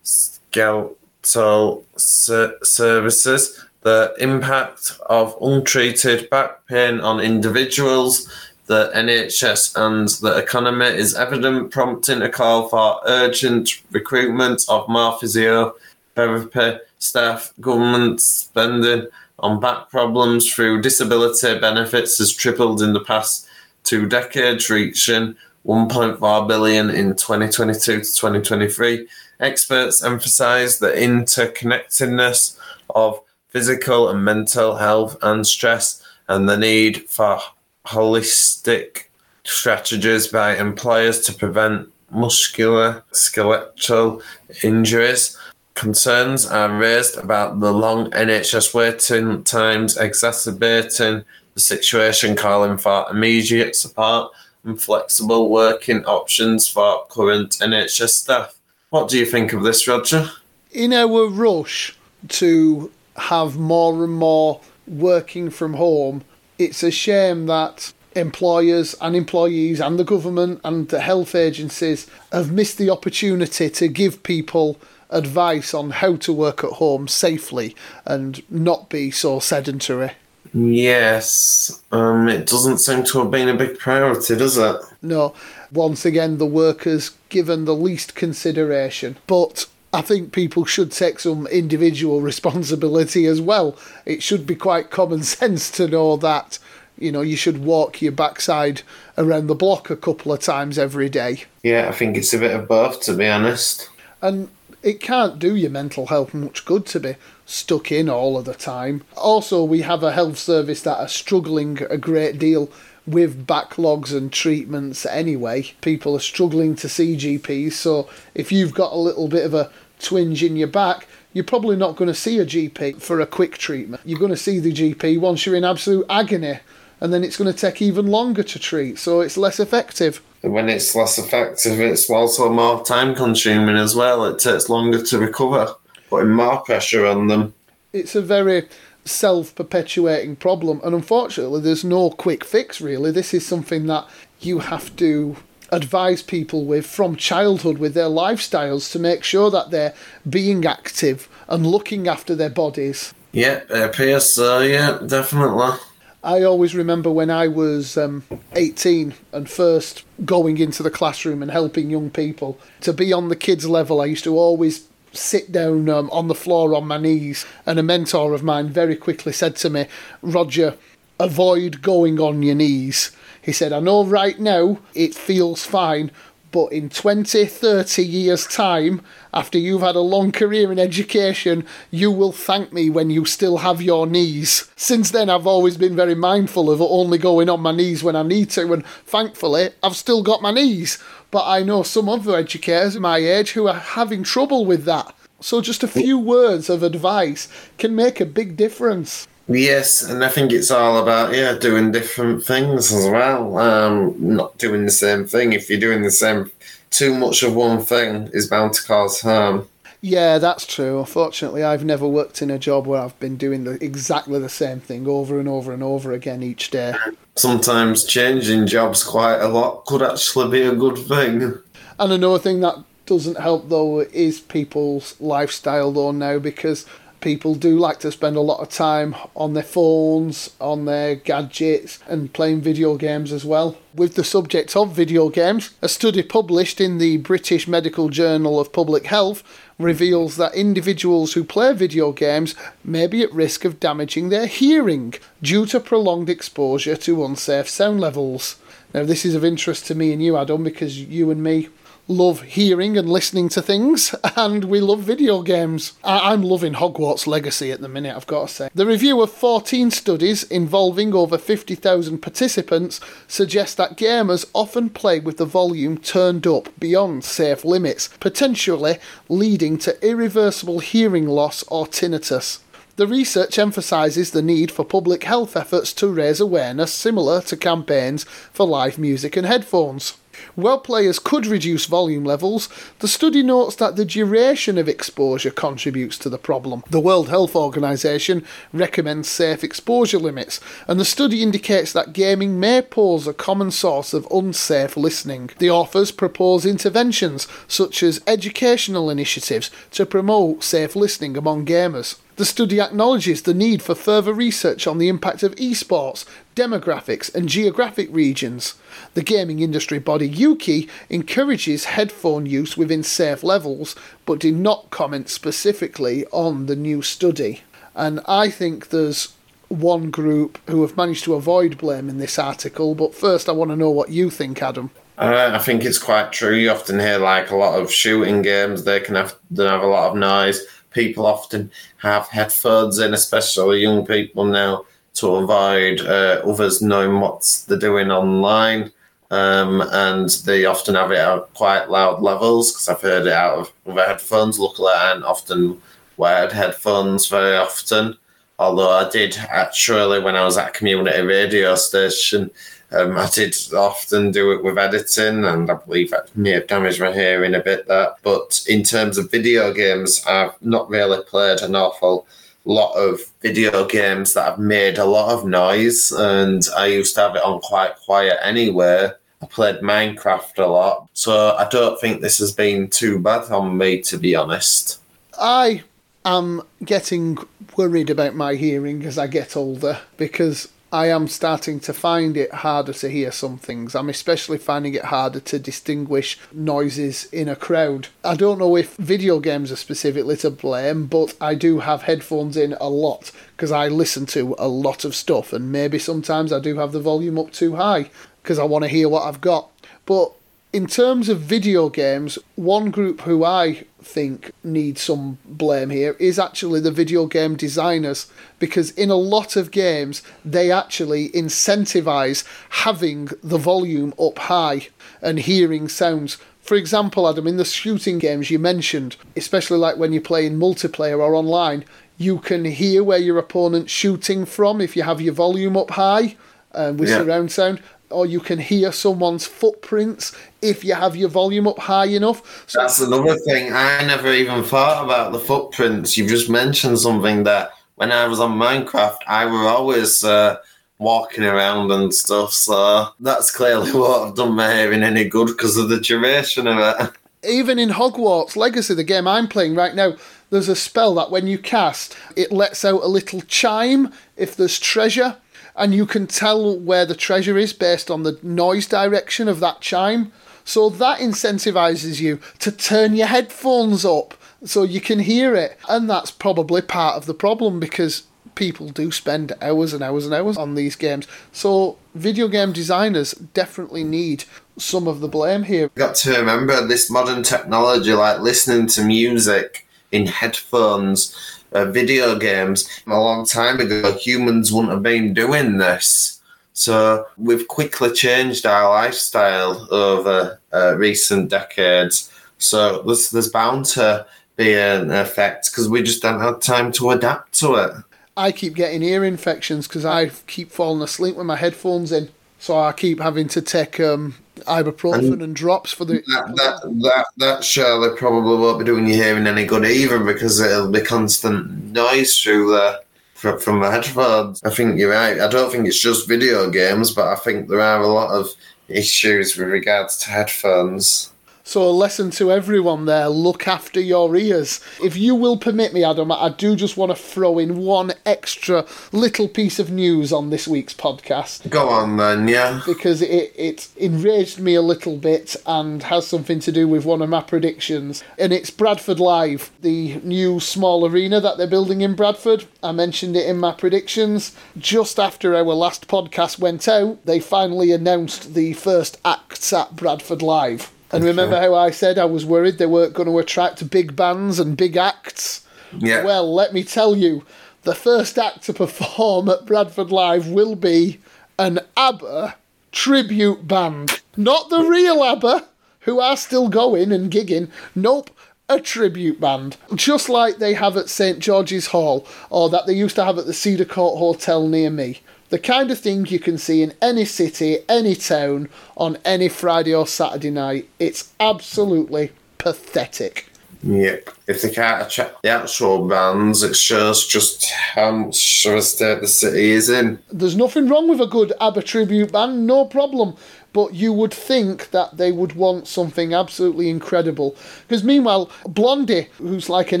skeletal 0.02 1.84
ser- 1.96 2.58
services. 2.62 3.64
The 3.82 4.14
impact 4.18 4.98
of 5.06 5.36
untreated 5.40 6.30
back 6.30 6.66
pain 6.66 7.00
on 7.00 7.20
individuals 7.20 8.28
the 8.66 8.90
NHS 8.94 9.76
and 9.76 10.08
the 10.08 10.38
economy 10.38 10.86
is 10.86 11.14
evident, 11.14 11.70
prompting 11.70 12.22
a 12.22 12.28
call 12.28 12.68
for 12.68 13.00
urgent 13.06 13.82
recruitment 13.90 14.64
of 14.68 14.88
more 14.88 15.12
physiotherapy 15.18 16.78
staff. 17.02 17.52
Government 17.60 18.20
spending 18.20 19.06
on 19.38 19.60
back 19.60 19.90
problems 19.90 20.52
through 20.52 20.82
disability 20.82 21.58
benefits 21.58 22.18
has 22.18 22.32
tripled 22.32 22.80
in 22.80 22.92
the 22.92 23.00
past 23.00 23.46
two 23.84 24.06
decades, 24.06 24.70
reaching 24.70 25.34
1.4 25.66 26.48
billion 26.48 26.90
in 26.90 27.16
2022 27.16 27.80
to 27.80 27.98
2023. 28.00 29.08
Experts 29.40 30.02
emphasize 30.02 30.78
the 30.78 30.90
interconnectedness 30.90 32.56
of 32.90 33.20
physical 33.48 34.08
and 34.08 34.24
mental 34.24 34.76
health 34.76 35.16
and 35.22 35.46
stress 35.46 36.02
and 36.28 36.48
the 36.48 36.56
need 36.56 37.08
for 37.10 37.40
holistic 37.86 39.04
strategies 39.44 40.28
by 40.28 40.56
employers 40.56 41.20
to 41.20 41.34
prevent 41.34 41.88
muscular 42.10 43.02
skeletal 43.12 44.22
injuries. 44.62 45.36
Concerns 45.74 46.46
are 46.46 46.76
raised 46.76 47.16
about 47.16 47.60
the 47.60 47.72
long 47.72 48.10
NHS 48.10 48.74
waiting 48.74 49.42
times 49.42 49.96
exacerbating 49.96 51.24
the 51.54 51.60
situation, 51.60 52.36
calling 52.36 52.78
for 52.78 53.06
immediate 53.10 53.74
support 53.74 54.32
and 54.64 54.80
flexible 54.80 55.50
working 55.50 56.04
options 56.04 56.68
for 56.68 57.04
current 57.08 57.52
NHS 57.60 58.10
staff. 58.10 58.54
What 58.90 59.08
do 59.08 59.18
you 59.18 59.26
think 59.26 59.52
of 59.52 59.62
this, 59.62 59.88
Roger? 59.88 60.30
In 60.70 60.92
our 60.92 61.26
rush 61.26 61.96
to 62.28 62.90
have 63.16 63.58
more 63.58 64.04
and 64.04 64.12
more 64.12 64.60
working 64.86 65.50
from 65.50 65.74
home, 65.74 66.22
it's 66.58 66.82
a 66.82 66.90
shame 66.90 67.46
that 67.46 67.92
employers 68.14 68.94
and 69.00 69.16
employees 69.16 69.80
and 69.80 69.98
the 69.98 70.04
government 70.04 70.60
and 70.64 70.88
the 70.88 71.00
health 71.00 71.34
agencies 71.34 72.06
have 72.30 72.52
missed 72.52 72.78
the 72.78 72.90
opportunity 72.90 73.70
to 73.70 73.88
give 73.88 74.22
people 74.22 74.78
advice 75.12 75.74
on 75.74 75.90
how 75.90 76.16
to 76.16 76.32
work 76.32 76.64
at 76.64 76.72
home 76.72 77.06
safely 77.06 77.76
and 78.04 78.42
not 78.50 78.88
be 78.88 79.10
so 79.10 79.38
sedentary. 79.38 80.12
Yes, 80.54 81.82
um, 81.92 82.28
it 82.28 82.46
doesn't 82.46 82.78
seem 82.78 83.04
to 83.04 83.20
have 83.20 83.30
been 83.30 83.48
a 83.48 83.56
big 83.56 83.78
priority, 83.78 84.36
does 84.36 84.58
it? 84.58 84.76
No, 85.00 85.34
once 85.70 86.04
again, 86.04 86.38
the 86.38 86.46
workers 86.46 87.12
given 87.30 87.64
the 87.64 87.74
least 87.74 88.14
consideration. 88.14 89.16
But 89.26 89.66
I 89.94 90.02
think 90.02 90.32
people 90.32 90.64
should 90.64 90.92
take 90.92 91.20
some 91.20 91.46
individual 91.46 92.20
responsibility 92.32 93.26
as 93.26 93.40
well. 93.40 93.76
It 94.04 94.22
should 94.22 94.46
be 94.46 94.56
quite 94.56 94.90
common 94.90 95.22
sense 95.22 95.70
to 95.72 95.88
know 95.88 96.16
that, 96.18 96.58
you 96.98 97.12
know, 97.12 97.22
you 97.22 97.36
should 97.36 97.64
walk 97.64 98.02
your 98.02 98.12
backside 98.12 98.82
around 99.16 99.46
the 99.46 99.54
block 99.54 99.88
a 99.88 99.96
couple 99.96 100.32
of 100.32 100.40
times 100.40 100.78
every 100.78 101.08
day. 101.08 101.44
Yeah, 101.62 101.88
I 101.88 101.92
think 101.92 102.16
it's 102.16 102.34
a 102.34 102.38
bit 102.38 102.54
of 102.54 102.68
both, 102.68 103.00
to 103.02 103.14
be 103.14 103.26
honest. 103.26 103.88
And 104.20 104.48
it 104.82 105.00
can't 105.00 105.38
do 105.38 105.54
your 105.54 105.70
mental 105.70 106.06
health 106.06 106.34
much 106.34 106.64
good 106.64 106.86
to 106.86 107.00
be 107.00 107.16
stuck 107.46 107.92
in 107.92 108.08
all 108.08 108.36
of 108.36 108.44
the 108.44 108.54
time. 108.54 109.04
Also, 109.16 109.62
we 109.62 109.82
have 109.82 110.02
a 110.02 110.12
health 110.12 110.38
service 110.38 110.82
that 110.82 110.98
are 110.98 111.08
struggling 111.08 111.82
a 111.88 111.96
great 111.96 112.38
deal 112.38 112.70
with 113.06 113.46
backlogs 113.46 114.16
and 114.16 114.32
treatments 114.32 115.04
anyway. 115.06 115.62
People 115.80 116.16
are 116.16 116.20
struggling 116.20 116.74
to 116.76 116.88
see 116.88 117.16
GPs, 117.16 117.72
so 117.72 118.08
if 118.34 118.52
you've 118.52 118.74
got 118.74 118.92
a 118.92 118.96
little 118.96 119.28
bit 119.28 119.44
of 119.44 119.54
a 119.54 119.70
twinge 119.98 120.42
in 120.42 120.56
your 120.56 120.68
back, 120.68 121.06
you're 121.32 121.44
probably 121.44 121.76
not 121.76 121.96
going 121.96 122.08
to 122.08 122.14
see 122.14 122.38
a 122.38 122.46
GP 122.46 123.00
for 123.00 123.20
a 123.20 123.26
quick 123.26 123.58
treatment. 123.58 124.02
You're 124.04 124.18
going 124.18 124.30
to 124.30 124.36
see 124.36 124.58
the 124.58 124.72
GP 124.72 125.18
once 125.20 125.46
you're 125.46 125.56
in 125.56 125.64
absolute 125.64 126.06
agony, 126.10 126.60
and 127.02 127.12
then 127.12 127.24
it's 127.24 127.36
going 127.36 127.52
to 127.52 127.58
take 127.58 127.82
even 127.82 128.06
longer 128.06 128.44
to 128.44 128.60
treat, 128.60 128.96
so 128.96 129.22
it's 129.22 129.36
less 129.36 129.58
effective. 129.58 130.22
When 130.42 130.68
it's 130.68 130.94
less 130.94 131.18
effective, 131.18 131.80
it's 131.80 132.08
also 132.08 132.48
more 132.48 132.84
time 132.84 133.16
consuming 133.16 133.76
as 133.76 133.96
well. 133.96 134.24
It 134.24 134.38
takes 134.38 134.68
longer 134.68 135.02
to 135.02 135.18
recover, 135.18 135.74
putting 136.08 136.30
more 136.30 136.60
pressure 136.60 137.04
on 137.04 137.26
them. 137.26 137.54
It's 137.92 138.14
a 138.14 138.22
very 138.22 138.68
self 139.04 139.52
perpetuating 139.56 140.36
problem, 140.36 140.80
and 140.84 140.94
unfortunately, 140.94 141.60
there's 141.60 141.82
no 141.82 142.08
quick 142.10 142.44
fix 142.44 142.80
really. 142.80 143.10
This 143.10 143.34
is 143.34 143.44
something 143.44 143.86
that 143.88 144.06
you 144.38 144.60
have 144.60 144.94
to 144.96 145.36
advise 145.72 146.22
people 146.22 146.66
with 146.66 146.86
from 146.86 147.16
childhood 147.16 147.78
with 147.78 147.94
their 147.94 148.04
lifestyles 148.04 148.92
to 148.92 149.00
make 149.00 149.24
sure 149.24 149.50
that 149.50 149.72
they're 149.72 149.94
being 150.30 150.64
active 150.64 151.28
and 151.48 151.66
looking 151.66 152.06
after 152.06 152.36
their 152.36 152.50
bodies. 152.50 153.12
Yeah, 153.32 153.62
it 153.68 153.82
appears 153.82 154.30
so, 154.30 154.60
yeah, 154.60 155.00
definitely. 155.04 155.78
I 156.24 156.42
always 156.44 156.74
remember 156.74 157.10
when 157.10 157.30
I 157.30 157.48
was 157.48 157.96
um, 157.96 158.22
18 158.54 159.14
and 159.32 159.50
first 159.50 160.04
going 160.24 160.58
into 160.58 160.82
the 160.82 160.90
classroom 160.90 161.42
and 161.42 161.50
helping 161.50 161.90
young 161.90 162.10
people 162.10 162.60
to 162.82 162.92
be 162.92 163.12
on 163.12 163.28
the 163.28 163.34
kids' 163.34 163.68
level. 163.68 164.00
I 164.00 164.04
used 164.06 164.22
to 164.24 164.38
always 164.38 164.86
sit 165.12 165.50
down 165.50 165.88
um, 165.88 166.08
on 166.10 166.28
the 166.28 166.34
floor 166.34 166.74
on 166.76 166.86
my 166.86 166.98
knees, 166.98 167.44
and 167.66 167.78
a 167.78 167.82
mentor 167.82 168.34
of 168.34 168.44
mine 168.44 168.68
very 168.68 168.94
quickly 168.94 169.32
said 169.32 169.56
to 169.56 169.70
me, 169.70 169.86
Roger, 170.22 170.76
avoid 171.18 171.82
going 171.82 172.20
on 172.20 172.42
your 172.42 172.54
knees. 172.54 173.10
He 173.42 173.52
said, 173.52 173.72
I 173.72 173.80
know 173.80 174.04
right 174.04 174.38
now 174.38 174.78
it 174.94 175.16
feels 175.16 175.66
fine, 175.66 176.12
but 176.52 176.66
in 176.66 176.90
20, 176.90 177.46
30 177.46 178.04
years' 178.04 178.46
time, 178.46 179.00
after 179.32 179.58
you've 179.58 179.80
had 179.80 179.96
a 179.96 180.00
long 180.00 180.30
career 180.30 180.70
in 180.70 180.78
education, 180.78 181.66
you 181.90 182.10
will 182.10 182.30
thank 182.30 182.72
me 182.72 182.90
when 182.90 183.08
you 183.08 183.24
still 183.24 183.58
have 183.58 183.80
your 183.80 184.06
knees. 184.06 184.70
Since 184.76 185.10
then, 185.10 185.30
I've 185.30 185.46
always 185.46 185.78
been 185.78 185.96
very 185.96 186.14
mindful 186.14 186.70
of 186.70 186.82
only 186.82 187.16
going 187.16 187.48
on 187.48 187.60
my 187.60 187.72
knees 187.72 188.04
when 188.04 188.14
I 188.14 188.22
need 188.22 188.50
to, 188.50 188.72
and 188.72 188.86
thankfully, 188.86 189.70
I've 189.82 189.96
still 189.96 190.22
got 190.22 190.42
my 190.42 190.52
knees. 190.52 191.02
But 191.30 191.48
I 191.48 191.62
know 191.62 191.82
some 191.82 192.10
other 192.10 192.36
educators 192.36 192.98
my 192.98 193.16
age 193.16 193.52
who 193.52 193.66
are 193.66 193.74
having 193.74 194.22
trouble 194.22 194.66
with 194.66 194.84
that. 194.84 195.14
So, 195.40 195.62
just 195.62 195.82
a 195.82 195.88
few 195.88 196.18
words 196.18 196.68
of 196.68 196.82
advice 196.82 197.48
can 197.78 197.96
make 197.96 198.20
a 198.20 198.26
big 198.26 198.56
difference. 198.56 199.26
Yes, 199.48 200.02
and 200.02 200.24
I 200.24 200.28
think 200.28 200.52
it's 200.52 200.70
all 200.70 200.98
about 200.98 201.34
yeah 201.34 201.54
doing 201.54 201.92
different 201.92 202.44
things 202.44 202.92
as 202.92 203.10
well. 203.10 203.58
Um, 203.58 204.14
not 204.18 204.56
doing 204.58 204.84
the 204.84 204.92
same 204.92 205.26
thing. 205.26 205.52
If 205.52 205.68
you're 205.68 205.80
doing 205.80 206.02
the 206.02 206.10
same, 206.10 206.50
too 206.90 207.14
much 207.14 207.42
of 207.42 207.54
one 207.54 207.80
thing 207.80 208.30
is 208.32 208.48
bound 208.48 208.74
to 208.74 208.82
cause 208.84 209.20
harm. 209.20 209.68
Yeah, 210.04 210.38
that's 210.38 210.66
true. 210.66 210.98
Unfortunately, 210.98 211.62
I've 211.62 211.84
never 211.84 212.08
worked 212.08 212.42
in 212.42 212.50
a 212.50 212.58
job 212.58 212.88
where 212.88 213.00
I've 213.00 213.18
been 213.20 213.36
doing 213.36 213.62
the, 213.62 213.82
exactly 213.82 214.40
the 214.40 214.48
same 214.48 214.80
thing 214.80 215.06
over 215.06 215.38
and 215.38 215.48
over 215.48 215.72
and 215.72 215.82
over 215.82 216.12
again 216.12 216.42
each 216.42 216.70
day. 216.70 216.94
Sometimes 217.36 218.04
changing 218.04 218.66
jobs 218.66 219.04
quite 219.04 219.38
a 219.38 219.46
lot 219.46 219.86
could 219.86 220.02
actually 220.02 220.50
be 220.50 220.62
a 220.62 220.74
good 220.74 220.98
thing. 220.98 221.56
And 222.00 222.12
another 222.12 222.40
thing 222.40 222.60
that 222.60 222.82
doesn't 223.06 223.38
help 223.38 223.68
though 223.68 224.00
is 224.00 224.40
people's 224.40 225.20
lifestyle 225.20 225.92
though 225.92 226.12
now 226.12 226.38
because 226.38 226.84
people 227.22 227.54
do 227.54 227.78
like 227.78 228.00
to 228.00 228.12
spend 228.12 228.36
a 228.36 228.40
lot 228.40 228.60
of 228.60 228.68
time 228.68 229.14
on 229.34 229.54
their 229.54 229.62
phones, 229.62 230.50
on 230.60 230.84
their 230.84 231.14
gadgets, 231.14 232.00
and 232.06 232.32
playing 232.32 232.60
video 232.60 232.96
games 232.96 233.32
as 233.32 233.44
well. 233.44 233.78
With 233.94 234.14
the 234.16 234.24
subject 234.24 234.76
of 234.76 234.94
video 234.94 235.28
games, 235.28 235.70
a 235.80 235.88
study 235.88 236.22
published 236.22 236.80
in 236.80 236.98
the 236.98 237.16
British 237.18 237.66
Medical 237.66 238.08
Journal 238.08 238.60
of 238.60 238.72
Public 238.72 239.06
Health 239.06 239.42
reveals 239.78 240.36
that 240.36 240.54
individuals 240.54 241.32
who 241.32 241.44
play 241.44 241.72
video 241.72 242.12
games 242.12 242.54
may 242.84 243.06
be 243.06 243.22
at 243.22 243.32
risk 243.32 243.64
of 243.64 243.80
damaging 243.80 244.28
their 244.28 244.46
hearing 244.46 245.14
due 245.42 245.64
to 245.66 245.80
prolonged 245.80 246.28
exposure 246.28 246.96
to 246.96 247.24
unsafe 247.24 247.68
sound 247.68 248.00
levels. 248.00 248.56
Now, 248.92 249.04
this 249.04 249.24
is 249.24 249.34
of 249.34 249.44
interest 249.44 249.86
to 249.86 249.94
me 249.94 250.12
and 250.12 250.22
you, 250.22 250.36
Adam, 250.36 250.64
because 250.64 250.98
you 250.98 251.30
and 251.30 251.42
me 251.42 251.68
love 252.08 252.42
hearing 252.42 252.98
and 252.98 253.08
listening 253.08 253.48
to 253.48 253.62
things, 253.62 254.14
and 254.36 254.64
we 254.64 254.80
love 254.80 255.00
video 255.00 255.42
games. 255.42 255.92
I- 256.02 256.32
am 256.32 256.42
loving 256.42 256.74
Hogwarts 256.74 257.26
Legacy 257.26 257.70
at 257.70 257.80
the 257.80 257.88
minute, 257.88 258.14
I've 258.16 258.26
got 258.26 258.48
to 258.48 258.54
say. 258.54 258.68
The 258.74 258.86
review 258.86 259.20
of 259.22 259.30
14 259.30 259.90
studies 259.90 260.42
involving 260.44 261.14
over 261.14 261.38
50,000 261.38 262.18
participants 262.18 263.00
suggests 263.28 263.74
that 263.76 263.96
gamers 263.96 264.48
often 264.52 264.90
play 264.90 265.20
with 265.20 265.36
the 265.36 265.44
volume 265.44 265.96
turned 265.98 266.46
up 266.46 266.68
beyond 266.78 267.24
safe 267.24 267.64
limits, 267.64 268.08
potentially 268.20 268.98
leading 269.28 269.78
to 269.78 270.06
irreversible 270.06 270.80
hearing 270.80 271.26
loss 271.26 271.62
or 271.68 271.86
tinnitus. 271.86 272.58
The 272.96 273.06
research 273.06 273.58
emphasises 273.58 274.32
the 274.32 274.42
need 274.42 274.70
for 274.70 274.84
public 274.84 275.24
health 275.24 275.56
efforts 275.56 275.94
to 275.94 276.08
raise 276.08 276.40
awareness 276.40 276.92
similar 276.92 277.40
to 277.42 277.56
campaigns 277.56 278.24
for 278.52 278.66
live 278.66 278.98
music 278.98 279.34
and 279.34 279.46
headphones. 279.46 280.18
While 280.54 280.78
players 280.78 281.18
could 281.18 281.46
reduce 281.46 281.86
volume 281.86 282.24
levels, 282.24 282.68
the 282.98 283.08
study 283.08 283.42
notes 283.42 283.76
that 283.76 283.96
the 283.96 284.04
duration 284.04 284.78
of 284.78 284.88
exposure 284.88 285.50
contributes 285.50 286.18
to 286.18 286.28
the 286.28 286.38
problem. 286.38 286.82
The 286.90 287.00
World 287.00 287.28
Health 287.28 287.56
Organization 287.56 288.44
recommends 288.72 289.28
safe 289.28 289.64
exposure 289.64 290.18
limits, 290.18 290.60
and 290.86 290.98
the 290.98 291.04
study 291.04 291.42
indicates 291.42 291.92
that 291.92 292.12
gaming 292.12 292.60
may 292.60 292.82
pose 292.82 293.26
a 293.26 293.34
common 293.34 293.70
source 293.70 294.14
of 294.14 294.28
unsafe 294.30 294.96
listening. 294.96 295.50
The 295.58 295.70
authors 295.70 296.12
propose 296.12 296.66
interventions 296.66 297.48
such 297.66 298.02
as 298.02 298.22
educational 298.26 299.10
initiatives 299.10 299.70
to 299.92 300.06
promote 300.06 300.62
safe 300.64 300.96
listening 300.96 301.36
among 301.36 301.66
gamers. 301.66 302.18
The 302.36 302.46
study 302.46 302.80
acknowledges 302.80 303.42
the 303.42 303.52
need 303.52 303.82
for 303.82 303.94
further 303.94 304.32
research 304.32 304.86
on 304.86 304.96
the 304.96 305.08
impact 305.08 305.42
of 305.42 305.54
esports, 305.56 306.24
demographics, 306.54 307.34
and 307.34 307.48
geographic 307.48 308.08
regions. 308.12 308.74
The 309.14 309.22
gaming 309.22 309.60
industry 309.60 309.98
body 309.98 310.30
Ukie 310.30 310.88
encourages 311.08 311.84
headphone 311.86 312.46
use 312.46 312.76
within 312.76 313.02
safe 313.02 313.42
levels, 313.42 313.96
but 314.26 314.40
did 314.40 314.54
not 314.54 314.90
comment 314.90 315.28
specifically 315.28 316.26
on 316.26 316.66
the 316.66 316.76
new 316.76 317.02
study. 317.02 317.62
And 317.94 318.20
I 318.26 318.50
think 318.50 318.88
there's 318.88 319.34
one 319.68 320.10
group 320.10 320.58
who 320.68 320.82
have 320.82 320.96
managed 320.96 321.24
to 321.24 321.34
avoid 321.34 321.78
blame 321.78 322.08
in 322.08 322.18
this 322.18 322.38
article, 322.38 322.94
but 322.94 323.14
first 323.14 323.48
I 323.48 323.52
want 323.52 323.70
to 323.70 323.76
know 323.76 323.90
what 323.90 324.10
you 324.10 324.30
think, 324.30 324.62
Adam. 324.62 324.90
Uh, 325.18 325.50
I 325.52 325.58
think 325.58 325.84
it's 325.84 325.98
quite 325.98 326.32
true. 326.32 326.54
You 326.54 326.70
often 326.70 326.98
hear 326.98 327.18
like 327.18 327.50
a 327.50 327.56
lot 327.56 327.80
of 327.80 327.92
shooting 327.92 328.42
games. 328.42 328.84
They 328.84 329.00
can 329.00 329.14
have 329.14 329.36
they 329.50 329.66
have 329.66 329.82
a 329.82 329.86
lot 329.86 330.10
of 330.10 330.16
noise. 330.16 330.60
People 330.90 331.26
often 331.26 331.70
have 331.98 332.28
headphones 332.28 332.98
in, 332.98 333.14
especially 333.14 333.80
young 333.80 334.04
people 334.06 334.44
now, 334.44 334.84
to 335.14 335.36
avoid 335.36 336.00
uh, 336.00 336.42
others 336.44 336.82
knowing 336.82 337.20
what 337.20 337.64
they're 337.68 337.78
doing 337.78 338.10
online. 338.10 338.90
Um, 339.30 339.80
and 339.92 340.28
they 340.44 340.66
often 340.66 340.94
have 340.94 341.10
it 341.10 341.18
at 341.18 341.54
quite 341.54 341.88
loud 341.88 342.20
levels 342.20 342.70
because 342.70 342.88
I've 342.88 343.00
heard 343.00 343.26
it 343.26 343.32
out 343.32 343.58
of 343.58 343.72
other 343.88 344.06
headphones. 344.06 344.58
Luckily, 344.58 344.92
I 344.94 345.08
haven't 345.08 345.24
often 345.24 345.80
wear 346.18 346.50
headphones 346.50 347.28
very 347.28 347.56
often. 347.56 348.16
Although 348.58 348.90
I 348.90 349.08
did 349.08 349.36
actually 349.48 350.20
when 350.20 350.36
I 350.36 350.44
was 350.44 350.58
at 350.58 350.74
community 350.74 351.22
radio 351.22 351.74
station, 351.74 352.50
um, 352.92 353.16
I 353.16 353.28
did 353.28 353.56
often 353.74 354.30
do 354.30 354.52
it 354.52 354.62
with 354.62 354.76
editing, 354.76 355.44
and 355.44 355.70
I 355.70 355.74
believe 355.74 356.10
that 356.10 356.36
may 356.36 356.50
have 356.50 356.66
damaged 356.66 357.00
my 357.00 357.12
hearing 357.12 357.54
a 357.54 357.60
bit. 357.60 357.88
That, 357.88 358.16
but 358.22 358.62
in 358.68 358.82
terms 358.82 359.16
of 359.16 359.30
video 359.30 359.72
games, 359.72 360.22
I've 360.28 360.60
not 360.60 360.90
really 360.90 361.22
played 361.24 361.60
an 361.60 361.74
awful 361.74 362.26
lot 362.64 362.92
of 362.94 363.20
video 363.40 363.86
games 363.86 364.34
that 364.34 364.44
have 364.44 364.58
made 364.58 364.98
a 364.98 365.04
lot 365.04 365.32
of 365.32 365.46
noise, 365.46 366.12
and 366.12 366.62
I 366.76 366.86
used 366.86 367.14
to 367.16 367.22
have 367.22 367.36
it 367.36 367.42
on 367.42 367.60
quite 367.60 367.96
quiet 367.96 368.38
anyway. 368.42 369.10
I 369.40 369.46
played 369.46 369.80
Minecraft 369.80 370.58
a 370.58 370.66
lot, 370.66 371.08
so 371.12 371.56
I 371.56 371.68
don't 371.68 372.00
think 372.00 372.20
this 372.20 372.38
has 372.38 372.52
been 372.52 372.88
too 372.88 373.18
bad 373.18 373.50
on 373.50 373.76
me, 373.76 374.00
to 374.02 374.16
be 374.16 374.36
honest. 374.36 375.00
I 375.38 375.82
am 376.24 376.62
getting 376.84 377.38
worried 377.76 378.10
about 378.10 378.36
my 378.36 378.54
hearing 378.54 379.04
as 379.04 379.18
I 379.18 379.26
get 379.26 379.56
older 379.56 379.98
because 380.16 380.68
I 380.92 381.06
am 381.06 381.26
starting 381.26 381.80
to 381.80 381.94
find 381.94 382.36
it 382.36 382.52
harder 382.52 382.92
to 382.92 383.08
hear 383.08 383.32
some 383.32 383.56
things. 383.56 383.94
I'm 383.94 384.10
especially 384.10 384.58
finding 384.58 384.92
it 384.92 385.06
harder 385.06 385.40
to 385.40 385.58
distinguish 385.58 386.38
noises 386.52 387.24
in 387.32 387.48
a 387.48 387.56
crowd. 387.56 388.08
I 388.22 388.36
don't 388.36 388.58
know 388.58 388.76
if 388.76 388.94
video 388.96 389.40
games 389.40 389.72
are 389.72 389.76
specifically 389.76 390.36
to 390.36 390.50
blame, 390.50 391.06
but 391.06 391.34
I 391.40 391.54
do 391.54 391.78
have 391.78 392.02
headphones 392.02 392.58
in 392.58 392.74
a 392.74 392.90
lot 392.90 393.32
because 393.56 393.72
I 393.72 393.88
listen 393.88 394.26
to 394.26 394.54
a 394.58 394.68
lot 394.68 395.06
of 395.06 395.14
stuff, 395.14 395.54
and 395.54 395.72
maybe 395.72 395.98
sometimes 395.98 396.52
I 396.52 396.60
do 396.60 396.76
have 396.76 396.92
the 396.92 397.00
volume 397.00 397.38
up 397.38 397.52
too 397.52 397.76
high 397.76 398.10
because 398.42 398.58
I 398.58 398.64
want 398.64 398.84
to 398.84 398.90
hear 398.90 399.08
what 399.08 399.22
I've 399.22 399.40
got. 399.40 399.70
But 400.04 400.32
in 400.74 400.86
terms 400.86 401.30
of 401.30 401.40
video 401.40 401.88
games, 401.88 402.38
one 402.54 402.90
group 402.90 403.22
who 403.22 403.44
I 403.44 403.84
think 404.04 404.52
need 404.62 404.98
some 404.98 405.38
blame 405.44 405.90
here 405.90 406.16
is 406.18 406.38
actually 406.38 406.80
the 406.80 406.90
video 406.90 407.26
game 407.26 407.56
designers 407.56 408.26
because 408.58 408.90
in 408.92 409.10
a 409.10 409.14
lot 409.16 409.56
of 409.56 409.70
games 409.70 410.22
they 410.44 410.70
actually 410.70 411.30
incentivize 411.30 412.44
having 412.70 413.28
the 413.42 413.58
volume 413.58 414.12
up 414.20 414.38
high 414.38 414.88
and 415.20 415.40
hearing 415.40 415.88
sounds. 415.88 416.38
For 416.60 416.76
example, 416.76 417.28
Adam, 417.28 417.46
in 417.46 417.56
the 417.56 417.64
shooting 417.64 418.18
games 418.18 418.50
you 418.50 418.58
mentioned, 418.58 419.16
especially 419.36 419.78
like 419.78 419.96
when 419.96 420.12
you're 420.12 420.22
playing 420.22 420.58
multiplayer 420.58 421.18
or 421.18 421.34
online, 421.34 421.84
you 422.18 422.38
can 422.38 422.64
hear 422.64 423.02
where 423.02 423.18
your 423.18 423.38
opponent's 423.38 423.92
shooting 423.92 424.44
from 424.44 424.80
if 424.80 424.96
you 424.96 425.02
have 425.02 425.20
your 425.20 425.34
volume 425.34 425.76
up 425.76 425.90
high 425.92 426.36
um, 426.74 426.96
with 426.98 427.08
Yeah. 427.08 427.18
surround 427.18 427.50
sound 427.50 427.80
or 428.10 428.26
you 428.26 428.40
can 428.40 428.58
hear 428.58 428.92
someone's 428.92 429.46
footprints 429.46 430.32
if 430.62 430.84
you 430.84 430.94
have 430.94 431.16
your 431.16 431.28
volume 431.28 431.66
up 431.66 431.78
high 431.78 432.06
enough. 432.06 432.64
So 432.66 432.80
That's 432.80 433.00
another 433.00 433.36
thing. 433.36 433.72
I 433.72 434.04
never 434.04 434.32
even 434.32 434.62
thought 434.62 435.04
about 435.04 435.32
the 435.32 435.38
footprints. 435.40 436.16
You've 436.16 436.28
just 436.28 436.48
mentioned 436.48 436.98
something 436.98 437.42
that 437.44 437.72
when 437.96 438.12
I 438.12 438.26
was 438.26 438.40
on 438.40 438.58
Minecraft, 438.58 439.18
I 439.26 439.46
were 439.46 439.68
always 439.68 440.24
uh, 440.24 440.56
walking 440.98 441.44
around 441.44 441.90
and 441.90 442.14
stuff. 442.14 442.52
So 442.52 443.08
that's 443.20 443.50
clearly 443.50 443.92
what 443.98 444.28
I've 444.28 444.36
done 444.36 444.54
my 444.54 444.74
hearing 444.74 445.02
any 445.02 445.28
good 445.28 445.48
because 445.48 445.76
of 445.76 445.88
the 445.88 446.00
duration 446.00 446.66
of 446.66 446.78
it. 446.78 447.10
even 447.44 447.78
in 447.78 447.90
Hogwarts 447.90 448.56
Legacy, 448.56 448.94
the 448.94 449.04
game 449.04 449.26
I'm 449.26 449.48
playing 449.48 449.74
right 449.74 449.94
now, 449.94 450.14
there's 450.50 450.68
a 450.68 450.76
spell 450.76 451.14
that 451.16 451.30
when 451.30 451.46
you 451.46 451.58
cast, 451.58 452.16
it 452.36 452.52
lets 452.52 452.84
out 452.84 453.02
a 453.02 453.08
little 453.08 453.40
chime 453.42 454.12
if 454.36 454.54
there's 454.54 454.78
treasure, 454.78 455.36
and 455.74 455.94
you 455.94 456.06
can 456.06 456.26
tell 456.26 456.78
where 456.78 457.06
the 457.06 457.14
treasure 457.14 457.56
is 457.56 457.72
based 457.72 458.10
on 458.10 458.22
the 458.22 458.38
noise 458.42 458.86
direction 458.86 459.48
of 459.48 459.60
that 459.60 459.80
chime. 459.80 460.30
So 460.64 460.88
that 460.90 461.20
incentivizes 461.20 462.20
you 462.20 462.40
to 462.60 462.72
turn 462.72 463.14
your 463.14 463.26
headphones 463.26 464.04
up 464.04 464.34
so 464.64 464.82
you 464.82 465.00
can 465.00 465.20
hear 465.20 465.54
it. 465.54 465.78
And 465.88 466.08
that's 466.08 466.30
probably 466.30 466.82
part 466.82 467.16
of 467.16 467.26
the 467.26 467.34
problem 467.34 467.80
because 467.80 468.24
people 468.54 468.88
do 468.88 469.10
spend 469.10 469.52
hours 469.60 469.92
and 469.92 470.02
hours 470.02 470.24
and 470.24 470.34
hours 470.34 470.56
on 470.56 470.74
these 470.74 470.96
games. 470.96 471.26
So 471.52 471.96
video 472.14 472.48
game 472.48 472.72
designers 472.72 473.32
definitely 473.32 474.04
need 474.04 474.44
some 474.78 475.06
of 475.06 475.20
the 475.20 475.28
blame 475.28 475.64
here. 475.64 475.90
got 475.94 476.14
to 476.16 476.38
remember 476.38 476.86
this 476.86 477.10
modern 477.10 477.42
technology, 477.42 478.12
like 478.12 478.40
listening 478.40 478.86
to 478.88 479.02
music 479.02 479.86
in 480.10 480.26
headphones, 480.26 481.36
uh, 481.72 481.86
video 481.86 482.38
games. 482.38 482.88
A 483.06 483.18
long 483.18 483.46
time 483.46 483.80
ago, 483.80 484.12
humans 484.12 484.72
wouldn't 484.72 484.92
have 484.92 485.02
been 485.02 485.34
doing 485.34 485.78
this. 485.78 486.41
So 486.72 487.26
we've 487.36 487.68
quickly 487.68 488.12
changed 488.12 488.66
our 488.66 488.88
lifestyle 488.88 489.86
over 489.92 490.58
uh, 490.72 490.96
recent 490.96 491.50
decades. 491.50 492.32
So 492.58 493.02
there's, 493.02 493.30
there's 493.30 493.48
bound 493.48 493.84
to 493.86 494.26
be 494.56 494.74
an 494.74 495.10
effect 495.10 495.70
because 495.70 495.88
we 495.88 496.02
just 496.02 496.22
don't 496.22 496.40
have 496.40 496.60
time 496.60 496.92
to 496.92 497.10
adapt 497.10 497.58
to 497.60 497.74
it. 497.74 497.92
I 498.36 498.52
keep 498.52 498.74
getting 498.74 499.02
ear 499.02 499.24
infections 499.24 499.86
because 499.86 500.04
I 500.04 500.28
keep 500.46 500.70
falling 500.70 501.02
asleep 501.02 501.36
with 501.36 501.46
my 501.46 501.56
headphones 501.56 502.12
in. 502.12 502.30
So 502.58 502.78
I 502.78 502.92
keep 502.92 503.20
having 503.20 503.48
to 503.48 503.60
take 503.60 503.98
um, 503.98 504.36
ibuprofen 504.60 505.42
and, 505.42 505.54
drops 505.54 505.92
for 505.92 506.04
the. 506.04 506.22
That, 506.28 506.54
that 506.56 507.00
that 507.02 507.26
that 507.38 507.64
surely 507.64 508.16
probably 508.16 508.56
won't 508.56 508.78
be 508.78 508.84
doing 508.84 509.08
your 509.08 509.16
hearing 509.16 509.46
any 509.46 509.66
good 509.66 509.84
either 509.84 510.20
because 510.20 510.60
it'll 510.60 510.90
be 510.90 511.00
constant 511.00 511.92
noise 511.92 512.40
through 512.40 512.70
the 512.70 513.02
from, 513.42 513.58
from 513.58 513.80
the 513.80 513.90
headphones. 513.90 514.62
I 514.62 514.70
think 514.70 514.98
you're 514.98 515.10
right. 515.10 515.40
I 515.40 515.48
don't 515.48 515.70
think 515.72 515.88
it's 515.88 515.98
just 515.98 516.28
video 516.28 516.70
games, 516.70 517.10
but 517.10 517.26
I 517.26 517.34
think 517.34 517.68
there 517.68 517.80
are 517.80 518.00
a 518.00 518.06
lot 518.06 518.30
of 518.30 518.48
issues 518.88 519.56
with 519.56 519.66
regards 519.66 520.16
to 520.18 520.30
headphones. 520.30 521.31
So, 521.72 521.84
a 521.84 521.88
lesson 521.88 522.30
to 522.32 522.52
everyone 522.52 523.06
there 523.06 523.30
look 523.30 523.66
after 523.66 523.98
your 523.98 524.36
ears. 524.36 524.78
If 525.02 525.16
you 525.16 525.34
will 525.34 525.56
permit 525.56 525.94
me, 525.94 526.04
Adam, 526.04 526.30
I 526.30 526.50
do 526.50 526.76
just 526.76 526.98
want 526.98 527.12
to 527.12 527.16
throw 527.16 527.58
in 527.58 527.78
one 527.78 528.12
extra 528.26 528.84
little 529.10 529.48
piece 529.48 529.78
of 529.78 529.90
news 529.90 530.34
on 530.34 530.50
this 530.50 530.68
week's 530.68 530.92
podcast. 530.92 531.70
Go 531.70 531.88
on 531.88 532.18
then, 532.18 532.46
yeah. 532.46 532.82
because 532.84 533.22
it, 533.22 533.54
it 533.56 533.88
enraged 533.96 534.58
me 534.58 534.74
a 534.74 534.82
little 534.82 535.16
bit 535.16 535.56
and 535.64 536.02
has 536.02 536.26
something 536.26 536.60
to 536.60 536.70
do 536.70 536.86
with 536.86 537.06
one 537.06 537.22
of 537.22 537.30
my 537.30 537.40
predictions. 537.40 538.22
And 538.38 538.52
it's 538.52 538.68
Bradford 538.68 539.18
Live, 539.18 539.70
the 539.80 540.16
new 540.16 540.60
small 540.60 541.06
arena 541.06 541.40
that 541.40 541.56
they're 541.56 541.66
building 541.66 542.02
in 542.02 542.14
Bradford. 542.14 542.66
I 542.82 542.92
mentioned 542.92 543.34
it 543.34 543.48
in 543.48 543.56
my 543.56 543.72
predictions. 543.72 544.54
Just 544.76 545.18
after 545.18 545.54
our 545.54 545.64
last 545.64 546.06
podcast 546.06 546.58
went 546.58 546.86
out, 546.86 547.24
they 547.24 547.40
finally 547.40 547.92
announced 547.92 548.52
the 548.52 548.74
first 548.74 549.18
acts 549.24 549.72
at 549.72 549.96
Bradford 549.96 550.42
Live. 550.42 550.92
And 551.12 551.24
remember 551.24 551.60
how 551.60 551.74
I 551.74 551.90
said 551.90 552.18
I 552.18 552.24
was 552.24 552.46
worried 552.46 552.78
they 552.78 552.86
weren't 552.86 553.14
going 553.14 553.28
to 553.28 553.38
attract 553.38 553.90
big 553.90 554.16
bands 554.16 554.58
and 554.58 554.76
big 554.76 554.96
acts? 554.96 555.66
Yeah. 555.96 556.24
Well, 556.24 556.52
let 556.52 556.72
me 556.72 556.84
tell 556.84 557.14
you, 557.14 557.44
the 557.82 557.94
first 557.94 558.38
act 558.38 558.62
to 558.64 558.72
perform 558.72 559.48
at 559.48 559.66
Bradford 559.66 560.10
Live 560.10 560.48
will 560.48 560.74
be 560.74 561.20
an 561.58 561.80
ABBA 561.96 562.56
tribute 562.92 563.68
band. 563.68 564.22
Not 564.36 564.70
the 564.70 564.82
real 564.82 565.22
ABBA, 565.22 565.66
who 566.00 566.20
are 566.20 566.36
still 566.36 566.68
going 566.68 567.12
and 567.12 567.30
gigging. 567.30 567.70
Nope, 567.94 568.30
a 568.68 568.80
tribute 568.80 569.40
band. 569.40 569.76
Just 569.94 570.28
like 570.28 570.56
they 570.56 570.74
have 570.74 570.96
at 570.96 571.08
St 571.08 571.38
George's 571.40 571.88
Hall, 571.88 572.26
or 572.50 572.70
that 572.70 572.86
they 572.86 572.94
used 572.94 573.16
to 573.16 573.24
have 573.24 573.38
at 573.38 573.46
the 573.46 573.52
Cedar 573.52 573.84
Court 573.84 574.18
Hotel 574.18 574.66
near 574.66 574.90
me. 574.90 575.20
The 575.52 575.58
kind 575.58 575.90
of 575.90 575.98
thing 575.98 576.24
you 576.24 576.38
can 576.38 576.56
see 576.56 576.82
in 576.82 576.94
any 577.02 577.26
city, 577.26 577.80
any 577.86 578.14
town, 578.14 578.70
on 578.96 579.18
any 579.22 579.50
Friday 579.50 579.94
or 579.94 580.06
Saturday 580.06 580.48
night. 580.48 580.88
It's 580.98 581.34
absolutely 581.38 582.32
pathetic. 582.56 583.50
Yep. 583.82 584.30
If 584.46 584.62
they 584.62 584.70
can't 584.70 585.06
attract 585.06 585.42
the 585.42 585.50
actual 585.50 586.08
bands, 586.08 586.62
it 586.62 586.74
shows 586.74 587.26
just 587.26 587.70
how 587.70 588.12
much 588.12 588.64
of 588.64 588.76
a 588.76 588.80
state 588.80 589.20
the 589.20 589.28
city 589.28 589.72
is 589.72 589.90
in. 589.90 590.18
There's 590.32 590.56
nothing 590.56 590.88
wrong 590.88 591.06
with 591.06 591.20
a 591.20 591.26
good 591.26 591.52
ABBA 591.60 591.82
tribute 591.82 592.32
band, 592.32 592.66
no 592.66 592.86
problem. 592.86 593.36
But 593.72 593.94
you 593.94 594.12
would 594.12 594.34
think 594.34 594.90
that 594.90 595.16
they 595.16 595.32
would 595.32 595.54
want 595.54 595.88
something 595.88 596.34
absolutely 596.34 596.90
incredible. 596.90 597.56
Because 597.88 598.04
meanwhile, 598.04 598.50
Blondie, 598.66 599.28
who's 599.38 599.70
like 599.70 599.92
an 599.92 600.00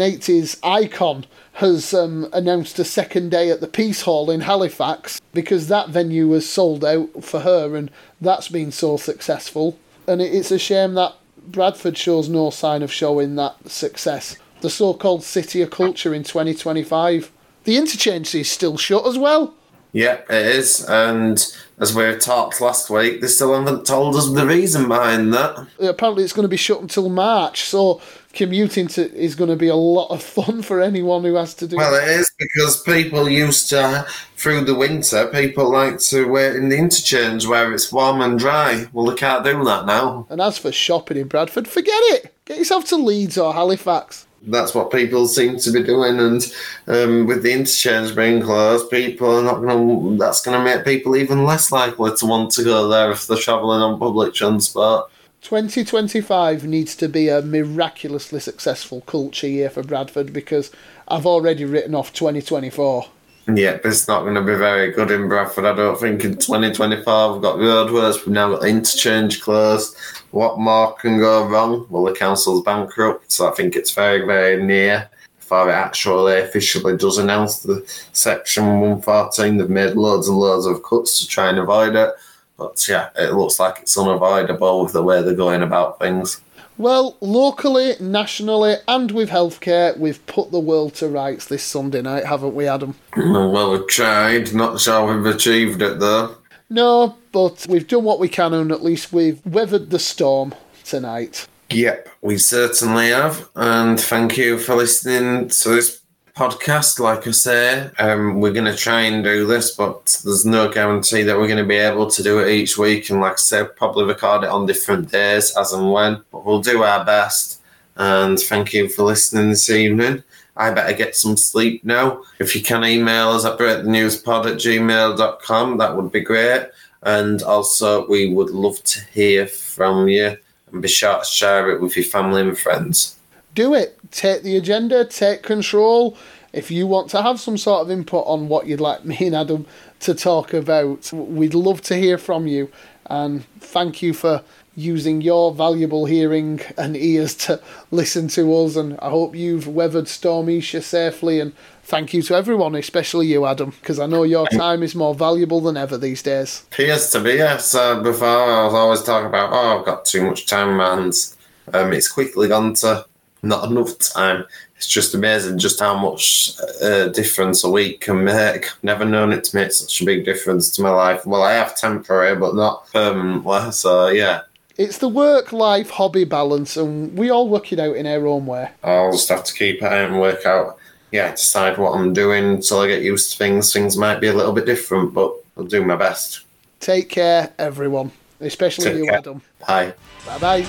80s 0.00 0.58
icon, 0.62 1.24
has 1.54 1.94
um, 1.94 2.28
announced 2.32 2.78
a 2.78 2.84
second 2.84 3.30
day 3.30 3.50
at 3.50 3.60
the 3.60 3.66
Piece 3.66 4.02
Hall 4.02 4.30
in 4.30 4.42
Halifax 4.42 5.20
because 5.32 5.68
that 5.68 5.88
venue 5.88 6.28
was 6.28 6.48
sold 6.48 6.84
out 6.84 7.24
for 7.24 7.40
her 7.40 7.76
and 7.76 7.90
that's 8.20 8.48
been 8.48 8.72
so 8.72 8.96
successful. 8.96 9.78
And 10.06 10.20
it's 10.20 10.50
a 10.50 10.58
shame 10.58 10.94
that 10.94 11.14
Bradford 11.46 11.98
shows 11.98 12.28
no 12.28 12.50
sign 12.50 12.82
of 12.82 12.92
showing 12.92 13.36
that 13.36 13.70
success. 13.70 14.36
The 14.60 14.70
so 14.70 14.94
called 14.94 15.24
City 15.24 15.60
of 15.60 15.70
Culture 15.70 16.14
in 16.14 16.22
2025. 16.22 17.30
The 17.64 17.76
interchange 17.76 18.34
is 18.34 18.50
still 18.50 18.76
shut 18.76 19.06
as 19.06 19.18
well. 19.18 19.54
Yeah, 19.92 20.20
it 20.30 20.46
is. 20.56 20.88
And 20.88 21.44
as 21.78 21.94
we 21.94 22.16
talked 22.16 22.60
last 22.60 22.88
week, 22.88 23.20
they 23.20 23.26
still 23.26 23.54
haven't 23.54 23.84
told 23.84 24.16
us 24.16 24.30
the 24.30 24.46
reason 24.46 24.88
behind 24.88 25.34
that. 25.34 25.66
Apparently, 25.80 26.24
it's 26.24 26.32
going 26.32 26.44
to 26.44 26.48
be 26.48 26.56
shut 26.56 26.80
until 26.80 27.08
March, 27.08 27.64
so 27.64 28.00
commuting 28.32 28.86
to 28.88 29.14
is 29.14 29.34
going 29.34 29.50
to 29.50 29.56
be 29.56 29.68
a 29.68 29.76
lot 29.76 30.08
of 30.08 30.22
fun 30.22 30.62
for 30.62 30.80
anyone 30.80 31.22
who 31.22 31.34
has 31.34 31.52
to 31.54 31.68
do. 31.68 31.76
Well, 31.76 31.94
it 31.94 32.08
is 32.08 32.30
because 32.38 32.82
people 32.82 33.28
used 33.28 33.68
to 33.70 34.06
through 34.36 34.64
the 34.64 34.74
winter. 34.74 35.26
People 35.26 35.70
like 35.70 35.98
to 35.98 36.26
wait 36.26 36.56
in 36.56 36.70
the 36.70 36.78
interchange 36.78 37.46
where 37.46 37.72
it's 37.72 37.92
warm 37.92 38.22
and 38.22 38.38
dry. 38.38 38.86
Well, 38.92 39.06
they 39.06 39.14
can't 39.14 39.44
do 39.44 39.62
that 39.64 39.84
now. 39.84 40.26
And 40.30 40.40
as 40.40 40.56
for 40.56 40.72
shopping 40.72 41.18
in 41.18 41.28
Bradford, 41.28 41.68
forget 41.68 42.00
it. 42.14 42.34
Get 42.46 42.58
yourself 42.58 42.86
to 42.86 42.96
Leeds 42.96 43.36
or 43.36 43.52
Halifax 43.52 44.26
that's 44.46 44.74
what 44.74 44.90
people 44.90 45.26
seem 45.26 45.58
to 45.58 45.70
be 45.70 45.82
doing. 45.82 46.18
And 46.18 46.52
um, 46.86 47.26
with 47.26 47.42
the 47.42 47.52
interchange 47.52 48.14
being 48.14 48.42
closed, 48.42 48.90
people 48.90 49.38
are 49.38 49.42
not 49.42 49.60
going 49.60 49.68
to. 49.68 50.16
That's 50.18 50.42
going 50.42 50.58
to 50.58 50.64
make 50.64 50.84
people 50.84 51.16
even 51.16 51.44
less 51.44 51.70
likely 51.70 52.14
to 52.16 52.26
want 52.26 52.50
to 52.52 52.64
go 52.64 52.88
there 52.88 53.10
if 53.10 53.26
they're 53.26 53.36
travelling 53.36 53.80
on 53.80 53.98
public 53.98 54.34
transport. 54.34 55.10
2025 55.42 56.64
needs 56.64 56.94
to 56.94 57.08
be 57.08 57.28
a 57.28 57.42
miraculously 57.42 58.38
successful 58.38 59.00
culture 59.02 59.48
year 59.48 59.68
for 59.68 59.82
Bradford 59.82 60.32
because 60.32 60.70
I've 61.08 61.26
already 61.26 61.64
written 61.64 61.96
off 61.96 62.12
2024. 62.12 63.06
Yeah, 63.48 63.78
it's 63.84 64.06
not 64.06 64.22
going 64.22 64.36
to 64.36 64.40
be 64.40 64.54
very 64.54 64.92
good 64.92 65.10
in 65.10 65.26
Bradford. 65.26 65.64
I 65.64 65.74
don't 65.74 65.98
think 65.98 66.24
in 66.24 66.36
2025 66.36 67.32
we've 67.32 67.42
got 67.42 67.58
roadworks, 67.58 68.24
we've 68.24 68.34
now 68.34 68.50
got 68.50 68.64
interchange 68.64 69.40
closed. 69.40 69.96
What 70.30 70.60
more 70.60 70.94
can 70.94 71.18
go 71.18 71.46
wrong? 71.48 71.86
Well, 71.90 72.04
the 72.04 72.12
council's 72.12 72.62
bankrupt, 72.62 73.32
so 73.32 73.50
I 73.50 73.54
think 73.54 73.74
it's 73.74 73.92
very, 73.92 74.24
very 74.24 74.62
near 74.62 75.10
before 75.40 75.70
it 75.70 75.74
actually 75.74 76.38
officially 76.38 76.96
does 76.96 77.18
announce 77.18 77.60
the 77.60 77.84
Section 78.12 78.64
114. 78.64 79.56
They've 79.56 79.68
made 79.68 79.96
loads 79.96 80.28
and 80.28 80.38
loads 80.38 80.66
of 80.66 80.84
cuts 80.84 81.18
to 81.18 81.26
try 81.26 81.50
and 81.50 81.58
avoid 81.58 81.96
it. 81.96 82.14
But 82.56 82.86
yeah, 82.88 83.10
it 83.16 83.34
looks 83.34 83.58
like 83.58 83.80
it's 83.80 83.98
unavoidable 83.98 84.84
with 84.84 84.92
the 84.92 85.02
way 85.02 85.20
they're 85.20 85.34
going 85.34 85.62
about 85.62 85.98
things. 85.98 86.40
Well, 86.82 87.16
locally, 87.20 87.94
nationally, 88.00 88.74
and 88.88 89.12
with 89.12 89.30
healthcare, 89.30 89.96
we've 89.96 90.26
put 90.26 90.50
the 90.50 90.58
world 90.58 90.94
to 90.94 91.06
rights 91.06 91.46
this 91.46 91.62
Sunday 91.62 92.02
night, 92.02 92.24
haven't 92.24 92.56
we, 92.56 92.66
Adam? 92.66 92.96
Well, 93.16 93.70
we've 93.70 93.86
tried. 93.86 94.52
Not 94.52 94.80
sure 94.80 95.16
we've 95.16 95.32
achieved 95.32 95.80
it, 95.80 96.00
though. 96.00 96.38
No, 96.68 97.18
but 97.30 97.66
we've 97.68 97.86
done 97.86 98.02
what 98.02 98.18
we 98.18 98.28
can, 98.28 98.52
and 98.52 98.72
at 98.72 98.82
least 98.82 99.12
we've 99.12 99.46
weathered 99.46 99.90
the 99.90 100.00
storm 100.00 100.56
tonight. 100.82 101.46
Yep, 101.70 102.08
we 102.20 102.36
certainly 102.36 103.10
have. 103.10 103.48
And 103.54 104.00
thank 104.00 104.36
you 104.36 104.58
for 104.58 104.74
listening 104.74 105.50
to 105.50 105.68
this 105.68 106.01
podcast. 106.34 106.98
Like 106.98 107.26
I 107.26 107.30
say, 107.30 107.90
um, 107.98 108.40
we're 108.40 108.52
going 108.52 108.70
to 108.70 108.76
try 108.76 109.02
and 109.02 109.22
do 109.22 109.46
this, 109.46 109.74
but 109.74 110.20
there's 110.24 110.44
no 110.44 110.72
guarantee 110.72 111.22
that 111.22 111.36
we're 111.36 111.46
going 111.46 111.58
to 111.58 111.64
be 111.64 111.76
able 111.76 112.10
to 112.10 112.22
do 112.22 112.40
it 112.40 112.50
each 112.50 112.78
week. 112.78 113.10
And 113.10 113.20
like 113.20 113.34
I 113.34 113.36
said, 113.36 113.76
probably 113.76 114.04
record 114.04 114.44
it 114.44 114.50
on 114.50 114.66
different 114.66 115.10
days 115.10 115.56
as 115.56 115.72
and 115.72 115.92
when. 115.92 116.22
But 116.30 116.44
we'll 116.44 116.62
do 116.62 116.82
our 116.82 117.04
best. 117.04 117.60
And 117.96 118.38
thank 118.38 118.72
you 118.72 118.88
for 118.88 119.02
listening 119.02 119.50
this 119.50 119.70
evening. 119.70 120.22
I 120.56 120.70
better 120.70 120.96
get 120.96 121.16
some 121.16 121.36
sleep 121.36 121.84
now. 121.84 122.22
If 122.38 122.54
you 122.54 122.62
can 122.62 122.84
email 122.84 123.30
us 123.30 123.44
at 123.44 123.58
breakthenewspod 123.58 124.46
at 124.46 124.58
gmail.com, 124.58 125.78
that 125.78 125.96
would 125.96 126.12
be 126.12 126.20
great. 126.20 126.68
And 127.02 127.42
also, 127.42 128.06
we 128.06 128.32
would 128.32 128.50
love 128.50 128.82
to 128.84 129.00
hear 129.12 129.46
from 129.46 130.08
you 130.08 130.36
and 130.70 130.82
be 130.82 130.88
sure 130.88 131.18
to 131.18 131.24
share 131.24 131.70
it 131.70 131.80
with 131.80 131.96
your 131.96 132.04
family 132.04 132.42
and 132.42 132.58
friends. 132.58 133.18
Do 133.54 133.74
it. 133.74 133.98
Take 134.10 134.42
the 134.42 134.56
agenda, 134.56 135.04
take 135.04 135.42
control. 135.42 136.16
If 136.52 136.70
you 136.70 136.86
want 136.86 137.10
to 137.10 137.22
have 137.22 137.40
some 137.40 137.56
sort 137.56 137.82
of 137.82 137.90
input 137.90 138.24
on 138.26 138.48
what 138.48 138.66
you'd 138.66 138.80
like 138.80 139.04
me 139.06 139.16
and 139.20 139.34
Adam 139.34 139.66
to 140.00 140.14
talk 140.14 140.52
about, 140.52 141.12
we'd 141.12 141.54
love 141.54 141.82
to 141.82 141.96
hear 141.96 142.18
from 142.18 142.46
you. 142.46 142.70
And 143.06 143.44
thank 143.60 144.00
you 144.00 144.14
for 144.14 144.42
using 144.74 145.20
your 145.20 145.52
valuable 145.52 146.06
hearing 146.06 146.60
and 146.78 146.96
ears 146.96 147.34
to 147.34 147.60
listen 147.90 148.28
to 148.28 148.54
us. 148.56 148.76
And 148.76 148.98
I 149.00 149.10
hope 149.10 149.34
you've 149.34 149.68
weathered 149.68 150.08
Storm 150.08 150.48
Isha 150.48 150.82
safely. 150.82 151.40
And 151.40 151.52
thank 151.82 152.14
you 152.14 152.22
to 152.22 152.34
everyone, 152.34 152.74
especially 152.74 153.26
you, 153.26 153.44
Adam, 153.44 153.70
because 153.70 153.98
I 153.98 154.06
know 154.06 154.22
your 154.22 154.46
time 154.48 154.82
is 154.82 154.94
more 154.94 155.14
valuable 155.14 155.60
than 155.60 155.76
ever 155.76 155.98
these 155.98 156.22
days. 156.22 156.64
Appears 156.72 157.10
to 157.10 157.20
be, 157.20 157.32
yes. 157.32 157.74
Uh, 157.74 158.00
before 158.00 158.28
I 158.28 158.64
was 158.64 158.74
always 158.74 159.02
talking 159.02 159.26
about, 159.26 159.52
oh, 159.52 159.78
I've 159.78 159.84
got 159.86 160.04
too 160.04 160.24
much 160.24 160.46
time 160.46 160.78
hands. 160.78 161.36
Um, 161.72 161.92
it's 161.92 162.10
quickly 162.10 162.48
gone 162.48 162.74
to 162.74 163.04
not 163.42 163.70
enough 163.70 163.98
time. 163.98 164.44
It's 164.76 164.86
just 164.86 165.14
amazing 165.14 165.58
just 165.58 165.80
how 165.80 165.96
much 165.96 166.52
uh, 166.82 167.08
difference 167.08 167.64
a 167.64 167.70
week 167.70 168.02
can 168.02 168.24
make. 168.24 168.66
Never 168.82 169.04
known 169.04 169.32
it 169.32 169.44
to 169.44 169.56
make 169.56 169.72
such 169.72 170.00
a 170.00 170.04
big 170.04 170.24
difference 170.24 170.70
to 170.70 170.82
my 170.82 170.90
life. 170.90 171.26
Well, 171.26 171.42
I 171.42 171.52
have 171.52 171.76
temporary, 171.76 172.36
but 172.36 172.54
not 172.54 172.90
permanently. 172.92 173.72
So 173.72 174.08
yeah, 174.08 174.42
it's 174.76 174.98
the 174.98 175.08
work 175.08 175.52
life 175.52 175.90
hobby 175.90 176.24
balance, 176.24 176.76
and 176.76 177.16
we 177.16 177.30
all 177.30 177.48
work 177.48 177.72
it 177.72 177.78
out 177.78 177.96
in 177.96 178.06
our 178.06 178.26
own 178.26 178.46
way. 178.46 178.70
I'll 178.82 179.12
just 179.12 179.28
have 179.28 179.44
to 179.44 179.54
keep 179.54 179.82
it 179.82 179.84
out 179.84 180.10
and 180.10 180.20
work 180.20 180.44
out, 180.46 180.78
yeah, 181.10 181.32
decide 181.32 181.78
what 181.78 181.92
I'm 181.92 182.12
doing 182.12 182.44
until 182.44 182.80
I 182.80 182.88
get 182.88 183.02
used 183.02 183.32
to 183.32 183.38
things. 183.38 183.72
Things 183.72 183.96
might 183.96 184.20
be 184.20 184.28
a 184.28 184.34
little 184.34 184.52
bit 184.52 184.66
different, 184.66 185.14
but 185.14 185.34
I'll 185.56 185.64
do 185.64 185.84
my 185.84 185.96
best. 185.96 186.44
Take 186.80 187.10
care, 187.10 187.52
everyone, 187.58 188.10
especially 188.40 188.86
Take 188.86 188.96
you, 188.96 189.04
care. 189.04 189.18
Adam. 189.18 189.42
Bye. 189.66 189.94
Bye 190.26 190.38
bye. 190.38 190.66